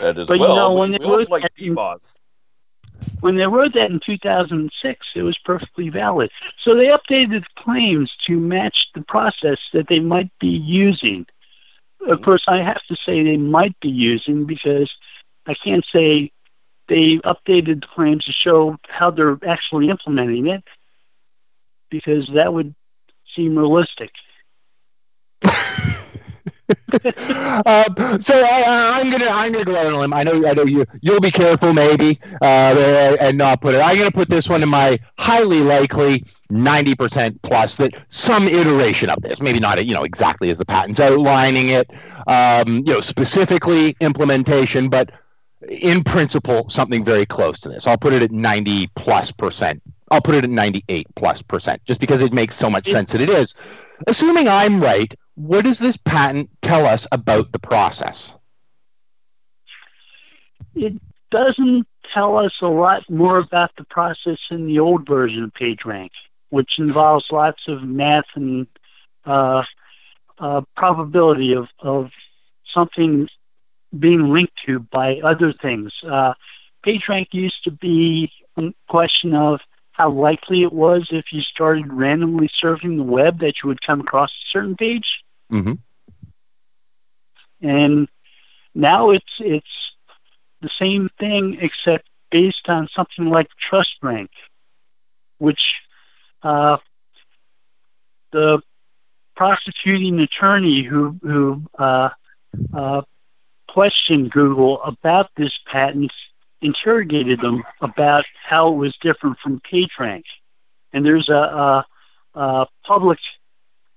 That 0.00 0.18
is 0.18 0.26
But 0.26 0.34
you 0.34 0.40
well. 0.40 0.56
know, 0.56 0.72
we- 0.72 0.80
when 0.80 0.90
we 0.92 0.98
they 0.98 1.04
also 1.04 1.18
look 1.20 1.28
like 1.30 1.44
at- 1.44 1.54
DMOZ. 1.54 2.18
When 3.20 3.36
they 3.36 3.46
wrote 3.46 3.74
that 3.74 3.90
in 3.90 4.00
2006, 4.00 5.06
it 5.14 5.22
was 5.22 5.38
perfectly 5.38 5.88
valid. 5.88 6.30
So 6.58 6.74
they 6.74 6.86
updated 6.86 7.42
the 7.42 7.62
claims 7.62 8.14
to 8.22 8.38
match 8.38 8.90
the 8.94 9.02
process 9.02 9.58
that 9.72 9.88
they 9.88 10.00
might 10.00 10.30
be 10.38 10.48
using. 10.48 11.26
Of 12.06 12.22
course, 12.22 12.44
I 12.46 12.58
have 12.58 12.84
to 12.88 12.96
say 12.96 13.22
they 13.22 13.36
might 13.36 13.78
be 13.80 13.88
using 13.88 14.44
because 14.44 14.94
I 15.46 15.54
can't 15.54 15.84
say 15.84 16.30
they 16.88 17.16
updated 17.18 17.80
the 17.80 17.88
claims 17.88 18.24
to 18.26 18.32
show 18.32 18.78
how 18.88 19.10
they're 19.10 19.38
actually 19.46 19.88
implementing 19.88 20.46
it 20.46 20.62
because 21.90 22.28
that 22.34 22.52
would 22.52 22.74
seem 23.34 23.56
realistic. 23.56 24.10
Uh, 27.04 28.18
so 28.26 28.34
I, 28.34 29.00
am 29.00 29.10
gonna 29.10 29.26
I'm 29.26 29.52
gonna 29.52 29.64
go 29.64 29.76
out 29.76 29.86
on 29.86 29.92
a 29.92 30.00
limb. 30.00 30.12
I 30.12 30.22
know 30.22 30.46
I 30.46 30.54
know 30.54 30.64
you 30.64 30.84
you'll 31.00 31.20
be 31.20 31.30
careful 31.30 31.72
maybe 31.72 32.18
uh, 32.40 32.44
and 32.44 33.38
not 33.38 33.60
put 33.60 33.74
it. 33.74 33.78
I'm 33.78 33.96
gonna 33.96 34.10
put 34.10 34.28
this 34.28 34.48
one 34.48 34.62
in 34.62 34.68
my 34.68 34.98
highly 35.18 35.60
likely 35.60 36.24
90% 36.50 37.38
plus 37.42 37.72
that 37.78 37.92
some 38.26 38.46
iteration 38.46 39.10
of 39.10 39.20
this, 39.22 39.40
maybe 39.40 39.58
not 39.58 39.84
you 39.84 39.94
know 39.94 40.04
exactly 40.04 40.50
as 40.50 40.58
the 40.58 40.64
patent's 40.64 41.00
outlining 41.00 41.70
it, 41.70 41.90
um, 42.26 42.78
you 42.86 42.92
know 42.94 43.00
specifically 43.00 43.96
implementation, 44.00 44.88
but 44.88 45.10
in 45.68 46.04
principle 46.04 46.68
something 46.70 47.04
very 47.04 47.26
close 47.26 47.58
to 47.60 47.68
this. 47.68 47.84
I'll 47.86 47.98
put 47.98 48.12
it 48.12 48.22
at 48.22 48.30
90 48.30 48.88
plus 48.96 49.30
percent. 49.32 49.82
I'll 50.10 50.20
put 50.20 50.34
it 50.36 50.44
at 50.44 50.50
98 50.50 51.06
plus 51.16 51.42
percent, 51.42 51.82
just 51.86 52.00
because 52.00 52.20
it 52.20 52.32
makes 52.32 52.54
so 52.60 52.70
much 52.70 52.88
sense 52.90 53.10
that 53.12 53.20
it 53.20 53.30
is. 53.30 53.52
Assuming 54.06 54.48
I'm 54.48 54.80
right, 54.80 55.12
what 55.36 55.64
does 55.64 55.78
this 55.78 55.96
patent 56.04 56.50
tell 56.62 56.86
us 56.86 57.06
about 57.12 57.52
the 57.52 57.58
process? 57.58 58.16
It 60.74 60.94
doesn't 61.30 61.86
tell 62.12 62.38
us 62.38 62.58
a 62.60 62.66
lot 62.66 63.08
more 63.08 63.38
about 63.38 63.70
the 63.76 63.84
process 63.84 64.38
in 64.50 64.66
the 64.66 64.78
old 64.78 65.06
version 65.06 65.44
of 65.44 65.52
PageRank, 65.52 66.10
which 66.50 66.78
involves 66.78 67.30
lots 67.30 67.68
of 67.68 67.82
math 67.82 68.26
and 68.34 68.66
uh, 69.24 69.64
uh, 70.38 70.62
probability 70.76 71.54
of, 71.54 71.68
of 71.80 72.10
something 72.64 73.28
being 73.98 74.32
linked 74.32 74.56
to 74.64 74.80
by 74.80 75.20
other 75.20 75.52
things. 75.52 75.92
Uh, 76.02 76.34
PageRank 76.84 77.28
used 77.32 77.64
to 77.64 77.70
be 77.70 78.32
a 78.56 78.72
question 78.88 79.34
of 79.34 79.60
how 79.92 80.10
likely 80.10 80.62
it 80.62 80.72
was 80.72 81.08
if 81.10 81.32
you 81.32 81.40
started 81.40 81.92
randomly 81.92 82.48
surfing 82.48 82.96
the 82.96 83.02
web 83.02 83.40
that 83.40 83.62
you 83.62 83.68
would 83.68 83.80
come 83.82 84.00
across 84.00 84.30
a 84.30 84.50
certain 84.50 84.76
page. 84.76 85.24
Mm-hmm. 85.52 85.74
And 87.62 88.08
now 88.74 89.10
it's 89.10 89.34
it's 89.38 89.92
the 90.60 90.68
same 90.68 91.08
thing 91.18 91.58
except 91.60 92.08
based 92.30 92.68
on 92.68 92.88
something 92.88 93.26
like 93.30 93.48
trust 93.58 93.96
rank, 94.02 94.30
which 95.38 95.76
uh, 96.42 96.76
the 98.32 98.60
prosecuting 99.34 100.20
attorney 100.20 100.82
who 100.82 101.18
who 101.22 101.62
uh, 101.78 102.10
uh, 102.72 103.02
questioned 103.68 104.30
Google 104.30 104.82
about 104.82 105.30
this 105.36 105.58
patent 105.66 106.12
interrogated 106.62 107.40
them 107.40 107.62
about 107.80 108.24
how 108.42 108.72
it 108.72 108.76
was 108.76 108.96
different 108.98 109.38
from 109.38 109.60
PageRank. 109.60 110.24
And 110.92 111.04
there's 111.04 111.28
a, 111.28 111.34
a, 111.34 111.86
a 112.34 112.66
public 112.84 113.18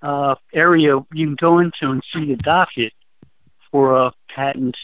uh, 0.01 0.35
area 0.53 0.95
you 1.13 1.25
can 1.27 1.35
go 1.35 1.59
into 1.59 1.89
and 1.89 2.03
see 2.11 2.25
the 2.25 2.37
docket 2.37 2.93
for 3.71 3.95
a 3.95 4.13
patent 4.29 4.77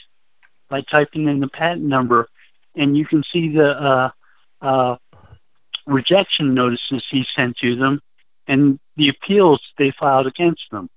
by 0.70 0.82
typing 0.82 1.28
in 1.28 1.40
the 1.40 1.48
patent 1.48 1.86
number, 1.86 2.28
and 2.76 2.98
you 2.98 3.06
can 3.06 3.24
see 3.24 3.50
the 3.50 3.80
uh, 3.80 4.10
uh, 4.62 4.96
rejection 5.86 6.54
notices 6.54 7.06
he 7.10 7.24
sent 7.24 7.58
to 7.58 7.76
them 7.76 8.02
and 8.48 8.80
the 8.96 9.10
appeals 9.10 9.62
they 9.78 9.92
filed 9.92 10.28
against 10.28 10.70
them, 10.72 10.90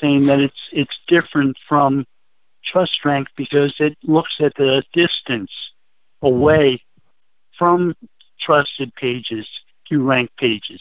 saying 0.00 0.26
that 0.26 0.40
it's 0.40 0.68
it's 0.72 0.98
different 1.06 1.56
from 1.68 2.06
trust 2.64 3.04
rank 3.04 3.28
because 3.36 3.74
it 3.80 3.96
looks 4.02 4.40
at 4.40 4.54
the 4.54 4.84
distance 4.92 5.72
away 6.22 6.82
from 7.58 7.94
trusted 8.38 8.94
pages 8.94 9.48
to 9.88 10.02
rank 10.02 10.30
pages. 10.38 10.80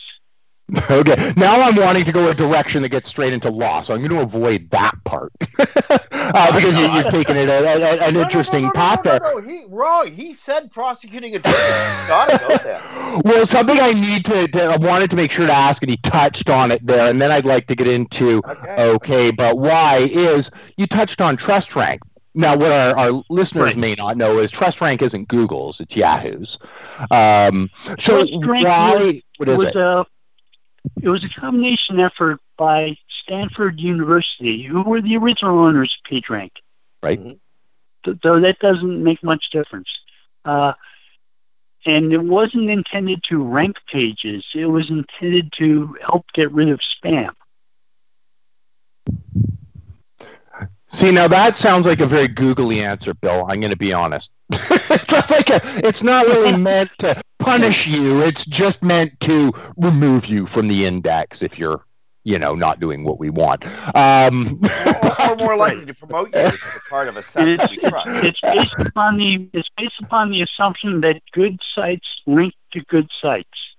Okay. 0.91 1.33
Now 1.37 1.61
I'm 1.61 1.75
wanting 1.75 2.05
to 2.05 2.11
go 2.11 2.29
a 2.29 2.33
direction 2.33 2.81
that 2.81 2.89
gets 2.89 3.09
straight 3.09 3.33
into 3.33 3.49
law, 3.49 3.83
so 3.83 3.93
I'm 3.93 3.99
going 3.99 4.11
to 4.11 4.21
avoid 4.21 4.69
that 4.71 4.93
part 5.05 5.31
uh, 5.59 6.55
because 6.55 6.75
you, 6.77 6.85
are 6.85 7.11
taking 7.11 7.35
it 7.37 7.49
a, 7.49 7.59
a, 7.59 8.07
an 8.07 8.13
no, 8.13 8.21
interesting 8.21 8.63
no, 8.63 8.67
no, 8.67 8.73
path 8.73 9.01
there. 9.03 9.19
No, 9.19 9.39
no, 9.39 9.47
he 9.47 9.65
wrong. 9.67 10.11
He 10.11 10.33
said 10.33 10.71
prosecuting 10.71 11.35
attorney. 11.35 11.55
Gotta 12.07 12.37
go 12.39 12.57
there. 12.63 13.21
Well, 13.23 13.47
something 13.51 13.79
I 13.79 13.93
need 13.93 14.25
to, 14.25 14.47
to, 14.49 14.63
I 14.63 14.77
wanted 14.77 15.09
to 15.11 15.15
make 15.15 15.31
sure 15.31 15.47
to 15.47 15.53
ask, 15.53 15.81
and 15.81 15.89
he 15.91 15.97
touched 15.97 16.49
on 16.49 16.71
it 16.71 16.85
there, 16.85 17.07
and 17.07 17.21
then 17.21 17.31
I'd 17.31 17.45
like 17.45 17.67
to 17.67 17.75
get 17.75 17.87
into 17.87 18.41
okay, 18.47 18.81
okay 18.81 19.31
but 19.31 19.57
why 19.57 19.99
is 19.99 20.45
you 20.77 20.87
touched 20.87 21.21
on 21.21 21.37
trust 21.37 21.75
rank. 21.75 22.01
Now, 22.33 22.55
what 22.55 22.71
our, 22.71 22.97
our 22.97 23.23
listeners 23.29 23.63
right. 23.63 23.77
may 23.77 23.93
not 23.95 24.15
know 24.15 24.39
is 24.39 24.49
Trust 24.51 24.79
Rank 24.79 25.01
isn't 25.01 25.27
Google's; 25.27 25.75
it's 25.81 25.93
Yahoo's. 25.93 26.57
Um, 27.09 27.69
so 27.99 28.25
why? 28.25 28.93
Was, 28.93 29.15
what 29.35 29.49
is 29.49 29.57
was 29.57 29.67
it? 29.67 29.75
A, 29.75 30.05
it 31.01 31.09
was 31.09 31.23
a 31.23 31.29
combination 31.29 31.99
effort 31.99 32.39
by 32.57 32.97
Stanford 33.07 33.79
University, 33.79 34.63
who 34.63 34.81
were 34.81 35.01
the 35.01 35.17
original 35.17 35.59
owners 35.59 35.97
of 35.97 36.11
PageRank. 36.11 36.51
Right. 37.01 37.19
Mm-hmm. 37.19 38.11
Though 38.21 38.39
that 38.39 38.59
doesn't 38.59 39.03
make 39.03 39.23
much 39.23 39.51
difference. 39.51 39.89
Uh, 40.43 40.73
and 41.85 42.13
it 42.13 42.23
wasn't 42.23 42.69
intended 42.69 43.23
to 43.23 43.43
rank 43.43 43.77
pages. 43.87 44.45
It 44.53 44.65
was 44.65 44.89
intended 44.89 45.51
to 45.53 45.97
help 46.01 46.31
get 46.33 46.51
rid 46.51 46.69
of 46.69 46.79
spam. 46.79 47.31
See, 50.99 51.11
now 51.11 51.27
that 51.27 51.57
sounds 51.59 51.85
like 51.85 52.01
a 52.01 52.07
very 52.07 52.27
googly 52.27 52.83
answer, 52.83 53.13
Bill. 53.13 53.45
I'm 53.47 53.59
going 53.61 53.71
to 53.71 53.77
be 53.77 53.93
honest. 53.93 54.29
it's 54.69 55.11
like 55.29 55.49
a, 55.49 55.87
it's 55.87 56.01
not 56.01 56.25
really 56.25 56.55
meant 56.57 56.89
to 56.99 57.21
punish 57.39 57.87
you. 57.87 58.21
It's 58.21 58.43
just 58.45 58.81
meant 58.81 59.19
to 59.21 59.51
remove 59.77 60.25
you 60.25 60.47
from 60.47 60.67
the 60.67 60.85
index 60.85 61.37
if 61.41 61.57
you're, 61.57 61.83
you 62.23 62.37
know, 62.37 62.55
not 62.55 62.79
doing 62.79 63.03
what 63.03 63.19
we 63.19 63.29
want. 63.29 63.63
Um, 63.95 64.59
or, 64.63 65.31
or, 65.31 65.35
more 65.37 65.55
likely 65.55 65.85
to 65.85 65.93
promote 65.93 66.33
you 66.33 66.39
as 66.39 66.53
a 66.53 66.89
part 66.89 67.07
of 67.07 67.17
a 67.17 67.23
site 67.23 67.57
that 67.57 67.71
we 67.71 67.77
trust. 67.77 68.07
It's 68.23 68.41
based 68.41 68.75
upon 68.77 69.17
the 69.17 69.49
it's 69.53 69.69
based 69.77 69.99
upon 70.01 70.31
the 70.31 70.41
assumption 70.41 71.01
that 71.01 71.21
good 71.31 71.61
sites 71.63 72.21
link 72.25 72.53
to 72.71 72.81
good 72.85 73.09
sites 73.19 73.71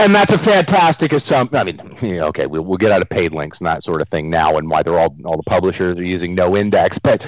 and 0.00 0.14
that's 0.14 0.32
a 0.32 0.38
fantastic 0.38 1.12
assumption. 1.12 1.56
I 1.58 1.64
mean, 1.64 2.20
okay, 2.20 2.46
we'll, 2.46 2.62
we'll 2.62 2.78
get 2.78 2.90
out 2.90 3.02
of 3.02 3.08
paid 3.10 3.32
links 3.32 3.58
and 3.58 3.66
that 3.66 3.84
sort 3.84 4.00
of 4.00 4.08
thing 4.08 4.30
now, 4.30 4.56
and 4.56 4.68
why 4.68 4.82
they're 4.82 4.98
all 4.98 5.14
all 5.24 5.36
the 5.36 5.42
publishers 5.42 5.98
are 5.98 6.04
using 6.04 6.34
no 6.34 6.56
index. 6.56 6.96
But 7.02 7.22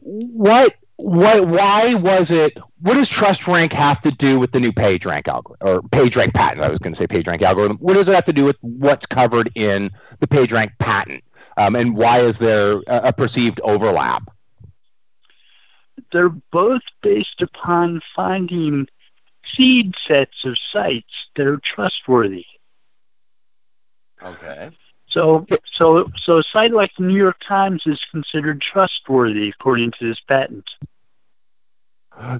what 0.00 0.74
what 0.98 1.46
why 1.46 1.94
was 1.94 2.26
it? 2.28 2.58
What 2.82 2.94
does 2.94 3.08
Trust 3.08 3.46
Rank 3.46 3.72
have 3.72 4.02
to 4.02 4.10
do 4.10 4.38
with 4.38 4.50
the 4.50 4.58
new 4.58 4.72
PageRank 4.72 5.28
algorithm 5.28 5.68
or 5.68 5.80
PageRank 5.80 6.34
patent? 6.34 6.60
I 6.60 6.68
was 6.68 6.78
going 6.80 6.94
to 6.94 7.00
say 7.00 7.06
PageRank 7.06 7.40
algorithm. 7.40 7.78
What 7.78 7.94
does 7.94 8.08
it 8.08 8.14
have 8.14 8.26
to 8.26 8.32
do 8.32 8.44
with 8.44 8.56
what's 8.62 9.06
covered 9.06 9.50
in 9.54 9.90
the 10.18 10.26
PageRank 10.26 10.72
patent? 10.80 11.22
Um, 11.56 11.76
and 11.76 11.96
why 11.96 12.24
is 12.24 12.34
there 12.40 12.78
a, 12.88 13.08
a 13.08 13.12
perceived 13.12 13.60
overlap? 13.60 14.24
They're 16.12 16.28
both 16.28 16.82
based 17.00 17.42
upon 17.42 18.00
finding 18.16 18.88
seed 19.54 19.94
sets 20.04 20.44
of 20.44 20.58
sites 20.58 21.28
that 21.36 21.46
are 21.46 21.58
trustworthy. 21.58 22.46
Okay. 24.20 24.70
So, 25.08 25.46
so, 25.64 26.10
so 26.16 26.38
a 26.38 26.42
site 26.42 26.72
like 26.72 26.94
the 26.96 27.04
New 27.04 27.16
York 27.16 27.40
Times 27.40 27.82
is 27.86 28.00
considered 28.10 28.60
trustworthy 28.60 29.48
according 29.48 29.92
to 29.92 30.08
this 30.08 30.20
patent. 30.20 30.70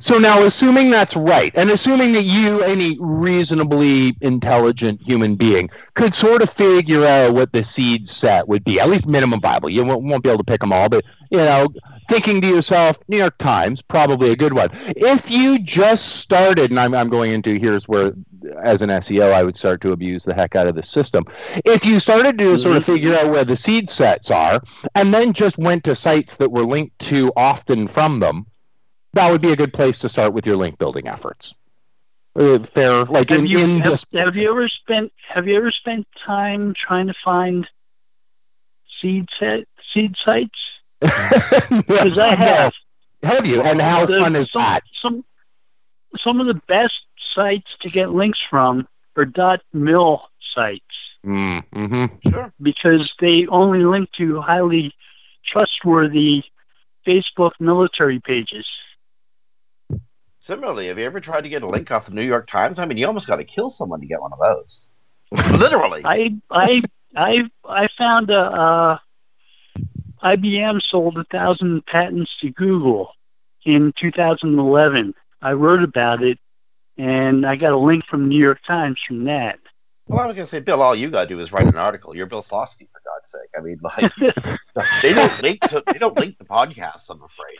So 0.07 0.19
now, 0.19 0.45
assuming 0.45 0.91
that's 0.91 1.15
right, 1.15 1.53
and 1.55 1.71
assuming 1.71 2.13
that 2.15 2.25
you, 2.25 2.63
any 2.63 2.99
reasonably 2.99 4.17
intelligent 4.21 5.01
human 5.01 5.37
being, 5.37 5.71
could 5.95 6.17
sort 6.17 6.43
of 6.43 6.51
figure 6.59 7.07
out 7.07 7.35
what 7.35 7.53
the 7.53 7.65
seed 7.77 8.09
set 8.21 8.49
would 8.49 8.65
be, 8.65 8.81
at 8.81 8.89
least 8.89 9.07
minimum 9.07 9.41
viable. 9.41 9.71
You 9.71 9.85
won't, 9.85 10.03
won't 10.03 10.25
be 10.25 10.31
able 10.31 10.39
to 10.39 10.45
pick 10.45 10.61
them 10.61 10.73
all, 10.73 10.89
but 10.89 11.05
you 11.31 11.39
know, 11.39 11.69
thinking 12.11 12.41
to 12.41 12.49
yourself, 12.49 12.97
New 13.07 13.19
York 13.19 13.39
Times, 13.39 13.81
probably 13.89 14.33
a 14.33 14.37
good 14.37 14.53
one. 14.53 14.71
If 14.73 15.23
you 15.29 15.61
just 15.61 16.03
started, 16.23 16.71
and 16.71 16.81
I'm, 16.81 16.93
I'm 16.93 17.09
going 17.09 17.33
into 17.33 17.57
here's 17.59 17.87
where, 17.87 18.15
as 18.63 18.81
an 18.81 18.89
SEO, 18.89 19.33
I 19.33 19.43
would 19.43 19.57
start 19.57 19.81
to 19.83 19.93
abuse 19.93 20.23
the 20.25 20.35
heck 20.35 20.57
out 20.57 20.67
of 20.67 20.75
the 20.75 20.85
system. 20.95 21.25
If 21.65 21.85
you 21.85 22.01
started 22.01 22.39
to 22.39 22.45
mm-hmm. 22.45 22.63
sort 22.63 22.77
of 22.77 22.85
figure 22.85 23.17
out 23.17 23.31
where 23.31 23.45
the 23.45 23.59
seed 23.65 23.89
sets 23.95 24.31
are, 24.31 24.61
and 24.95 25.13
then 25.13 25.33
just 25.33 25.59
went 25.59 25.85
to 25.85 25.97
sites 25.97 26.31
that 26.39 26.51
were 26.51 26.67
linked 26.67 26.99
to 27.09 27.33
often 27.37 27.89
from 27.89 28.21
them, 28.21 28.47
that 29.15 29.31
would 29.31 29.41
be 29.41 29.53
a 29.53 29.57
good 29.57 29.73
place 29.73 29.99
to 30.01 30.09
start 30.09 30.33
with 30.33 30.47
your 30.47 30.57
link 30.57 30.79
building 30.79 31.09
efforts. 31.09 31.55
Uh, 32.37 32.59
fair, 32.73 33.05
like 33.07 33.31
have 33.31 33.41
in, 33.41 33.47
you, 33.47 33.59
in 33.59 33.81
have, 33.81 34.01
have 34.13 34.37
you 34.37 34.49
ever 34.51 34.69
spent 34.69 35.13
Have 35.29 35.49
you 35.49 35.57
ever 35.57 35.73
spent 35.73 36.07
time 36.25 36.73
trying 36.73 37.09
to 37.09 37.15
find 37.25 37.69
seed 39.01 39.29
set 39.37 39.67
seed 39.93 40.17
sites? 40.17 40.59
Because 41.01 42.19
I 42.19 42.35
have. 42.35 42.73
Have 43.23 43.47
you? 43.47 43.61
And 43.61 43.81
how 43.81 44.07
the, 44.07 44.19
fun 44.19 44.37
is 44.37 44.51
some, 44.53 44.63
that? 44.63 44.83
Some, 44.93 45.25
some 46.17 46.41
of 46.41 46.47
the 46.47 46.61
best 46.69 47.08
sites 47.39 47.77
to 47.81 47.89
get 47.89 48.11
links 48.11 48.41
from 48.41 48.89
are 49.17 49.61
.mil 49.73 50.23
sites. 50.41 50.83
Mm, 51.25 51.65
mm-hmm. 51.73 52.31
Sure. 52.31 52.53
Because 52.61 53.15
they 53.21 53.47
only 53.47 53.85
link 53.85 54.11
to 54.13 54.41
highly 54.41 54.93
trustworthy 55.45 56.43
Facebook 57.07 57.53
military 57.61 58.21
pages. 58.21 58.69
Similarly, 60.41 60.89
have 60.89 60.99
you 60.99 61.05
ever 61.05 61.21
tried 61.21 61.43
to 61.43 61.49
get 61.49 61.63
a 61.63 61.69
link 61.69 61.91
off 61.91 62.07
the 62.07 62.13
New 62.13 62.23
York 62.23 62.49
Times? 62.49 62.79
I 62.79 62.87
mean, 62.87 62.99
you 62.99 63.07
almost 63.07 63.27
got 63.27 63.37
to 63.37 63.45
kill 63.45 63.71
someone 63.71 64.01
to 64.01 64.07
get 64.07 64.21
one 64.21 64.33
of 64.33 64.39
those. 64.39 64.87
Literally. 65.31 66.03
I 66.05 66.35
I 66.51 66.83
I 67.15 67.51
I 67.65 67.89
found 67.99 68.31
a, 68.31 68.41
uh, 68.41 68.99
IBM 70.23 70.83
sold 70.83 71.19
a 71.19 71.25
thousand 71.25 71.85
patents 71.87 72.37
to 72.39 72.51
Google 72.51 73.13
in 73.65 73.93
2011. 73.93 75.15
I 75.43 75.53
wrote 75.53 75.83
about 75.83 76.23
it, 76.23 76.39
and 76.99 77.47
I 77.47 77.57
got 77.57 77.73
a 77.73 77.79
link 77.79 78.05
from 78.07 78.29
New 78.29 78.39
York 78.39 78.59
Times 78.67 79.01
from 79.07 79.25
that. 79.25 79.59
Well, 80.09 80.21
I 80.21 80.27
was 80.27 80.35
going 80.35 80.47
to 80.47 80.51
say, 80.51 80.61
Bill, 80.61 80.83
all 80.83 80.95
you 80.95 81.11
got 81.11 81.23
to 81.23 81.29
do 81.29 81.39
is 81.39 81.53
write 81.53 81.67
an 81.67 81.77
article. 81.77 82.17
You're 82.17 82.27
Bill 82.27 82.43
Slawski, 82.43 82.89
for 82.91 83.01
God's 83.05 83.31
sake. 83.31 83.51
I 83.57 83.61
mean, 83.61 83.79
like, 83.83 84.13
they 85.03 85.13
don't 85.13 85.43
link 85.43 85.61
to, 85.69 85.83
they 85.93 85.99
don't 85.99 86.19
link 86.19 86.39
the 86.39 86.45
podcasts. 86.45 87.11
I'm 87.11 87.23
afraid. 87.23 87.59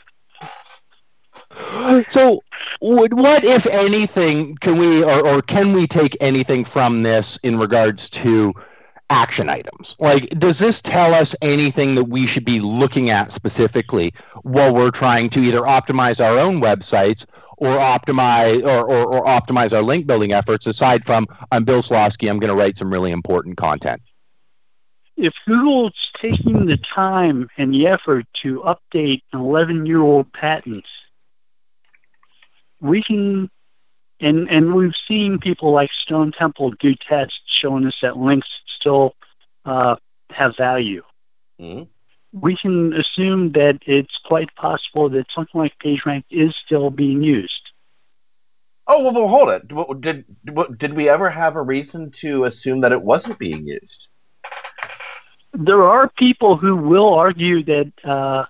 So, 2.11 2.41
would, 2.81 3.13
what, 3.13 3.43
if 3.43 3.65
anything, 3.67 4.57
can 4.61 4.77
we 4.77 5.03
or, 5.03 5.25
or 5.25 5.41
can 5.41 5.73
we 5.73 5.87
take 5.87 6.17
anything 6.19 6.65
from 6.65 7.03
this 7.03 7.25
in 7.43 7.57
regards 7.59 8.09
to 8.23 8.53
action 9.09 9.49
items? 9.49 9.95
Like, 9.99 10.29
does 10.39 10.57
this 10.59 10.75
tell 10.85 11.13
us 11.13 11.33
anything 11.41 11.95
that 11.95 12.05
we 12.05 12.27
should 12.27 12.45
be 12.45 12.59
looking 12.59 13.09
at 13.09 13.33
specifically 13.35 14.13
while 14.41 14.73
we're 14.73 14.91
trying 14.91 15.29
to 15.31 15.39
either 15.39 15.61
optimize 15.61 16.19
our 16.19 16.37
own 16.39 16.61
websites 16.61 17.23
or 17.59 17.77
optimize 17.77 18.63
or, 18.63 18.85
or, 18.85 19.05
or 19.05 19.25
optimize 19.25 19.71
our 19.73 19.83
link 19.83 20.07
building 20.07 20.33
efforts? 20.33 20.65
Aside 20.65 21.03
from, 21.05 21.27
I'm 21.51 21.65
Bill 21.65 21.83
Slawski, 21.83 22.29
I'm 22.29 22.39
going 22.39 22.49
to 22.49 22.55
write 22.55 22.77
some 22.77 22.91
really 22.91 23.11
important 23.11 23.57
content. 23.57 24.01
If 25.17 25.33
Google's 25.45 26.11
taking 26.19 26.65
the 26.65 26.77
time 26.77 27.49
and 27.57 27.73
the 27.73 27.87
effort 27.87 28.25
to 28.35 28.61
update 28.61 29.21
an 29.33 29.41
11 29.41 29.85
year 29.85 30.01
old 30.01 30.31
patent, 30.31 30.85
we 32.79 33.03
can 33.03 33.49
and 34.21 34.49
and 34.49 34.73
we've 34.73 34.95
seen 34.95 35.39
people 35.39 35.71
like 35.71 35.91
Stone 35.91 36.33
Temple 36.33 36.71
do 36.79 36.95
tests 36.95 37.41
showing 37.45 37.85
us 37.85 37.99
that 38.01 38.17
links 38.17 38.49
still 38.65 39.15
uh, 39.65 39.95
have 40.29 40.55
value. 40.57 41.03
Mm-hmm. 41.59 41.83
We 42.31 42.55
can 42.55 42.93
assume 42.93 43.53
that 43.53 43.79
it's 43.85 44.17
quite 44.19 44.53
possible 44.55 45.09
that 45.09 45.31
something 45.31 45.59
like 45.59 45.77
PageRank 45.83 46.25
is 46.29 46.55
still 46.55 46.89
being 46.89 47.23
used. 47.23 47.71
Oh 48.87 49.03
well, 49.03 49.13
well 49.13 49.27
hold 49.27 49.49
it. 49.49 50.01
Did 50.01 50.25
did 50.77 50.93
we 50.93 51.09
ever 51.09 51.29
have 51.29 51.55
a 51.55 51.61
reason 51.61 52.11
to 52.11 52.45
assume 52.45 52.81
that 52.81 52.91
it 52.91 53.01
wasn't 53.01 53.37
being 53.37 53.67
used? 53.67 54.07
There 55.53 55.83
are 55.83 56.09
people 56.09 56.57
who 56.57 56.75
will 56.75 57.13
argue 57.13 57.63
that 57.63 57.91
uh, 58.03 58.45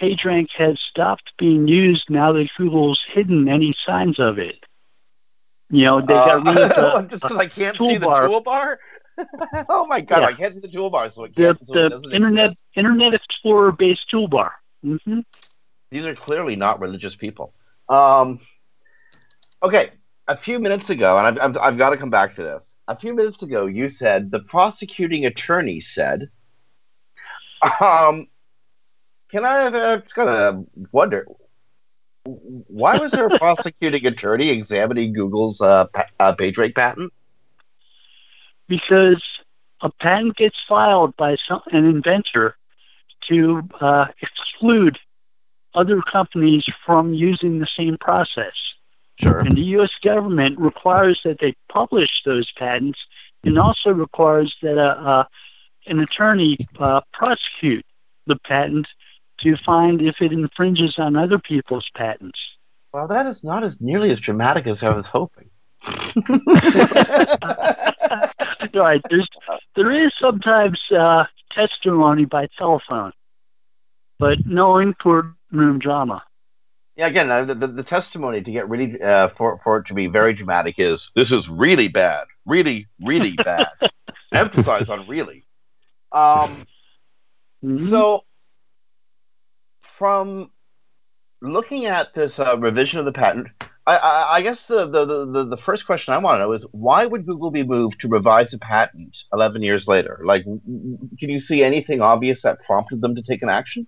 PageRank 0.00 0.52
has 0.52 0.80
stopped 0.80 1.32
being 1.38 1.68
used 1.68 2.10
now 2.10 2.32
that 2.32 2.48
Google's 2.56 3.04
hidden 3.12 3.48
any 3.48 3.74
signs 3.84 4.18
of 4.18 4.38
it. 4.38 4.64
You 5.70 5.84
know, 5.84 6.00
they 6.00 6.14
got 6.14 6.44
rid 6.44 6.58
of 6.58 6.70
uh, 6.78 7.02
just 7.02 7.22
because 7.22 7.36
I 7.36 7.46
can't 7.46 7.78
see 7.78 7.96
the 7.96 8.06
toolbar. 8.06 8.78
oh 9.68 9.86
my 9.86 10.00
god, 10.00 10.20
yeah. 10.20 10.26
I 10.26 10.32
can't 10.32 10.60
the 10.60 10.68
toolbar, 10.68 11.12
so 11.12 11.24
it. 11.24 11.34
The, 11.34 11.58
so 11.62 11.88
the 11.88 12.10
Internet 12.10 12.52
exist. 12.52 12.66
Internet 12.74 13.14
Explorer 13.14 13.72
based 13.72 14.10
toolbar. 14.10 14.50
Mm-hmm. 14.84 15.20
These 15.90 16.06
are 16.06 16.14
clearly 16.14 16.56
not 16.56 16.80
religious 16.80 17.16
people. 17.16 17.52
Um, 17.88 18.38
okay, 19.62 19.90
a 20.28 20.36
few 20.36 20.58
minutes 20.58 20.90
ago, 20.90 21.18
and 21.18 21.26
I've, 21.26 21.38
I've, 21.50 21.58
I've 21.58 21.78
got 21.78 21.90
to 21.90 21.96
come 21.96 22.10
back 22.10 22.36
to 22.36 22.42
this. 22.42 22.76
A 22.88 22.96
few 22.96 23.14
minutes 23.14 23.42
ago, 23.42 23.66
you 23.66 23.88
said 23.88 24.30
the 24.30 24.40
prosecuting 24.40 25.26
attorney 25.26 25.80
said, 25.80 26.20
um, 27.80 28.28
"Can 29.30 29.44
I? 29.44 29.92
I've 29.92 30.02
just 30.04 30.14
got 30.14 30.24
to 30.26 30.64
wonder 30.92 31.26
why 32.24 32.98
was 32.98 33.12
there 33.12 33.26
a 33.26 33.38
prosecuting 33.38 34.06
attorney 34.06 34.50
examining 34.50 35.12
Google's 35.12 35.60
uh, 35.60 35.86
pa- 35.86 36.06
uh, 36.18 36.34
PageRank 36.36 36.74
patent? 36.74 37.12
Because 38.70 39.22
a 39.80 39.90
patent 39.90 40.36
gets 40.36 40.62
filed 40.62 41.16
by 41.16 41.36
some, 41.36 41.60
an 41.72 41.84
inventor 41.84 42.56
to 43.22 43.62
uh, 43.80 44.06
exclude 44.22 44.98
other 45.74 46.00
companies 46.02 46.64
from 46.86 47.12
using 47.12 47.58
the 47.58 47.66
same 47.66 47.98
process. 47.98 48.54
Sure. 49.18 49.40
And 49.40 49.56
the 49.56 49.62
U.S. 49.76 49.90
government 50.02 50.58
requires 50.58 51.20
that 51.24 51.40
they 51.40 51.54
publish 51.68 52.22
those 52.24 52.50
patents 52.52 53.00
and 53.44 53.58
also 53.58 53.90
requires 53.90 54.56
that 54.62 54.78
a, 54.78 54.98
uh, 54.98 55.02
uh, 55.02 55.24
an 55.86 55.98
attorney 55.98 56.68
uh, 56.78 57.00
prosecute 57.12 57.84
the 58.26 58.36
patent 58.36 58.86
to 59.38 59.56
find 59.56 60.00
if 60.00 60.20
it 60.20 60.32
infringes 60.32 60.98
on 60.98 61.16
other 61.16 61.38
people's 61.38 61.90
patents. 61.96 62.40
Well, 62.92 63.08
that 63.08 63.26
is 63.26 63.42
not 63.42 63.64
as 63.64 63.80
nearly 63.80 64.10
as 64.10 64.20
dramatic 64.20 64.66
as 64.66 64.82
I 64.82 64.90
was 64.90 65.06
hoping. 65.06 65.48
right. 68.74 69.00
There's, 69.08 69.28
there 69.74 69.90
is 69.90 70.12
sometimes 70.18 70.82
uh, 70.90 71.26
testimony 71.50 72.24
by 72.24 72.48
telephone, 72.58 73.12
but 74.18 74.46
no 74.46 74.78
in 74.78 74.94
courtroom 74.94 75.78
drama. 75.78 76.22
Yeah, 76.96 77.06
again, 77.06 77.30
uh, 77.30 77.44
the, 77.44 77.54
the, 77.54 77.66
the, 77.68 77.82
testimony 77.82 78.42
to 78.42 78.52
get 78.52 78.68
really 78.68 79.00
uh, 79.00 79.28
for 79.28 79.58
for 79.64 79.78
it 79.78 79.86
to 79.86 79.94
be 79.94 80.06
very 80.06 80.34
dramatic 80.34 80.74
is 80.78 81.10
this 81.14 81.32
is 81.32 81.48
really 81.48 81.88
bad, 81.88 82.26
really, 82.44 82.88
really 83.00 83.32
bad. 83.44 83.68
Emphasize 84.32 84.90
on 84.90 85.06
really. 85.08 85.44
Um, 86.12 86.66
mm-hmm. 87.64 87.88
So 87.88 88.24
from 89.80 90.50
looking 91.40 91.86
at 91.86 92.12
this 92.14 92.38
uh, 92.38 92.56
revision 92.58 92.98
of 92.98 93.06
the 93.06 93.12
patent, 93.12 93.48
I, 93.86 93.96
I, 93.96 94.34
I 94.36 94.42
guess 94.42 94.66
the, 94.66 94.86
the, 94.86 95.26
the, 95.26 95.44
the, 95.44 95.56
first 95.56 95.86
question 95.86 96.12
I 96.12 96.18
want 96.18 96.36
to 96.36 96.40
know 96.40 96.52
is 96.52 96.66
why 96.72 97.06
would 97.06 97.26
Google 97.26 97.50
be 97.50 97.64
moved 97.64 98.00
to 98.00 98.08
revise 98.08 98.52
a 98.52 98.58
patent 98.58 99.24
11 99.32 99.62
years 99.62 99.88
later? 99.88 100.20
Like, 100.24 100.44
can 100.44 101.30
you 101.30 101.40
see 101.40 101.64
anything 101.64 102.00
obvious 102.00 102.42
that 102.42 102.60
prompted 102.60 103.00
them 103.00 103.14
to 103.14 103.22
take 103.22 103.42
an 103.42 103.48
action? 103.48 103.86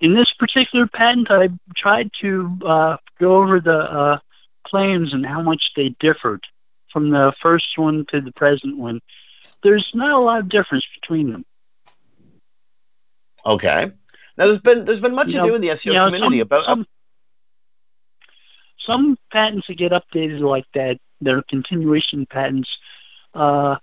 In 0.00 0.14
this 0.14 0.32
particular 0.32 0.86
patent, 0.86 1.30
I 1.30 1.48
tried 1.74 2.12
to 2.14 2.58
uh, 2.64 2.96
go 3.18 3.36
over 3.36 3.58
the 3.58 3.78
uh, 3.78 4.18
claims 4.64 5.14
and 5.14 5.24
how 5.24 5.40
much 5.40 5.72
they 5.74 5.90
differed 6.00 6.46
from 6.92 7.10
the 7.10 7.32
first 7.40 7.78
one 7.78 8.04
to 8.06 8.20
the 8.20 8.32
present 8.32 8.76
one. 8.76 9.00
There's 9.62 9.92
not 9.94 10.10
a 10.10 10.18
lot 10.18 10.40
of 10.40 10.48
difference 10.48 10.86
between 11.00 11.32
them. 11.32 11.44
Okay. 13.46 13.90
Now 14.36 14.46
there's 14.46 14.58
been 14.58 14.84
there's 14.84 15.00
been 15.00 15.14
much 15.14 15.28
you 15.28 15.40
ado 15.40 15.48
know, 15.48 15.54
in 15.54 15.60
the 15.60 15.68
SEO 15.68 15.86
you 15.86 15.92
know, 15.94 16.06
community 16.06 16.38
some, 16.38 16.42
about 16.42 16.64
some, 16.64 16.86
some 18.84 19.16
patents 19.32 19.66
that 19.68 19.76
get 19.78 19.92
updated 19.92 20.40
like 20.40 20.66
that, 20.74 20.98
their 21.20 21.42
continuation 21.42 22.26
patents, 22.26 22.78
uh, 23.34 23.76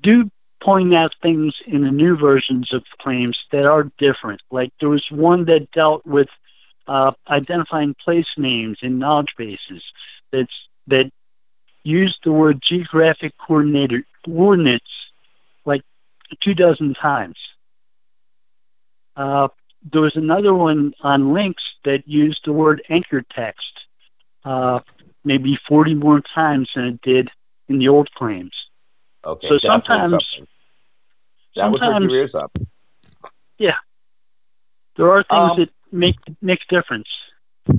do 0.00 0.30
point 0.60 0.94
out 0.94 1.14
things 1.22 1.60
in 1.66 1.82
the 1.82 1.90
new 1.90 2.16
versions 2.16 2.72
of 2.72 2.84
claims 2.98 3.44
that 3.52 3.66
are 3.66 3.90
different. 3.98 4.40
Like 4.50 4.72
there 4.80 4.88
was 4.88 5.10
one 5.10 5.44
that 5.46 5.70
dealt 5.70 6.04
with 6.06 6.28
uh, 6.88 7.12
identifying 7.28 7.94
place 7.94 8.32
names 8.36 8.78
in 8.82 8.98
knowledge 8.98 9.34
bases 9.36 9.82
that's 10.32 10.68
that 10.86 11.10
used 11.82 12.20
the 12.24 12.32
word 12.32 12.60
geographic 12.60 13.32
coordinator 13.38 14.02
coordinates 14.24 15.10
like 15.64 15.82
two 16.40 16.54
dozen 16.54 16.94
times. 16.94 17.38
Uh, 19.16 19.48
there 19.92 20.02
was 20.02 20.16
another 20.16 20.54
one 20.54 20.92
on 21.02 21.32
links 21.32 21.74
that 21.84 22.06
used 22.08 22.44
the 22.44 22.52
word 22.52 22.82
anchor 22.88 23.22
text 23.22 23.86
uh, 24.44 24.80
maybe 25.24 25.56
40 25.68 25.94
more 25.94 26.20
times 26.20 26.70
than 26.74 26.84
it 26.84 27.00
did 27.02 27.30
in 27.68 27.78
the 27.78 27.88
old 27.88 28.10
claims. 28.12 28.70
Okay, 29.24 29.48
so 29.48 29.58
sometimes 29.58 30.12
that 31.56 31.70
would 31.70 31.80
put 31.80 32.02
your 32.02 32.10
ears 32.14 32.34
up. 32.34 32.56
Yeah, 33.58 33.76
there 34.96 35.10
are 35.10 35.24
things 35.24 35.50
Um, 35.52 35.56
that 35.58 35.70
make 35.90 36.16
make 36.40 36.66
difference. 36.68 37.08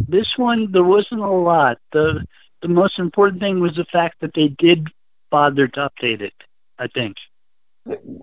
This 0.08 0.38
one 0.38 0.72
there 0.72 0.84
wasn't 0.84 1.22
a 1.22 1.28
lot. 1.28 1.78
the 1.92 2.26
The 2.62 2.68
most 2.68 3.00
important 3.00 3.40
thing 3.40 3.60
was 3.60 3.76
the 3.76 3.86
fact 3.86 4.20
that 4.20 4.34
they 4.34 4.50
did 4.50 4.88
bother 5.30 5.68
to 5.70 5.90
update 5.90 6.22
it. 6.22 6.34
I 6.78 6.88
think. 6.88 7.16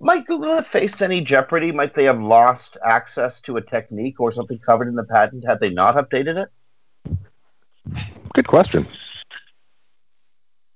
Might 0.01 0.27
Google 0.27 0.55
have 0.55 0.67
faced 0.67 1.03
any 1.03 1.21
jeopardy? 1.21 1.73
Might 1.73 1.95
they 1.95 2.05
have 2.05 2.21
lost 2.21 2.77
access 2.85 3.41
to 3.43 3.57
a 3.57 3.63
technique 3.63 4.21
or 4.21 4.31
something 4.31 4.59
covered 4.59 4.89
in 4.89 4.95
the 4.95 5.05
patent 5.05 5.45
had 5.45 5.61
they 5.61 5.71
not 5.71 5.97
updated 5.97 6.45
it? 6.45 7.17
Good 8.35 8.47
question. 8.47 8.87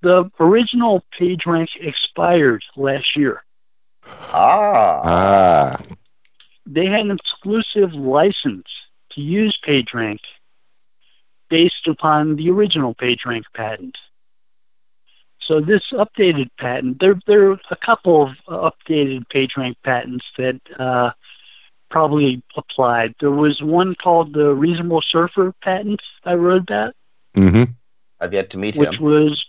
The 0.01 0.31
original 0.39 1.05
PageRank 1.19 1.71
expired 1.81 2.63
last 2.77 3.17
year. 3.17 3.43
Ah. 4.05 5.01
Ah. 5.05 5.83
They 6.67 6.87
had 6.87 7.01
an 7.01 7.11
exclusive 7.11 7.95
license 7.95 8.69
to 9.11 9.21
use 9.21 9.59
PageRank 9.67 10.21
based 11.49 11.89
upon 11.89 12.37
the 12.37 12.51
original 12.51 12.95
PageRank 12.95 13.45
patent. 13.55 13.99
So 15.49 15.61
this 15.61 15.93
updated 15.93 16.51
patent, 16.59 17.01
there 17.01 17.19
there 17.27 17.53
are 17.53 17.61
a 17.71 17.77
couple 17.77 18.35
of 18.47 18.75
updated 18.75 19.29
PageRank 19.29 19.77
patents 19.83 20.27
that 20.37 20.61
uh, 20.79 21.13
probably 21.89 22.43
applied. 22.55 23.15
There 23.19 23.31
was 23.31 23.63
one 23.63 23.95
called 23.95 24.35
the 24.35 24.55
Reasonable 24.55 25.01
Surfer 25.01 25.55
patent 25.63 26.03
I 26.25 26.35
wrote 26.35 26.67
that. 26.67 26.95
Mm-hmm. 27.35 27.73
I've 28.21 28.35
yet 28.35 28.51
to 28.51 28.59
meet 28.59 28.77
which 28.77 28.89
him. 28.89 28.93
Which 28.93 29.01
was 29.01 29.47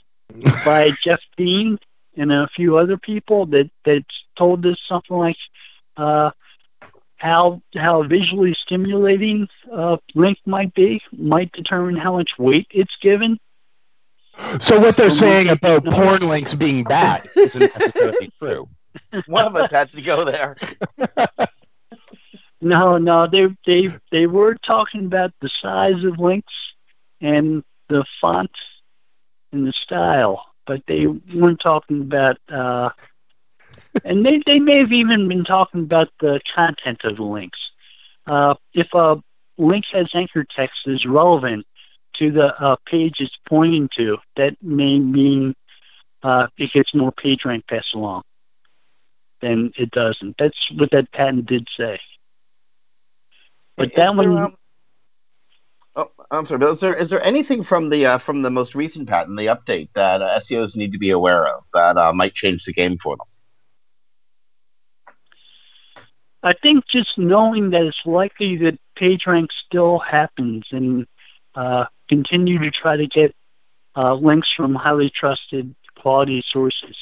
by 0.64 0.92
Jeff 1.02 1.20
Dean 1.36 1.78
and 2.16 2.32
a 2.32 2.48
few 2.48 2.78
other 2.78 2.98
people 2.98 3.46
that 3.48 3.70
that 3.84 4.06
told 4.38 4.66
us 4.66 4.80
something 4.88 5.18
like 5.18 5.38
uh, 5.98 6.32
how 7.18 7.62
how 7.76 8.04
visually 8.04 8.54
stimulating 8.54 9.50
a 9.70 10.00
link 10.16 10.38
might 10.46 10.74
be 10.74 11.02
might 11.12 11.52
determine 11.52 11.98
how 11.98 12.14
much 12.14 12.40
weight 12.40 12.68
it's 12.72 12.96
given. 12.96 13.38
So 14.66 14.80
what 14.80 14.98
they're 14.98 15.18
saying 15.18 15.50
about 15.50 15.86
porn 15.86 16.28
links 16.28 16.54
being 16.56 16.84
bad 16.84 17.28
isn't 17.36 17.60
necessarily 17.60 18.32
true. 18.40 18.68
One 19.28 19.46
of 19.46 19.56
us 19.56 19.72
had 19.72 19.90
to 19.92 20.02
go 20.02 20.24
there. 20.24 20.58
No, 22.62 22.98
no, 22.98 23.26
they 23.28 23.48
they 23.66 23.90
they 24.12 24.28
were 24.28 24.56
talking 24.56 25.06
about 25.06 25.32
the 25.40 25.50
size 25.50 26.04
of 26.04 26.20
links 26.20 26.54
and 27.22 27.64
the 27.88 28.04
font 28.20 28.52
and 29.52 29.66
the 29.66 29.72
style, 29.72 30.46
but 30.66 30.84
they 30.88 31.08
weren't 31.08 31.62
talking 31.62 32.02
about. 32.02 32.38
Uh, 32.50 32.90
and 34.04 34.26
they 34.26 34.42
they 34.46 34.60
may 34.60 34.78
have 34.80 34.92
even 34.92 35.28
been 35.28 35.46
talking 35.46 35.82
about 35.82 36.10
the 36.20 36.42
content 36.54 37.04
of 37.06 37.16
the 37.16 37.24
links. 37.24 37.72
Uh, 38.28 38.56
if 38.74 38.94
a 38.94 39.22
link 39.58 39.86
has 39.94 40.14
anchor 40.14 40.44
text 40.44 40.88
is 40.88 41.06
relevant 41.06 41.66
to 42.20 42.32
the 42.32 42.62
uh, 42.62 42.76
page 42.86 43.22
it's 43.22 43.38
pointing 43.48 43.88
to, 43.90 44.18
that 44.36 44.56
may 44.62 45.00
mean 45.00 45.56
uh, 46.22 46.48
it 46.58 46.72
gets 46.74 46.94
more 46.94 47.12
page 47.12 47.46
rank 47.46 47.66
passed 47.68 47.94
along 47.94 48.24
than 49.42 49.72
it 49.78 49.90
doesn't. 49.92 50.38
That's 50.38 50.70
what 50.72 50.92
that 50.92 51.12
patent 51.12 51.46
did 51.46 51.68
say. 51.76 52.00
But 53.78 53.88
Is 53.88 53.96
that 53.96 54.16
there, 54.18 54.32
one, 54.32 54.44
um, 54.44 54.58
oh, 55.96 56.12
I'm 56.30 56.46
sorry, 56.46 56.60
but 56.60 56.72
is 56.72 56.82
there 56.82 56.94
is 56.94 57.10
there 57.10 57.26
anything 57.26 57.64
from 57.64 57.90
the 57.90 58.06
uh, 58.06 58.18
from 58.18 58.42
the 58.42 58.50
most 58.50 58.76
recent 58.76 59.08
patent, 59.08 59.38
the 59.38 59.46
update 59.46 59.88
that 59.96 60.22
uh, 60.22 60.40
SEOs 60.40 60.76
need 60.76 60.92
to 60.92 60.98
be 60.98 61.12
aware 61.12 61.48
of 61.48 61.64
that 61.74 61.98
uh, 61.98 62.12
might 62.12 62.34
change 62.34 62.66
the 62.66 62.74
game 62.74 62.98
for 62.98 63.16
them? 63.16 63.26
I 66.44 66.54
think 66.54 66.86
just 66.86 67.18
knowing 67.18 67.70
that 67.70 67.84
it's 67.84 68.06
likely 68.06 68.58
that 68.58 68.80
PageRank 68.98 69.52
still 69.52 70.00
happens 70.00 70.68
and 70.72 71.06
uh, 71.56 71.86
continue 72.10 72.60
to 72.60 72.72
try 72.72 72.98
to 72.98 73.08
get 73.08 73.34
uh, 73.96 74.16
links 74.16 74.52
from 74.52 74.76
highly 74.76 75.10
trusted 75.10 75.74
quality 75.96 76.44
sources. 76.46 76.98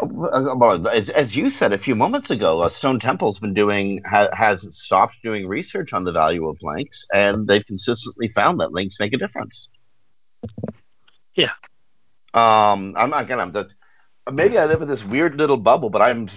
Well, 0.00 0.86
as, 0.88 1.10
as 1.10 1.34
you 1.34 1.50
said 1.50 1.72
a 1.72 1.78
few 1.78 1.96
moments 1.96 2.30
ago, 2.30 2.62
uh, 2.62 2.68
Stone 2.68 3.00
Temple's 3.00 3.40
been 3.40 3.54
doing 3.54 4.00
ha, 4.08 4.28
has 4.32 4.68
stopped 4.70 5.16
doing 5.24 5.48
research 5.48 5.92
on 5.92 6.04
the 6.04 6.12
value 6.12 6.46
of 6.46 6.56
links, 6.62 7.04
and 7.12 7.46
they've 7.46 7.66
consistently 7.66 8.28
found 8.28 8.60
that 8.60 8.72
links 8.72 9.00
make 9.00 9.12
a 9.12 9.16
difference. 9.16 9.68
Yeah. 11.34 11.50
Um, 12.32 12.94
I'm 12.96 13.12
again, 13.12 13.40
I'm 13.40 13.50
that 13.52 13.72
maybe 14.30 14.56
I 14.58 14.66
live 14.66 14.82
in 14.82 14.88
this 14.88 15.04
weird 15.04 15.34
little 15.34 15.56
bubble, 15.56 15.90
but 15.90 16.02
I'm 16.02 16.28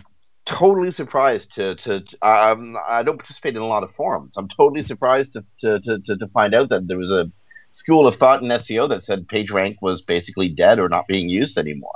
totally 0.46 0.92
surprised 0.92 1.54
to 1.56 1.76
to 1.76 2.04
um, 2.24 2.76
I 2.88 3.04
don't 3.04 3.18
participate 3.18 3.56
in 3.56 3.62
a 3.62 3.68
lot 3.68 3.84
of 3.84 3.94
forums. 3.94 4.38
I'm 4.38 4.48
totally 4.48 4.82
surprised 4.84 5.34
to, 5.34 5.46
to, 5.60 6.00
to 6.00 6.18
to 6.18 6.28
find 6.30 6.56
out 6.56 6.70
that 6.70 6.88
there 6.88 6.98
was 6.98 7.12
a 7.12 7.32
school 7.72 8.08
of 8.08 8.16
thought 8.16 8.42
in 8.42 8.50
SEO 8.50 8.88
that 8.90 9.04
said 9.04 9.28
PageRank 9.28 9.78
was 9.82 10.02
basically 10.02 10.50
dead 10.50 10.80
or 10.80 10.90
not 10.90 11.08
being 11.08 11.30
used 11.30 11.58
anymore. 11.58 11.96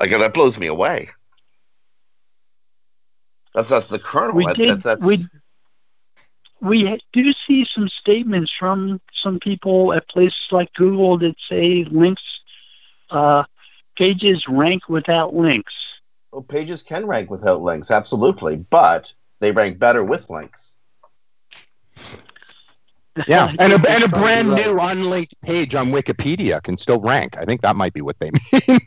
Like 0.00 0.10
that 0.10 0.34
blows 0.34 0.58
me 0.58 0.66
away. 0.66 1.10
That's 3.54 3.68
that's 3.68 3.88
the 3.88 3.98
kernel. 3.98 4.36
We 4.36 4.46
That's- 4.46 4.58
did. 4.58 4.68
that's, 4.82 4.84
that's, 4.84 5.02
we 5.02 5.28
we 6.60 6.98
do 7.12 7.32
see 7.32 7.64
some 7.64 7.88
statements 7.88 8.50
from 8.50 9.00
some 9.12 9.38
people 9.38 9.92
at 9.92 10.08
places 10.08 10.48
like 10.50 10.72
Google 10.74 11.18
that 11.18 11.36
say 11.48 11.84
links 11.90 12.40
uh, 13.10 13.44
pages 13.96 14.48
rank 14.48 14.88
without 14.88 15.34
links. 15.34 15.74
well, 16.32 16.42
pages 16.42 16.82
can 16.82 17.06
rank 17.06 17.30
without 17.30 17.60
links, 17.62 17.90
absolutely, 17.90 18.56
but 18.56 19.12
they 19.40 19.52
rank 19.52 19.78
better 19.78 20.02
with 20.02 20.28
links. 20.30 20.78
Yeah, 23.28 23.54
and 23.60 23.72
a, 23.72 23.88
and 23.88 24.02
a 24.02 24.08
brand 24.08 24.48
probably 24.48 24.64
new 24.64 24.80
unlinked 24.80 25.40
page 25.42 25.74
on 25.74 25.92
Wikipedia 25.92 26.60
can 26.62 26.76
still 26.78 26.98
rank. 26.98 27.36
I 27.36 27.44
think 27.44 27.62
that 27.62 27.76
might 27.76 27.92
be 27.92 28.00
what 28.00 28.16
they 28.18 28.30
mean. 28.52 28.80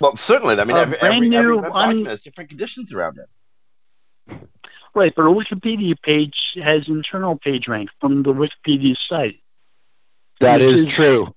Well, 0.00 0.16
certainly. 0.16 0.58
I 0.58 0.64
mean, 0.64 0.76
A 0.76 0.80
every, 0.80 0.98
brand 0.98 1.14
every, 1.14 1.26
every 1.28 1.28
new 1.28 1.58
web 1.58 1.72
un- 1.74 2.04
has 2.06 2.20
different 2.20 2.50
conditions 2.50 2.92
around 2.92 3.18
it. 3.18 3.28
Right, 4.94 5.14
but 5.14 5.22
a 5.22 5.28
Wikipedia 5.28 6.00
page 6.02 6.58
has 6.60 6.88
internal 6.88 7.36
page 7.36 7.68
rank 7.68 7.90
from 8.00 8.24
the 8.24 8.32
Wikipedia 8.32 8.96
site. 8.96 9.40
That 10.40 10.60
is, 10.60 10.74
is 10.74 10.86
is 10.88 10.94
true. 10.94 11.34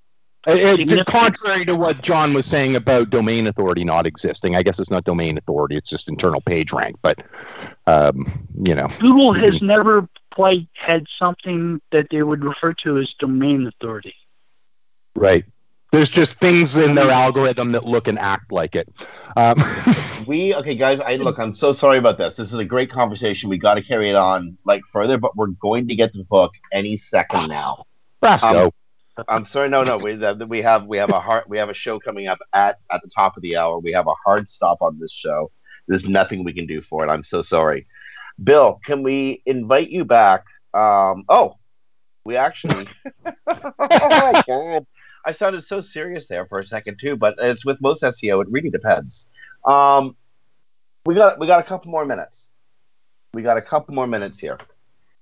It- 0.47 0.89
It's 0.89 1.09
contrary 1.09 1.65
to 1.65 1.75
what 1.75 2.01
John 2.01 2.33
was 2.33 2.45
saying 2.47 2.75
about 2.75 3.09
domain 3.11 3.47
authority 3.47 3.83
not 3.83 4.07
existing. 4.07 4.55
I 4.55 4.63
guess 4.63 4.79
it's 4.79 4.89
not 4.89 5.03
domain 5.03 5.37
authority; 5.37 5.75
it's 5.77 5.89
just 5.89 6.07
internal 6.07 6.41
page 6.41 6.71
rank. 6.71 6.95
But 7.01 7.19
um, 7.87 8.47
you 8.63 8.73
know, 8.75 8.87
Google 8.99 9.33
has 9.33 9.61
never 9.61 10.07
quite 10.33 10.67
had 10.73 11.05
something 11.19 11.81
that 11.91 12.07
they 12.09 12.23
would 12.23 12.43
refer 12.43 12.73
to 12.73 12.97
as 12.97 13.13
domain 13.19 13.67
authority. 13.67 14.15
right? 15.15 15.43
There's 15.91 16.07
just 16.09 16.31
things 16.39 16.73
in 16.73 16.95
their 16.95 17.11
algorithm 17.11 17.73
that 17.73 17.83
look 17.83 18.07
and 18.07 18.17
act 18.17 18.51
like 18.51 18.75
it. 18.75 18.87
Um, 19.35 19.61
We 20.27 20.53
okay, 20.55 20.75
guys. 20.75 21.01
I 21.01 21.15
look. 21.15 21.37
I'm 21.39 21.53
so 21.53 21.71
sorry 21.71 21.97
about 21.97 22.17
this. 22.17 22.35
This 22.35 22.53
is 22.53 22.59
a 22.59 22.63
great 22.65 22.89
conversation. 22.91 23.49
We 23.49 23.57
got 23.57 23.73
to 23.73 23.81
carry 23.81 24.09
it 24.09 24.15
on 24.15 24.55
like 24.65 24.81
further, 24.91 25.17
but 25.17 25.35
we're 25.35 25.47
going 25.47 25.87
to 25.87 25.95
get 25.95 26.13
the 26.13 26.23
book 26.23 26.53
any 26.71 26.95
second 26.95 27.49
now. 27.49 27.85
Brasco. 28.23 28.65
Um, 28.67 28.71
I'm 29.27 29.45
sorry. 29.45 29.69
No, 29.69 29.83
no. 29.83 29.97
We 29.97 30.15
that- 30.15 30.47
we 30.47 30.61
have 30.61 30.85
we 30.85 30.97
have 30.97 31.09
a 31.09 31.19
hard 31.19 31.43
we 31.47 31.57
have 31.57 31.69
a 31.69 31.73
show 31.73 31.99
coming 31.99 32.27
up 32.27 32.39
at 32.53 32.79
at 32.91 33.01
the 33.01 33.09
top 33.15 33.37
of 33.37 33.43
the 33.43 33.57
hour. 33.57 33.79
We 33.79 33.91
have 33.91 34.07
a 34.07 34.15
hard 34.25 34.49
stop 34.49 34.81
on 34.81 34.99
this 34.99 35.11
show. 35.11 35.51
There's 35.87 36.07
nothing 36.07 36.43
we 36.43 36.53
can 36.53 36.65
do 36.65 36.81
for 36.81 37.05
it. 37.05 37.09
I'm 37.09 37.23
so 37.23 37.41
sorry. 37.41 37.87
Bill, 38.43 38.79
can 38.85 39.03
we 39.03 39.41
invite 39.45 39.89
you 39.89 40.05
back? 40.05 40.43
Um, 40.73 41.23
oh, 41.29 41.55
we 42.23 42.37
actually. 42.37 42.87
oh 43.25 43.33
my 43.87 44.43
god! 44.47 44.85
I 45.25 45.31
sounded 45.31 45.63
so 45.63 45.81
serious 45.81 46.27
there 46.27 46.45
for 46.45 46.59
a 46.59 46.65
second 46.65 46.97
too, 46.99 47.15
but 47.15 47.35
it's 47.39 47.65
with 47.65 47.81
most 47.81 48.03
SEO. 48.03 48.41
It 48.41 48.47
really 48.49 48.69
depends. 48.69 49.27
Um, 49.65 50.15
we 51.05 51.15
got 51.15 51.39
we 51.39 51.47
got 51.47 51.59
a 51.59 51.63
couple 51.63 51.91
more 51.91 52.05
minutes. 52.05 52.51
We 53.33 53.43
got 53.43 53.57
a 53.57 53.61
couple 53.61 53.95
more 53.95 54.07
minutes 54.07 54.39
here. 54.39 54.57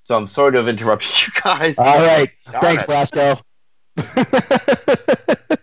So 0.03 0.15
I'm 0.15 0.27
sorry 0.27 0.53
to 0.53 0.57
have 0.59 0.67
interrupted 0.67 1.09
you 1.21 1.41
guys. 1.41 1.75
All 1.77 2.01
right. 2.01 2.29
Darn 2.51 2.77
Thanks, 2.87 3.13
it. 3.13 3.39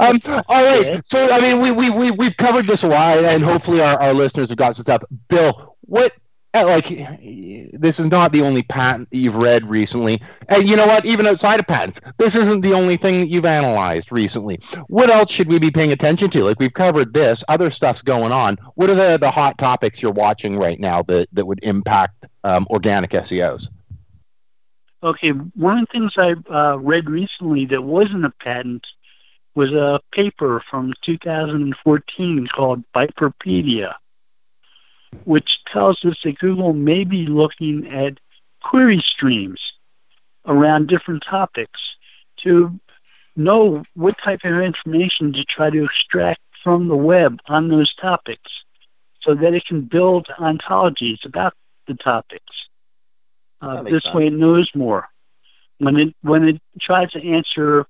Um, 0.00 0.20
all 0.48 0.64
right. 0.64 1.02
So, 1.10 1.30
I 1.30 1.40
mean, 1.40 1.60
we, 1.60 1.70
we, 1.70 1.90
we, 1.90 2.10
we've 2.10 2.36
covered 2.36 2.66
this 2.66 2.82
a 2.82 2.88
while, 2.88 3.24
and 3.24 3.42
hopefully 3.42 3.80
our, 3.80 4.00
our 4.00 4.14
listeners 4.14 4.48
have 4.48 4.58
got 4.58 4.76
some 4.76 4.82
stuff. 4.84 5.02
Bill, 5.28 5.76
what, 5.82 6.12
uh, 6.54 6.66
like, 6.66 6.84
this 7.72 7.98
is 7.98 8.06
not 8.10 8.32
the 8.32 8.42
only 8.42 8.62
patent 8.62 9.08
that 9.10 9.16
you've 9.16 9.34
read 9.34 9.68
recently. 9.68 10.20
And 10.48 10.68
you 10.68 10.76
know 10.76 10.86
what? 10.86 11.04
Even 11.04 11.26
outside 11.26 11.60
of 11.60 11.66
patents, 11.66 11.98
this 12.18 12.34
isn't 12.34 12.62
the 12.62 12.72
only 12.72 12.96
thing 12.96 13.20
that 13.20 13.28
you've 13.28 13.44
analyzed 13.44 14.08
recently. 14.10 14.58
What 14.88 15.10
else 15.10 15.30
should 15.30 15.48
we 15.48 15.58
be 15.58 15.70
paying 15.70 15.92
attention 15.92 16.30
to? 16.30 16.44
Like, 16.44 16.58
we've 16.58 16.72
covered 16.72 17.12
this, 17.12 17.42
other 17.48 17.70
stuff's 17.70 18.02
going 18.02 18.32
on. 18.32 18.56
What 18.74 18.90
are 18.90 18.96
the, 18.96 19.18
the 19.18 19.30
hot 19.30 19.58
topics 19.58 20.00
you're 20.00 20.12
watching 20.12 20.56
right 20.56 20.78
now 20.78 21.02
that, 21.04 21.28
that 21.32 21.46
would 21.46 21.60
impact 21.62 22.26
um, 22.44 22.66
organic 22.70 23.10
SEOs? 23.12 23.62
Okay, 25.00 25.30
one 25.30 25.78
of 25.78 25.86
the 25.86 25.92
things 25.92 26.12
I 26.16 26.34
uh, 26.52 26.76
read 26.78 27.08
recently 27.08 27.66
that 27.66 27.84
wasn't 27.84 28.24
a 28.24 28.30
patent 28.30 28.86
was 29.54 29.72
a 29.72 30.00
paper 30.10 30.60
from 30.68 30.92
2014 31.02 32.46
called 32.48 32.82
Biperpedia, 32.92 33.94
which 35.24 35.64
tells 35.66 36.04
us 36.04 36.16
that 36.24 36.38
Google 36.40 36.72
may 36.72 37.04
be 37.04 37.26
looking 37.26 37.86
at 37.88 38.18
query 38.60 39.00
streams 39.00 39.74
around 40.46 40.88
different 40.88 41.22
topics 41.22 41.94
to 42.38 42.78
know 43.36 43.82
what 43.94 44.18
type 44.18 44.44
of 44.44 44.60
information 44.60 45.32
to 45.32 45.44
try 45.44 45.70
to 45.70 45.84
extract 45.84 46.40
from 46.64 46.88
the 46.88 46.96
web 46.96 47.38
on 47.46 47.68
those 47.68 47.94
topics 47.94 48.64
so 49.20 49.34
that 49.34 49.54
it 49.54 49.64
can 49.64 49.82
build 49.82 50.26
ontologies 50.38 51.24
about 51.24 51.54
the 51.86 51.94
topics. 51.94 52.68
Uh, 53.60 53.82
this 53.82 54.04
sense. 54.04 54.14
way, 54.14 54.26
it 54.28 54.32
knows 54.32 54.70
more. 54.74 55.08
When 55.78 55.96
it 55.96 56.14
when 56.22 56.48
it 56.48 56.60
tries 56.80 57.10
to 57.12 57.24
answer 57.24 57.86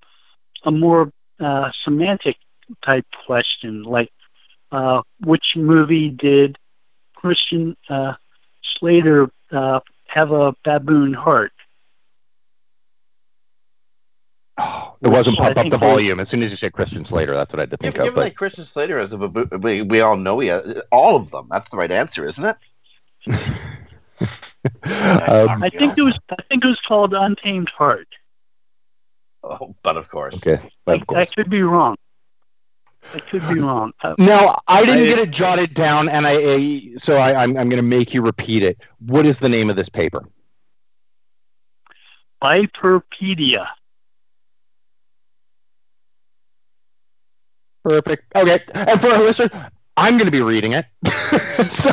a 0.64 0.70
more 0.70 1.12
uh, 1.40 1.70
semantic 1.84 2.36
type 2.82 3.06
question, 3.26 3.82
like 3.82 4.10
uh, 4.72 5.02
which 5.20 5.56
movie 5.56 6.10
did 6.10 6.58
Christian 7.14 7.76
uh, 7.88 8.14
Slater 8.62 9.30
uh, 9.50 9.80
have 10.06 10.32
a 10.32 10.54
baboon 10.64 11.14
heart? 11.14 11.52
It 15.00 15.06
wasn't 15.06 15.38
Well, 15.38 15.50
I 15.50 15.54
pump 15.54 15.66
up 15.66 15.70
the 15.70 15.78
volume. 15.78 16.18
As 16.18 16.28
soon 16.28 16.42
as 16.42 16.50
you 16.50 16.56
said 16.56 16.72
Christian 16.72 17.06
Slater, 17.06 17.32
that's 17.32 17.52
what 17.52 17.60
I 17.60 17.62
had 17.62 17.70
to 17.70 17.76
think 17.76 17.94
Given, 17.94 18.00
of. 18.00 18.04
given 18.06 18.20
But 18.20 18.24
that 18.30 18.36
Christian 18.36 18.64
Slater 18.64 18.98
is 18.98 19.12
a 19.12 19.16
babu- 19.16 19.56
we, 19.58 19.82
we 19.82 20.00
all 20.00 20.16
know 20.16 20.40
he 20.40 20.48
has, 20.48 20.64
all 20.90 21.14
of 21.14 21.30
them. 21.30 21.46
That's 21.52 21.70
the 21.70 21.76
right 21.76 21.92
answer, 21.92 22.26
isn't 22.26 22.44
it? 22.44 22.56
um, 24.84 25.62
I 25.62 25.70
think 25.70 25.96
it 25.98 26.02
was. 26.02 26.18
I 26.30 26.42
think 26.48 26.64
it 26.64 26.68
was 26.68 26.80
called 26.80 27.14
Untamed 27.14 27.68
Heart. 27.70 28.08
Oh, 29.44 29.74
but 29.82 29.96
of 29.96 30.08
course. 30.08 30.34
okay, 30.36 30.60
I, 30.86 30.94
of 30.94 31.06
course. 31.06 31.18
I 31.20 31.24
could 31.34 31.48
be 31.50 31.62
wrong. 31.62 31.96
I 33.14 33.20
could 33.20 33.46
be 33.48 33.60
wrong. 33.60 33.92
Uh, 34.02 34.14
Now 34.18 34.60
I 34.66 34.84
didn't 34.84 35.04
I- 35.04 35.06
get 35.06 35.18
it 35.18 35.30
jotted 35.30 35.74
down, 35.74 36.08
and 36.08 36.26
I, 36.26 36.32
I 36.34 36.82
so 37.04 37.14
I, 37.16 37.34
I'm 37.42 37.56
I'm 37.56 37.68
going 37.68 37.82
to 37.82 37.82
make 37.82 38.12
you 38.12 38.22
repeat 38.22 38.62
it. 38.62 38.78
What 39.06 39.26
is 39.26 39.36
the 39.40 39.48
name 39.48 39.70
of 39.70 39.76
this 39.76 39.88
paper? 39.90 40.24
Biperpedia. 42.42 43.66
Perfect. 47.84 48.24
Okay. 48.34 48.60
And 48.74 49.00
for 49.00 49.08
our 49.12 49.24
listeners, 49.24 49.50
I'm 49.98 50.14
going 50.14 50.26
to 50.26 50.30
be 50.32 50.40
reading 50.40 50.72
it. 50.72 50.86
so, 51.82 51.90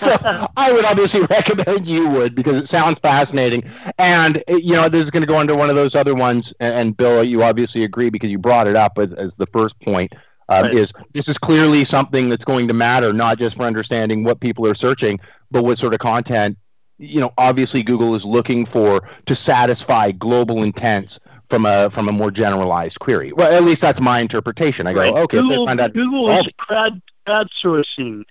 so 0.00 0.48
I 0.56 0.70
would 0.72 0.84
obviously 0.84 1.20
recommend 1.30 1.86
you 1.86 2.08
would 2.08 2.34
because 2.34 2.62
it 2.62 2.70
sounds 2.70 2.98
fascinating. 3.02 3.70
And, 3.98 4.38
uh, 4.48 4.56
you 4.56 4.74
know, 4.74 4.88
this 4.88 5.04
is 5.04 5.10
going 5.10 5.22
to 5.22 5.26
go 5.26 5.40
into 5.40 5.54
one 5.54 5.68
of 5.68 5.76
those 5.76 5.94
other 5.94 6.14
ones. 6.14 6.52
And, 6.60 6.96
Bill, 6.96 7.24
you 7.24 7.42
obviously 7.42 7.84
agree 7.84 8.10
because 8.10 8.30
you 8.30 8.38
brought 8.38 8.66
it 8.68 8.76
up 8.76 8.92
as, 8.98 9.10
as 9.18 9.30
the 9.38 9.46
first 9.46 9.78
point. 9.80 10.12
Um, 10.48 10.64
Right. 10.64 10.78
Is 10.78 10.88
this 11.14 11.28
is 11.28 11.36
clearly 11.38 11.84
something 11.84 12.28
that's 12.28 12.44
going 12.44 12.68
to 12.68 12.74
matter, 12.74 13.12
not 13.12 13.38
just 13.38 13.56
for 13.56 13.62
understanding 13.62 14.22
what 14.24 14.40
people 14.40 14.66
are 14.66 14.74
searching, 14.74 15.18
but 15.50 15.62
what 15.62 15.78
sort 15.78 15.94
of 15.94 16.00
content. 16.00 16.58
You 16.98 17.20
know, 17.20 17.32
obviously 17.38 17.82
Google 17.82 18.14
is 18.16 18.22
looking 18.24 18.66
for 18.66 19.08
to 19.26 19.36
satisfy 19.36 20.10
global 20.12 20.62
intents 20.62 21.18
from 21.48 21.64
a 21.66 21.90
from 21.90 22.08
a 22.08 22.12
more 22.12 22.30
generalized 22.30 22.98
query. 22.98 23.32
Well, 23.32 23.52
at 23.52 23.62
least 23.62 23.80
that's 23.80 24.00
my 24.00 24.20
interpretation. 24.20 24.86
I 24.86 24.92
go, 24.92 25.00
Right. 25.00 25.12
okay, 25.14 25.38
Google, 25.38 25.66
find 25.66 25.80
out 25.80 25.92
Google 25.94 26.30
is 26.38 26.48
crowd 26.58 27.00
crowdsourcing 27.26 28.24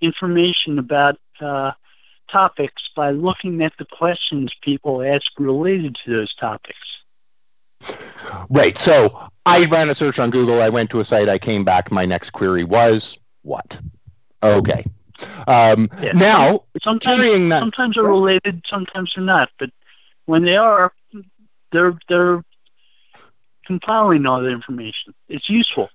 information 0.00 0.78
about 0.78 1.18
uh, 1.40 1.72
topics 2.28 2.88
by 2.94 3.10
looking 3.10 3.62
at 3.62 3.72
the 3.78 3.84
questions 3.84 4.52
people 4.62 5.02
ask 5.02 5.32
related 5.38 5.94
to 6.04 6.10
those 6.12 6.34
topics. 6.34 6.78
Right. 8.50 8.76
So 8.84 9.28
I 9.46 9.64
ran 9.66 9.88
a 9.88 9.94
search 9.94 10.18
on 10.18 10.30
Google. 10.30 10.60
I 10.60 10.68
went 10.68 10.90
to 10.90 11.00
a 11.00 11.04
site. 11.04 11.28
I 11.28 11.38
came 11.38 11.64
back. 11.64 11.90
My 11.90 12.04
next 12.04 12.30
query 12.32 12.64
was 12.64 13.16
what? 13.42 13.66
Okay. 14.42 14.84
Um, 15.46 15.88
Yeah. 16.00 16.12
Now, 16.12 16.64
Sometimes, 16.82 17.50
that. 17.50 17.60
sometimes 17.60 17.94
they're 17.96 18.04
related, 18.04 18.64
sometimes 18.66 19.14
they're 19.14 19.24
not. 19.24 19.50
But 19.58 19.70
when 20.26 20.44
they 20.44 20.56
are, 20.56 20.92
they're 21.72 21.98
they're 22.08 22.44
compiling 23.64 24.26
all 24.26 24.40
the 24.40 24.50
information. 24.50 25.14
It's 25.28 25.48
useful 25.48 25.90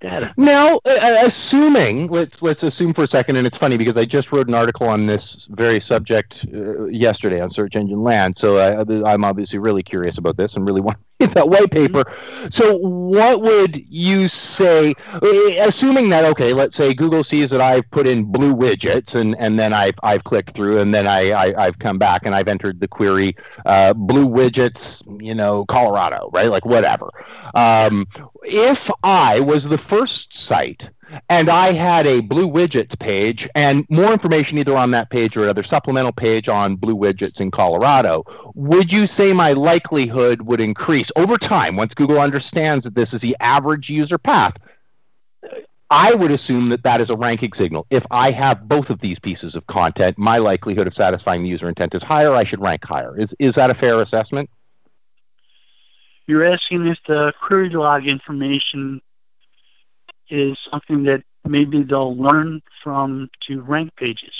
data. 0.00 0.32
Now, 0.36 0.78
uh, 0.84 1.28
assuming 1.28 2.08
let's 2.08 2.34
let's 2.40 2.62
assume 2.62 2.94
for 2.94 3.04
a 3.04 3.08
second, 3.08 3.36
and 3.36 3.46
it's 3.46 3.56
funny 3.58 3.76
because 3.76 3.96
I 3.96 4.04
just 4.04 4.32
wrote 4.32 4.48
an 4.48 4.54
article 4.54 4.88
on 4.88 5.06
this 5.06 5.22
very 5.50 5.80
subject 5.86 6.34
uh, 6.52 6.86
yesterday 6.86 7.40
on 7.40 7.50
Search 7.50 7.74
Engine 7.74 8.02
Land. 8.02 8.36
So 8.40 8.58
I, 8.58 9.10
I'm 9.10 9.24
obviously 9.24 9.58
really 9.58 9.82
curious 9.82 10.18
about 10.18 10.36
this 10.36 10.52
and 10.54 10.66
really 10.66 10.80
want 10.88 10.98
read 11.20 11.34
that 11.34 11.48
white 11.48 11.70
paper. 11.70 12.04
So, 12.52 12.76
what 12.76 13.40
would 13.42 13.76
you 13.88 14.28
say, 14.56 14.94
assuming 15.60 16.10
that 16.10 16.24
okay, 16.24 16.52
let's 16.52 16.76
say 16.76 16.94
Google 16.94 17.24
sees 17.24 17.50
that 17.50 17.60
I've 17.60 17.88
put 17.90 18.06
in 18.06 18.30
blue 18.30 18.54
widgets, 18.54 19.14
and 19.14 19.36
and 19.38 19.58
then 19.58 19.72
I've 19.72 19.96
I've 20.02 20.24
clicked 20.24 20.54
through, 20.54 20.80
and 20.80 20.94
then 20.94 21.06
I, 21.06 21.30
I 21.30 21.66
I've 21.66 21.78
come 21.78 21.98
back 21.98 22.22
and 22.24 22.34
I've 22.34 22.48
entered 22.48 22.80
the 22.80 22.88
query 22.88 23.36
uh, 23.66 23.92
blue 23.92 24.26
widgets, 24.26 24.78
you 25.20 25.34
know, 25.34 25.64
Colorado, 25.66 26.30
right? 26.32 26.50
Like 26.50 26.64
whatever. 26.64 27.10
Um, 27.54 28.06
if 28.44 28.78
I 29.02 29.40
was 29.40 29.62
the 29.64 29.78
first 29.88 30.26
site 30.46 30.82
and 31.28 31.48
I 31.48 31.72
had 31.72 32.06
a 32.06 32.20
blue 32.20 32.48
widgets 32.48 32.98
page 32.98 33.48
and 33.54 33.86
more 33.88 34.12
information 34.12 34.58
either 34.58 34.76
on 34.76 34.90
that 34.92 35.10
page 35.10 35.36
or 35.36 35.44
another 35.44 35.64
supplemental 35.64 36.12
page 36.12 36.48
on 36.48 36.76
blue 36.76 36.96
widgets 36.96 37.40
in 37.40 37.50
Colorado, 37.50 38.24
would 38.54 38.92
you 38.92 39.06
say 39.16 39.32
my 39.32 39.52
likelihood 39.52 40.42
would 40.42 40.60
increase 40.60 41.08
over 41.16 41.38
time 41.38 41.76
once 41.76 41.94
Google 41.94 42.20
understands 42.20 42.84
that 42.84 42.94
this 42.94 43.12
is 43.12 43.20
the 43.20 43.36
average 43.40 43.88
user 43.88 44.18
path? 44.18 44.54
I 45.90 46.12
would 46.12 46.30
assume 46.30 46.68
that 46.68 46.82
that 46.82 47.00
is 47.00 47.08
a 47.08 47.16
ranking 47.16 47.52
signal. 47.56 47.86
If 47.88 48.04
I 48.10 48.30
have 48.30 48.68
both 48.68 48.90
of 48.90 49.00
these 49.00 49.18
pieces 49.18 49.54
of 49.54 49.66
content, 49.66 50.18
my 50.18 50.36
likelihood 50.36 50.86
of 50.86 50.94
satisfying 50.94 51.42
the 51.42 51.48
user 51.48 51.68
intent 51.68 51.94
is 51.94 52.02
higher. 52.02 52.34
I 52.34 52.44
should 52.44 52.60
rank 52.60 52.84
higher. 52.84 53.18
Is 53.18 53.30
is 53.38 53.54
that 53.54 53.70
a 53.70 53.74
fair 53.74 54.00
assessment? 54.02 54.50
You're 56.26 56.44
asking 56.44 56.86
if 56.86 56.98
the 57.06 57.32
query 57.40 57.70
log 57.70 58.06
information 58.06 59.00
is 60.30 60.58
something 60.70 61.04
that 61.04 61.22
maybe 61.44 61.82
they'll 61.82 62.16
learn 62.16 62.62
from 62.82 63.30
to 63.40 63.60
rank 63.62 63.94
pages. 63.96 64.34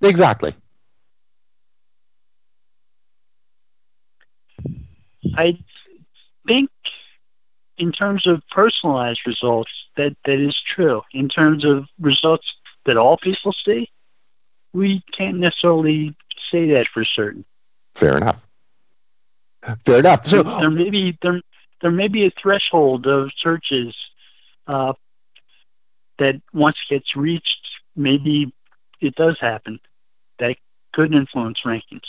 Exactly. 0.00 0.54
I 5.36 5.58
think 6.46 6.70
in 7.76 7.92
terms 7.92 8.26
of 8.26 8.42
personalized 8.50 9.26
results 9.26 9.70
that 9.96 10.16
that 10.24 10.38
is 10.38 10.60
true. 10.60 11.02
In 11.12 11.28
terms 11.28 11.64
of 11.64 11.86
results 11.98 12.54
that 12.84 12.96
all 12.96 13.16
people 13.16 13.52
see, 13.52 13.90
we 14.72 15.02
can't 15.12 15.38
necessarily 15.38 16.14
say 16.50 16.68
that 16.72 16.88
for 16.88 17.04
certain. 17.04 17.44
Fair 17.98 18.16
enough. 18.16 18.40
Fair 19.86 19.98
enough. 19.98 20.28
So 20.28 20.42
there 20.42 20.70
may 20.70 20.90
be 20.90 21.18
there 21.22 21.40
there 21.80 21.90
may 21.90 22.08
be 22.08 22.26
a 22.26 22.30
threshold 22.30 23.06
of 23.06 23.30
searches 23.36 23.94
uh, 24.66 24.92
that 26.18 26.40
once 26.52 26.76
it 26.88 26.94
gets 26.94 27.16
reached, 27.16 27.66
maybe 27.96 28.52
it 29.00 29.14
does 29.14 29.38
happen. 29.40 29.80
That 30.38 30.52
it 30.52 30.58
could 30.92 31.14
influence 31.14 31.60
rankings. 31.62 32.04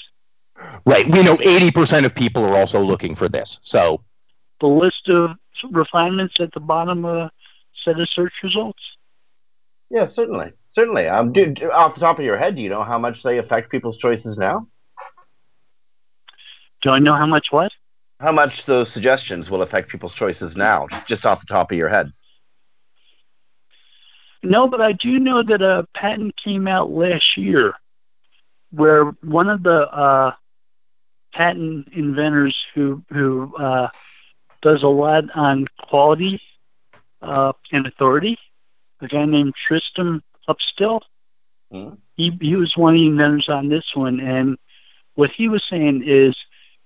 Right. 0.86 1.10
We 1.10 1.22
know 1.24 1.38
80% 1.38 2.06
of 2.06 2.16
people 2.16 2.44
are 2.44 2.58
also 2.58 2.80
looking 2.80 3.16
for 3.16 3.28
this. 3.28 3.58
So, 3.64 4.02
The 4.62 4.68
list 4.68 5.10
of 5.10 5.32
refinements 5.70 6.40
at 6.40 6.54
the 6.54 6.60
bottom 6.60 7.04
of 7.06 7.18
a 7.18 7.32
set 7.84 8.00
of 8.00 8.08
search 8.10 8.34
results. 8.44 8.82
Yeah, 9.90 10.06
certainly, 10.06 10.54
certainly. 10.70 11.08
Um, 11.08 11.32
do, 11.34 11.48
do- 11.48 11.72
off 11.72 11.94
the 11.94 12.00
top 12.00 12.20
of 12.20 12.26
your 12.26 12.38
head, 12.38 12.56
do 12.56 12.62
you 12.62 12.70
know 12.70 12.84
how 12.84 12.98
much 12.98 13.22
they 13.22 13.38
affect 13.38 13.70
people's 13.70 13.98
choices 13.98 14.38
now? 14.38 14.68
Do 16.82 16.92
I 16.92 17.00
know 17.00 17.16
how 17.16 17.26
much 17.26 17.52
what? 17.52 17.72
How 18.20 18.32
much 18.32 18.66
those 18.66 18.90
suggestions 18.90 19.50
will 19.50 19.62
affect 19.62 19.90
people's 19.90 20.14
choices 20.14 20.56
now, 20.56 20.88
just 21.06 21.26
off 21.26 21.42
the 21.42 21.48
top 21.48 21.72
of 21.72 21.78
your 21.78 21.90
head? 21.90 22.12
No, 24.46 24.68
but 24.68 24.82
I 24.82 24.94
do 24.94 25.20
know 25.20 25.44
that 25.44 25.62
a 25.62 25.88
patent 25.94 26.36
came 26.38 26.68
out 26.68 26.92
last 26.92 27.38
year 27.38 27.76
where 28.72 29.06
one 29.24 29.50
of 29.50 29.64
the 29.64 29.90
uh, 29.92 30.34
patent 31.34 31.90
inventors 31.94 32.66
who 32.74 33.04
who 33.12 33.56
uh, 33.58 33.90
does 34.62 34.84
a 34.84 34.88
lot 34.88 35.26
on 35.36 35.68
quality 35.80 36.42
uh, 37.22 37.54
and 37.72 37.88
authority, 37.88 38.38
a 39.02 39.08
guy 39.08 39.26
named 39.26 39.54
Trystan 39.56 40.22
Upstill, 40.48 41.02
Hmm. 41.72 41.96
he 42.16 42.38
he 42.42 42.56
was 42.56 42.78
one 42.78 42.94
of 42.96 43.00
the 43.00 43.08
inventors 43.08 43.50
on 43.50 43.70
this 43.70 43.96
one, 43.96 44.20
and 44.20 44.58
what 45.16 45.32
he 45.32 45.48
was 45.50 45.64
saying 45.64 46.04
is, 46.06 46.36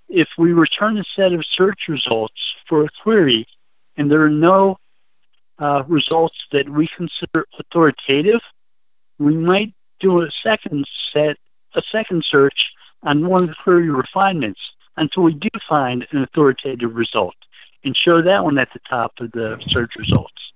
if 0.08 0.30
we 0.38 0.54
return 0.54 0.98
a 0.98 1.04
set 1.04 1.34
of 1.34 1.46
search 1.46 1.88
results 1.88 2.56
for 2.68 2.86
a 2.86 2.90
query, 3.04 3.46
and 3.98 4.10
there 4.10 4.24
are 4.24 4.30
no 4.30 4.78
uh, 5.60 5.84
results 5.88 6.48
that 6.52 6.70
we 6.70 6.88
consider 6.88 7.46
authoritative, 7.60 8.42
we 9.18 9.36
might 9.36 9.74
do 10.00 10.22
a 10.22 10.32
second 10.32 10.86
set, 11.14 11.38
a 11.76 11.82
second 11.82 12.24
search 12.24 12.72
on 13.04 13.28
one 13.28 13.44
of 13.44 13.50
the 13.50 13.56
query 13.62 13.90
refinements 13.90 14.72
until 14.98 15.24
we 15.24 15.34
do 15.34 15.50
find 15.68 16.08
an 16.12 16.24
authoritative 16.24 16.96
result 16.96 17.36
and 17.84 17.96
show 17.96 18.22
that 18.22 18.44
one 18.44 18.58
at 18.58 18.72
the 18.74 18.80
top 18.90 19.14
of 19.20 19.32
the 19.32 19.62
search 19.68 19.96
results. 19.96 20.54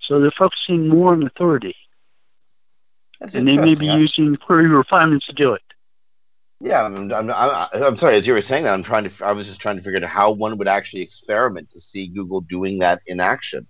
So 0.00 0.20
they're 0.20 0.30
focusing 0.32 0.88
more 0.88 1.12
on 1.12 1.24
authority, 1.24 1.76
That's 3.20 3.34
and 3.34 3.46
they 3.46 3.56
may 3.56 3.74
be 3.74 3.86
using 3.86 4.34
query 4.36 4.66
refinements 4.66 5.26
to 5.26 5.32
do 5.32 5.52
it. 5.52 5.62
Yeah, 6.60 6.84
I'm, 6.84 7.10
I'm, 7.12 7.30
I'm, 7.30 7.68
I'm 7.72 7.96
sorry. 7.96 8.16
As 8.16 8.26
you 8.26 8.34
were 8.34 8.40
saying 8.40 8.64
that, 8.64 8.74
I'm 8.74 8.82
trying 8.82 9.08
to. 9.08 9.24
I 9.24 9.32
was 9.32 9.46
just 9.46 9.60
trying 9.60 9.76
to 9.76 9.82
figure 9.82 10.02
out 10.02 10.10
how 10.10 10.30
one 10.30 10.58
would 10.58 10.68
actually 10.68 11.00
experiment 11.00 11.70
to 11.70 11.80
see 11.80 12.08
Google 12.08 12.42
doing 12.42 12.78
that 12.80 13.00
in 13.06 13.18
action. 13.18 13.66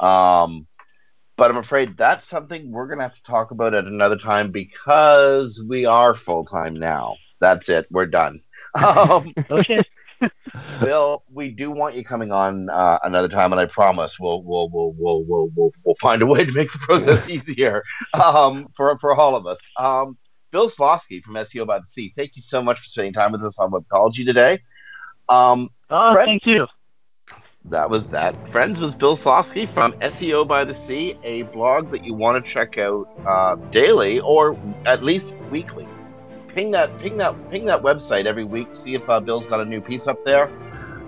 Um, 0.00 0.66
but 1.36 1.50
I'm 1.50 1.56
afraid 1.56 1.96
that's 1.96 2.28
something 2.28 2.70
we're 2.70 2.86
going 2.86 2.98
to 2.98 3.04
have 3.04 3.14
to 3.14 3.22
talk 3.22 3.52
about 3.52 3.74
at 3.74 3.84
another 3.84 4.16
time 4.18 4.50
because 4.50 5.64
we 5.68 5.86
are 5.86 6.14
full 6.14 6.44
time 6.44 6.74
now. 6.74 7.16
That's 7.40 7.68
it. 7.68 7.86
We're 7.90 8.06
done. 8.06 8.40
Um, 8.74 9.32
Okay. 9.50 9.82
Bill, 10.80 11.22
we 11.32 11.50
do 11.50 11.70
want 11.70 11.94
you 11.94 12.04
coming 12.04 12.32
on 12.32 12.68
uh, 12.70 12.98
another 13.04 13.28
time, 13.28 13.52
and 13.52 13.60
I 13.60 13.66
promise 13.66 14.18
we'll 14.20 14.42
we'll 14.42 14.68
we'll 14.68 14.92
we'll 14.98 15.24
we'll 15.24 15.50
we'll, 15.54 15.70
we'll 15.84 15.94
find 16.00 16.22
a 16.22 16.26
way 16.26 16.44
to 16.44 16.52
make 16.52 16.70
the 16.72 16.78
process 16.78 17.28
easier 17.30 17.82
um, 18.14 18.66
for 18.76 18.96
for 18.98 19.14
all 19.14 19.36
of 19.36 19.46
us. 19.46 19.58
Um, 19.78 20.18
Bill 20.50 20.68
Slawski 20.68 21.22
from 21.22 21.34
SEO 21.34 21.66
by 21.66 21.78
the 21.78 21.86
Sea, 21.86 22.12
thank 22.16 22.36
you 22.36 22.42
so 22.42 22.62
much 22.62 22.78
for 22.78 22.84
spending 22.86 23.12
time 23.12 23.32
with 23.32 23.44
us 23.44 23.58
on 23.58 23.70
Webcology 23.70 24.24
today. 24.24 24.60
Um, 25.28 25.68
Oh, 25.90 26.14
thank 26.14 26.46
you. 26.46 26.66
That 27.70 27.88
was 27.90 28.06
that. 28.08 28.34
Friends 28.50 28.80
was 28.80 28.94
Bill 28.94 29.16
Slawski 29.16 29.72
from 29.72 29.92
SEO 29.94 30.46
by 30.46 30.64
the 30.64 30.74
Sea, 30.74 31.18
a 31.22 31.42
blog 31.42 31.90
that 31.90 32.04
you 32.04 32.14
want 32.14 32.42
to 32.42 32.50
check 32.50 32.78
out 32.78 33.08
uh, 33.26 33.56
daily 33.70 34.20
or 34.20 34.58
at 34.86 35.02
least 35.02 35.28
weekly. 35.50 35.86
Ping 36.54 36.70
that, 36.72 36.98
ping 37.00 37.16
that, 37.18 37.50
ping 37.50 37.64
that 37.66 37.82
website 37.82 38.26
every 38.26 38.44
week. 38.44 38.68
See 38.72 38.94
if 38.94 39.08
uh, 39.08 39.20
Bill's 39.20 39.46
got 39.46 39.60
a 39.60 39.64
new 39.64 39.80
piece 39.80 40.06
up 40.06 40.24
there. 40.24 40.50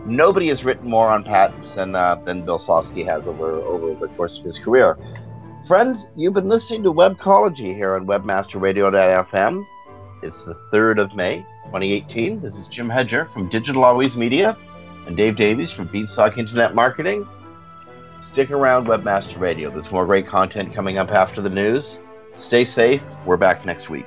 Nobody 0.06 0.48
has 0.48 0.64
written 0.64 0.88
more 0.88 1.08
on 1.08 1.24
patents 1.24 1.72
than 1.72 1.94
uh, 1.94 2.16
than 2.16 2.44
Bill 2.44 2.58
Slawski 2.58 3.04
has 3.06 3.26
over 3.26 3.52
over 3.52 3.94
the 3.94 4.08
course 4.14 4.38
of 4.38 4.44
his 4.44 4.58
career. 4.58 4.96
Friends, 5.66 6.08
you've 6.16 6.34
been 6.34 6.48
listening 6.48 6.82
to 6.84 6.92
Webcology 6.92 7.74
here 7.74 7.94
on 7.94 8.06
WebmasterRadio.fm. 8.06 9.66
It's 10.22 10.44
the 10.44 10.54
3rd 10.72 11.02
of 11.02 11.14
May, 11.14 11.38
2018. 11.66 12.40
This 12.40 12.56
is 12.56 12.66
Jim 12.66 12.88
Hedger 12.88 13.26
from 13.26 13.48
Digital 13.50 13.84
Always 13.84 14.16
Media 14.16 14.56
and 15.06 15.16
Dave 15.16 15.36
Davies 15.36 15.70
from 15.70 15.86
Beanstalk 15.86 16.38
Internet 16.38 16.74
Marketing. 16.74 17.26
Stick 18.32 18.50
around 18.50 18.86
Webmaster 18.86 19.38
Radio. 19.38 19.70
There's 19.70 19.90
more 19.90 20.06
great 20.06 20.26
content 20.26 20.74
coming 20.74 20.98
up 20.98 21.10
after 21.10 21.40
the 21.40 21.50
news. 21.50 22.00
Stay 22.36 22.64
safe. 22.64 23.02
We're 23.26 23.36
back 23.36 23.64
next 23.66 23.90
week. 23.90 24.06